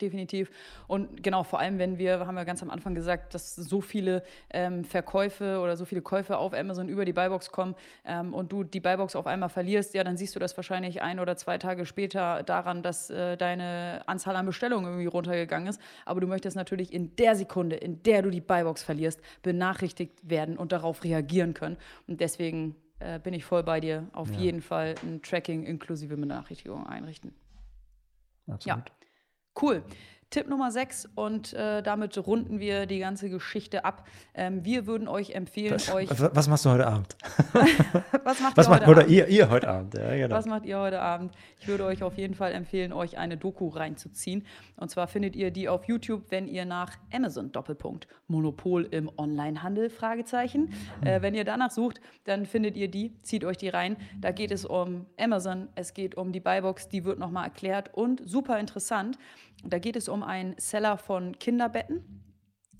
Definitiv. 0.00 0.50
Und 0.88 1.22
genau, 1.22 1.42
vor 1.42 1.58
allem, 1.58 1.78
wenn 1.78 1.96
wir, 1.96 2.26
haben 2.26 2.34
wir 2.34 2.44
ganz 2.44 2.62
am 2.62 2.68
Anfang 2.68 2.94
gesagt, 2.94 3.32
dass 3.32 3.56
so 3.56 3.80
viele 3.80 4.22
ähm, 4.50 4.84
Verkäufe 4.84 5.58
oder 5.60 5.74
so 5.78 5.86
viele 5.86 6.02
Käufe 6.02 6.36
auf 6.36 6.52
Amazon 6.52 6.90
über 6.90 7.06
die 7.06 7.14
Buybox 7.14 7.50
kommen 7.50 7.74
ähm, 8.04 8.34
und 8.34 8.52
du 8.52 8.62
die 8.62 8.80
Buybox 8.80 9.16
auf 9.16 9.26
einmal 9.26 9.48
verlierst, 9.48 9.94
ja, 9.94 10.04
dann 10.04 10.18
siehst 10.18 10.34
du 10.34 10.38
das 10.38 10.54
wahrscheinlich 10.58 11.00
ein 11.00 11.18
oder 11.18 11.36
zwei 11.36 11.56
Tage 11.56 11.86
später 11.86 12.42
daran, 12.42 12.82
dass 12.82 13.08
äh, 13.08 13.38
deine 13.38 14.02
Anzahl 14.04 14.36
an 14.36 14.44
Bestellungen 14.44 14.84
irgendwie 14.84 15.06
runtergegangen 15.06 15.68
ist. 15.68 15.80
Aber 16.04 16.20
du 16.20 16.26
möchtest 16.26 16.56
natürlich 16.56 16.92
in 16.92 17.16
der 17.16 17.34
Sekunde, 17.34 17.76
in 17.76 18.02
der 18.02 18.20
du 18.20 18.28
die 18.28 18.42
Buybox 18.42 18.82
verlierst, 18.82 19.22
benachrichtigt 19.42 20.28
werden 20.28 20.58
und 20.58 20.72
darauf 20.72 21.04
reagieren 21.04 21.54
können. 21.54 21.78
Und 22.06 22.20
deswegen 22.20 22.76
äh, 22.98 23.18
bin 23.18 23.32
ich 23.32 23.46
voll 23.46 23.62
bei 23.62 23.80
dir. 23.80 24.08
Auf 24.12 24.30
ja. 24.32 24.40
jeden 24.40 24.60
Fall 24.60 24.94
ein 25.02 25.22
Tracking 25.22 25.64
inklusive 25.64 26.18
Benachrichtigung 26.18 26.86
einrichten. 26.86 27.32
Absolut. 28.46 28.90
Ja, 28.90 28.95
cool. 29.56 29.82
Tipp 30.36 30.48
Nummer 30.50 30.70
6 30.70 31.08
und 31.14 31.54
äh, 31.54 31.82
damit 31.82 32.18
runden 32.26 32.60
wir 32.60 32.84
die 32.84 32.98
ganze 32.98 33.30
Geschichte 33.30 33.86
ab. 33.86 34.06
Ähm, 34.34 34.66
wir 34.66 34.86
würden 34.86 35.08
euch 35.08 35.30
empfehlen, 35.30 35.76
was, 35.76 35.90
euch. 35.90 36.10
Was 36.10 36.46
machst 36.46 36.66
du 36.66 36.68
heute 36.68 36.86
Abend? 36.86 37.16
was 38.22 38.40
macht, 38.40 38.54
was 38.54 38.66
ihr, 38.66 38.70
macht 38.70 38.80
heute 38.82 38.90
oder 38.90 39.00
Abend? 39.00 39.12
Ihr, 39.12 39.28
ihr 39.28 39.48
heute 39.48 39.66
Abend? 39.66 39.94
Ja, 39.94 40.10
genau. 40.10 40.36
Was 40.36 40.44
macht 40.44 40.66
ihr 40.66 40.78
heute 40.78 41.00
Abend? 41.00 41.32
Ich 41.58 41.68
würde 41.68 41.86
euch 41.86 42.02
auf 42.02 42.18
jeden 42.18 42.34
Fall 42.34 42.52
empfehlen, 42.52 42.92
euch 42.92 43.16
eine 43.16 43.38
Doku 43.38 43.68
reinzuziehen. 43.68 44.44
Und 44.76 44.90
zwar 44.90 45.06
findet 45.06 45.36
ihr 45.36 45.50
die 45.50 45.70
auf 45.70 45.88
YouTube, 45.88 46.24
wenn 46.28 46.48
ihr 46.48 46.66
nach 46.66 46.92
Amazon 47.14 47.50
Doppelpunkt 47.50 48.06
Monopol 48.28 48.82
im 48.90 49.10
Onlinehandel 49.16 49.88
Fragezeichen. 49.88 50.74
Äh, 51.00 51.22
wenn 51.22 51.34
ihr 51.34 51.44
danach 51.44 51.70
sucht, 51.70 52.02
dann 52.24 52.44
findet 52.44 52.76
ihr 52.76 52.88
die, 52.88 53.16
zieht 53.22 53.42
euch 53.42 53.56
die 53.56 53.70
rein. 53.70 53.96
Da 54.20 54.32
geht 54.32 54.50
es 54.50 54.66
um 54.66 55.06
Amazon, 55.18 55.68
es 55.76 55.94
geht 55.94 56.14
um 56.14 56.32
die 56.32 56.40
Buybox, 56.40 56.90
die 56.90 57.06
wird 57.06 57.18
nochmal 57.18 57.44
erklärt 57.44 57.94
und 57.94 58.20
super 58.28 58.60
interessant. 58.60 59.16
Da 59.64 59.78
geht 59.78 59.96
es 59.96 60.08
um 60.08 60.22
einen 60.22 60.54
Seller 60.58 60.98
von 60.98 61.38
Kinderbetten. 61.38 62.22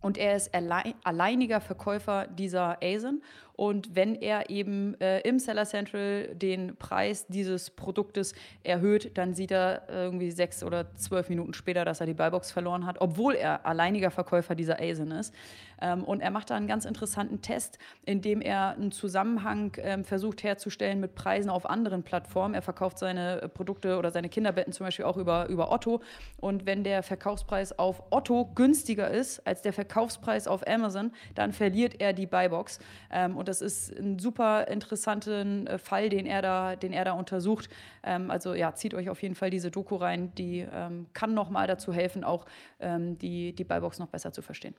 Und 0.01 0.19
er 0.19 0.37
ist 0.37 0.55
alleiniger 0.55 1.61
Verkäufer 1.61 2.27
dieser 2.29 2.79
ASIN 2.83 3.23
und 3.57 3.97
wenn 3.97 4.15
er 4.15 4.51
eben 4.51 5.01
äh, 5.01 5.21
im 5.21 5.39
Seller 5.39 5.65
Central 5.65 6.29
den 6.35 6.77
Preis 6.77 7.27
dieses 7.27 7.71
Produktes 7.71 8.35
erhöht, 8.63 9.17
dann 9.17 9.35
sieht 9.35 9.51
er 9.51 9.89
irgendwie 9.89 10.31
sechs 10.31 10.63
oder 10.63 10.95
zwölf 10.97 11.31
Minuten 11.31 11.55
später, 11.55 11.85
dass 11.85 12.01
er 12.01 12.07
die 12.07 12.15
Buybox 12.15 12.53
verloren 12.53 12.87
hat, 12.87 13.01
obwohl 13.01 13.35
er 13.35 13.65
alleiniger 13.65 14.11
Verkäufer 14.11 14.55
dieser 14.55 14.79
ASIN 14.81 15.11
ist. 15.11 15.35
Ähm, 15.81 16.05
und 16.05 16.21
er 16.21 16.31
macht 16.31 16.51
da 16.51 16.57
einen 16.57 16.67
ganz 16.67 16.85
interessanten 16.85 17.43
Test, 17.43 17.79
in 18.05 18.21
dem 18.21 18.41
er 18.41 18.71
einen 18.71 18.93
Zusammenhang 18.93 19.73
ähm, 19.79 20.05
versucht 20.05 20.43
herzustellen 20.43 21.01
mit 21.01 21.15
Preisen 21.15 21.51
auf 21.51 21.69
anderen 21.69 22.03
Plattformen. 22.03 22.55
Er 22.55 22.63
verkauft 22.63 22.99
seine 22.99 23.51
Produkte 23.53 23.99
oder 23.99 24.11
seine 24.11 24.29
Kinderbetten 24.29 24.73
zum 24.73 24.87
Beispiel 24.87 25.05
auch 25.05 25.17
über, 25.17 25.49
über 25.49 25.71
Otto. 25.71 26.03
Und 26.39 26.67
wenn 26.67 26.85
der 26.85 27.03
Verkaufspreis 27.03 27.79
auf 27.79 28.03
Otto 28.11 28.51
günstiger 28.55 29.11
ist 29.11 29.47
als 29.47 29.63
der 29.63 29.73
Verkaufspreis 29.73 30.49
auf 30.49 30.67
Amazon, 30.67 31.13
dann 31.35 31.53
verliert 31.53 32.01
er 32.01 32.13
die 32.13 32.27
Buybox. 32.27 32.79
Ähm, 33.11 33.37
und 33.37 33.46
und 33.47 33.49
das 33.49 33.61
ist 33.61 33.97
ein 33.97 34.19
super 34.19 34.67
interessanten 34.67 35.69
äh, 35.69 35.79
Fall, 35.79 36.09
den 36.09 36.27
er 36.27 36.43
da, 36.43 36.75
den 36.75 36.93
er 36.93 37.05
da 37.05 37.13
untersucht. 37.13 37.69
Ähm, 38.03 38.29
also 38.29 38.55
ja, 38.55 38.75
zieht 38.75 38.93
euch 38.93 39.09
auf 39.09 39.23
jeden 39.23 39.37
Fall 39.37 39.51
diese 39.51 39.71
Doku 39.71 39.95
rein. 39.95 40.35
Die 40.35 40.67
ähm, 40.69 41.07
kann 41.13 41.33
nochmal 41.33 41.69
dazu 41.69 41.93
helfen, 41.93 42.25
auch 42.25 42.45
ähm, 42.81 43.19
die, 43.19 43.55
die 43.55 43.63
Buybox 43.63 44.01
noch 44.01 44.09
besser 44.09 44.33
zu 44.33 44.43
verstehen. 44.43 44.75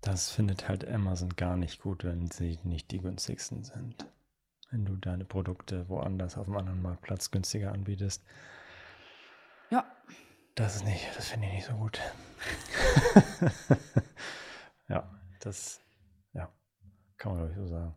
Das 0.00 0.30
findet 0.30 0.66
halt 0.66 0.88
Amazon 0.88 1.28
gar 1.36 1.58
nicht 1.58 1.82
gut, 1.82 2.04
wenn 2.04 2.30
sie 2.30 2.58
nicht 2.64 2.90
die 2.90 3.00
günstigsten 3.00 3.64
sind. 3.64 4.06
Wenn 4.70 4.86
du 4.86 4.96
deine 4.96 5.26
Produkte 5.26 5.86
woanders 5.90 6.38
auf 6.38 6.46
einem 6.46 6.56
anderen 6.56 6.80
Marktplatz 6.80 7.30
günstiger 7.30 7.72
anbietest. 7.72 8.24
Ja. 9.68 9.84
Das 10.54 10.76
ist 10.76 10.86
nicht, 10.86 11.06
das 11.16 11.28
finde 11.28 11.48
ich 11.48 11.52
nicht 11.52 11.66
so 11.66 11.74
gut. 11.74 12.00
ja, 14.88 15.06
das 15.40 15.80
kann 17.20 17.32
man, 17.32 17.42
glaube 17.42 17.52
ich, 17.52 17.58
so 17.58 17.66
sagen. 17.68 17.94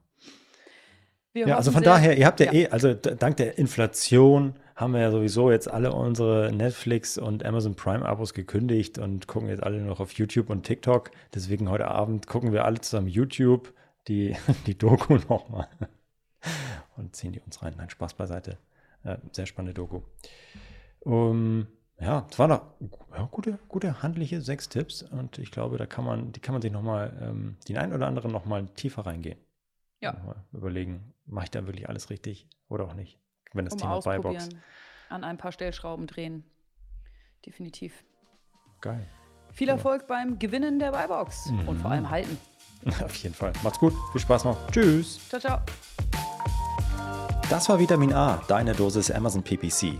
Wir 1.32 1.48
ja, 1.48 1.56
also 1.56 1.72
von 1.72 1.82
daher, 1.82 2.16
ihr 2.16 2.28
habt 2.28 2.40
ja, 2.40 2.52
ja, 2.52 2.54
eh, 2.54 2.68
also 2.68 2.94
dank 2.94 3.38
der 3.38 3.58
Inflation 3.58 4.54
haben 4.76 4.94
wir 4.94 5.02
ja 5.02 5.10
sowieso 5.10 5.50
jetzt 5.50 5.68
alle 5.68 5.92
unsere 5.92 6.52
Netflix 6.54 7.18
und 7.18 7.44
Amazon 7.44 7.76
Prime 7.76 8.06
Abos 8.06 8.36
gekündigt 8.36 9.00
und 9.00 9.28
gucken 9.28 9.50
jetzt 9.50 9.64
alle 9.64 9.82
noch 9.82 10.00
auf 10.00 10.12
YouTube 10.14 10.52
und 10.52 10.64
TikTok. 10.64 11.10
Deswegen 11.34 11.70
heute 11.70 11.88
Abend 11.88 12.28
gucken 12.28 12.52
wir 12.54 12.66
alle 12.66 12.82
zusammen 12.82 13.08
YouTube, 13.08 13.74
die, 14.08 14.36
die 14.68 14.78
Doku 14.78 15.18
nochmal 15.30 15.70
und 16.98 17.16
ziehen 17.16 17.32
die 17.32 17.40
uns 17.40 17.64
rein. 17.64 17.74
Nein, 17.78 17.90
Spaß 17.90 18.14
beiseite. 18.14 18.60
Äh, 19.04 19.18
sehr 19.32 19.48
spannende 19.48 19.74
Doku. 19.74 20.02
Um, 21.00 21.68
ja, 22.00 22.26
es 22.30 22.40
waren 22.40 22.50
doch 22.50 22.62
ja, 23.16 23.28
gute, 23.32 23.60
gute 23.68 24.02
handliche 24.02 24.42
sechs 24.42 24.70
Tipps 24.70 25.04
und 25.04 25.38
ich 25.38 25.52
glaube, 25.52 25.78
da 25.78 25.86
kann 25.86 26.06
man, 26.06 26.32
die 26.32 26.40
kann 26.40 26.54
man 26.54 26.62
sich 26.62 26.72
nochmal, 26.72 27.18
ähm, 27.22 27.58
den 27.68 27.78
einen 27.78 27.94
oder 27.94 28.08
anderen 28.08 28.32
nochmal 28.32 28.68
tiefer 28.76 29.06
reingehen. 29.06 29.40
Ja. 30.02 30.14
Mal 30.26 30.36
überlegen, 30.52 31.14
mache 31.26 31.46
ich 31.46 31.52
da 31.52 31.66
wirklich 31.66 31.88
alles 31.88 32.10
richtig 32.10 32.48
oder 32.68 32.86
auch 32.86 32.94
nicht, 32.94 33.20
wenn 33.54 33.66
das 33.66 33.76
um 33.76 33.80
Thema 33.80 34.00
Buybox. 34.00 34.50
An 35.10 35.24
ein 35.24 35.38
paar 35.38 35.52
Stellschrauben 35.52 36.08
drehen. 36.08 36.44
Definitiv. 37.46 38.04
Geil. 38.82 39.08
Viel 39.52 39.70
Erfolg 39.70 40.02
ja. 40.02 40.08
beim 40.08 40.40
Gewinnen 40.40 40.80
der 40.80 40.92
Buybox 40.92 41.52
mhm. 41.52 41.68
und 41.70 41.78
vor 41.78 41.92
allem 41.92 42.10
halten. 42.10 42.38
Auf 43.04 43.16
jeden 43.18 43.36
Fall. 43.36 43.54
Macht's 43.64 43.80
gut. 43.80 43.94
Viel 44.12 44.22
Spaß 44.22 44.46
noch. 44.46 44.58
Tschüss. 44.72 45.20
Ciao, 45.30 45.40
ciao. 45.40 45.60
Das 47.50 47.70
war 47.70 47.80
Vitamin 47.80 48.14
A, 48.14 48.42
deine 48.48 48.74
Dosis 48.74 49.12
Amazon 49.12 49.44
PPC. 49.44 50.00